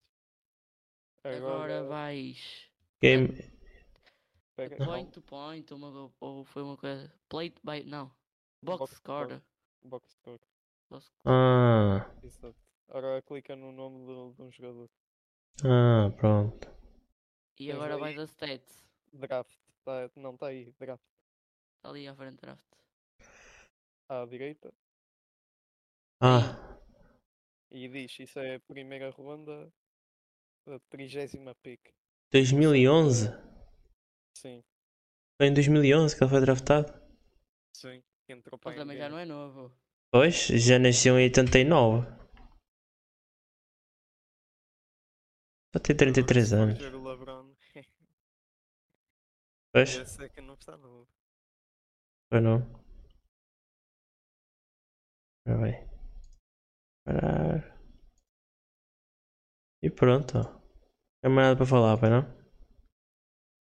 Agora 1.23 1.37
Agora, 1.37 1.85
vais. 1.85 2.71
Game. 3.01 3.29
Pega, 4.57 4.77
Point 4.85 5.11
to 5.13 5.23
point, 5.23 5.73
uma, 5.75 6.13
ou 6.21 6.45
foi 6.45 6.63
uma 6.63 6.77
coisa. 6.77 7.13
Plate 7.29 7.61
by. 7.65 7.85
Não. 7.85 8.07
Box 8.63 8.79
Box 8.81 8.95
score. 8.97 9.27
score. 9.27 9.43
box 9.85 10.11
score. 10.13 10.41
Box- 10.91 11.13
Ah, 11.25 12.11
Exato. 12.23 12.57
Agora 12.89 13.21
clica 13.23 13.57
no 13.57 13.73
nome 13.73 14.05
de 14.35 14.43
um 14.43 14.51
jogador. 14.51 14.89
ah, 15.65 16.11
pronto. 16.17 16.69
E 17.59 17.67
Tens 17.67 17.75
agora 17.75 17.95
aí- 17.95 18.01
vais 18.01 18.19
a 18.19 18.25
stats. 18.27 18.85
Draft. 19.13 19.57
Tá, 19.85 20.11
não, 20.17 20.35
está 20.35 20.47
aí. 20.49 20.73
Draft. 20.79 21.03
Está 21.77 21.89
ali 21.91 22.09
à 22.09 22.15
frente 22.15 22.41
draft. 22.41 22.65
À 24.09 24.25
direita. 24.27 24.73
Ah, 26.21 26.79
E 27.71 27.89
diz: 27.89 28.19
Isso 28.21 28.39
é 28.39 28.57
a 28.57 28.61
primeira 28.61 29.11
ronda 29.11 29.73
da 30.67 30.79
trigésima 30.89 31.55
pick. 31.57 31.93
2011? 32.31 33.29
Sim, 34.45 34.63
Foi 35.37 35.47
em 35.49 35.55
2011 35.55 36.17
que 36.17 36.23
ele 36.25 36.31
foi 36.31 36.41
draftado? 36.41 36.93
sim. 37.77 38.03
Entrou 38.29 38.59
para 38.59 38.73
Ele 38.73 38.81
também 38.81 38.97
já 38.99 39.09
não 39.09 39.19
é 39.19 39.25
novo. 39.25 39.71
Pois, 40.11 40.47
já 40.67 40.79
nasceu 40.79 41.19
em 41.19 41.25
89. 41.25 42.07
Só 45.75 45.79
tem 45.83 45.95
33 45.97 46.53
Agora, 46.53 46.63
anos. 46.63 46.79
Pois, 49.73 49.91
esse 49.97 50.25
é 50.25 50.29
que 50.29 50.41
não 50.41 50.55
está 50.55 50.77
novo. 50.77 51.09
foi 52.31 52.41
não. 52.41 52.59
Ora 55.47 55.59
bem. 55.63 55.89
Parar. 57.05 57.75
E 59.83 59.91
pronto. 59.91 60.39
Não 60.39 60.63
tem 61.23 61.31
mais 61.33 61.49
nada 61.49 61.57
para 61.57 61.67
falar, 61.67 61.99
pai, 61.99 62.11
não? 62.11 62.23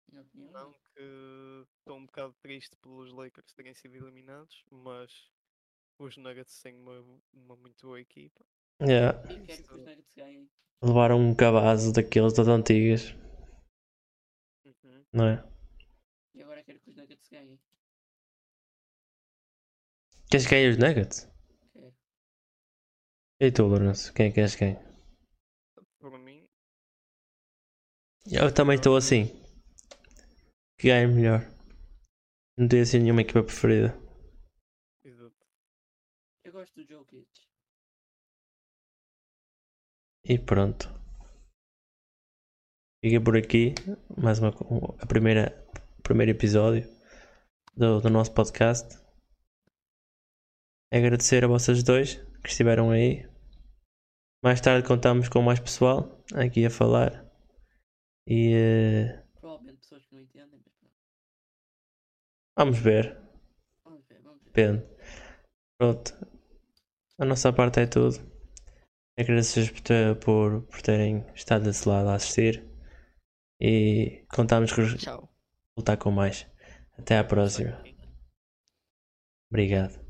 Minha 0.09 0.23
opinião. 0.23 0.53
Não 0.53 0.73
que 0.73 1.67
estou 1.79 1.97
um 1.99 2.04
bocado 2.15 2.33
triste 2.35 2.77
pelos 2.77 3.13
Lakers 3.13 3.53
terem 3.53 3.75
sido 3.75 3.97
eliminados, 3.97 4.65
mas 4.71 5.11
os 5.99 6.17
Nuggets 6.17 6.63
têm 6.63 6.77
uma, 6.77 7.01
uma 7.33 7.57
muito 7.57 7.85
boa 7.87 8.01
equipa. 8.01 8.47
Yeah. 8.81 9.19
Quero 9.27 9.65
que 9.65 9.75
os 9.75 9.81
Nuggets 9.81 10.13
ganhem. 10.17 10.49
Levaram 10.83 11.19
um 11.19 11.35
cabazo 11.35 11.93
daqueles 11.93 12.33
das 12.35 12.47
antigas, 12.47 13.13
Uhum. 14.65 15.05
não 15.13 15.27
é? 15.27 15.45
E 16.35 16.43
agora 16.43 16.63
quero 16.63 16.79
que 16.81 16.91
os 16.91 16.97
Nuggets 16.97 17.29
ganhem. 17.29 17.59
Queres 20.31 20.47
que 20.47 20.55
ganhe 20.55 20.69
os 20.71 20.79
Nuggets? 20.79 21.29
Quero. 21.73 21.95
E 23.41 23.51
tu, 23.51 23.65
Lourenço? 23.67 24.13
Quem 24.15 24.27
é 24.27 24.29
que 24.29 24.35
queres 24.37 24.55
que 24.55 24.65
ganhe? 24.67 24.79
Por 25.99 26.19
mim, 26.19 26.49
Eu 28.31 28.53
também 28.55 28.77
estou 28.77 28.97
assim. 28.97 29.27
Que 30.79 30.89
ganhe 30.89 31.07
melhor. 31.07 31.54
Não 32.57 32.69
tenho 32.69 32.83
assim 32.83 33.01
nenhuma 33.01 33.23
equipa 33.23 33.43
preferida. 33.43 33.95
exato. 35.05 35.35
Eu 36.45 36.53
gosto 36.53 36.75
do 36.75 36.87
Jokic. 36.87 37.29
E 40.25 40.39
pronto. 40.39 40.89
Fica 43.05 43.21
por 43.23 43.37
aqui. 43.37 43.75
Mais 44.17 44.39
uma 44.39 44.51
a 45.03 45.07
primeira, 45.07 45.51
primeiro 46.03 46.31
episódio 46.31 46.89
do, 47.77 48.01
do 48.01 48.09
nosso 48.09 48.33
podcast. 48.33 48.99
Agradecer 50.93 51.45
a 51.45 51.49
vocês 51.49 51.83
dois 51.83 52.15
que 52.43 52.49
estiveram 52.49 52.91
aí. 52.91 53.29
Mais 54.45 54.61
tarde 54.61 54.87
contamos 54.87 55.29
com 55.29 55.43
mais 55.43 55.59
pessoal 55.59 56.23
aqui 56.35 56.65
a 56.65 56.71
falar. 56.71 57.25
E 58.29 58.53
eh, 58.55 59.25
Provavelmente 59.41 59.81
pessoas 59.81 60.05
que 60.07 60.15
não 60.15 60.23
entendem, 60.23 60.61
mas 60.65 60.73
pronto. 60.75 60.95
Vamos 62.57 62.79
ver. 62.79 63.19
Vamos 63.85 64.05
ver, 64.09 64.21
vamos 64.23 64.43
ver. 64.43 64.53
Depende. 64.53 64.87
Pronto. 65.79 66.15
A 67.19 67.25
nossa 67.25 67.53
parte 67.53 67.81
é 67.81 67.87
tudo. 67.87 68.19
Agradeço 69.19 69.61
por, 69.73 70.17
por, 70.21 70.63
por 70.63 70.83
terem 70.83 71.25
estado 71.35 71.65
desse 71.65 71.89
lado 71.89 72.09
a 72.09 72.15
assistir. 72.15 72.65
E 73.61 74.25
contamos 74.35 74.73
Tchau. 74.99 75.33
voltar 75.77 75.97
com 75.97 76.11
mais. 76.11 76.47
Até 76.99 77.19
à 77.19 77.25
próxima. 77.25 77.83
Obrigado. 79.51 80.04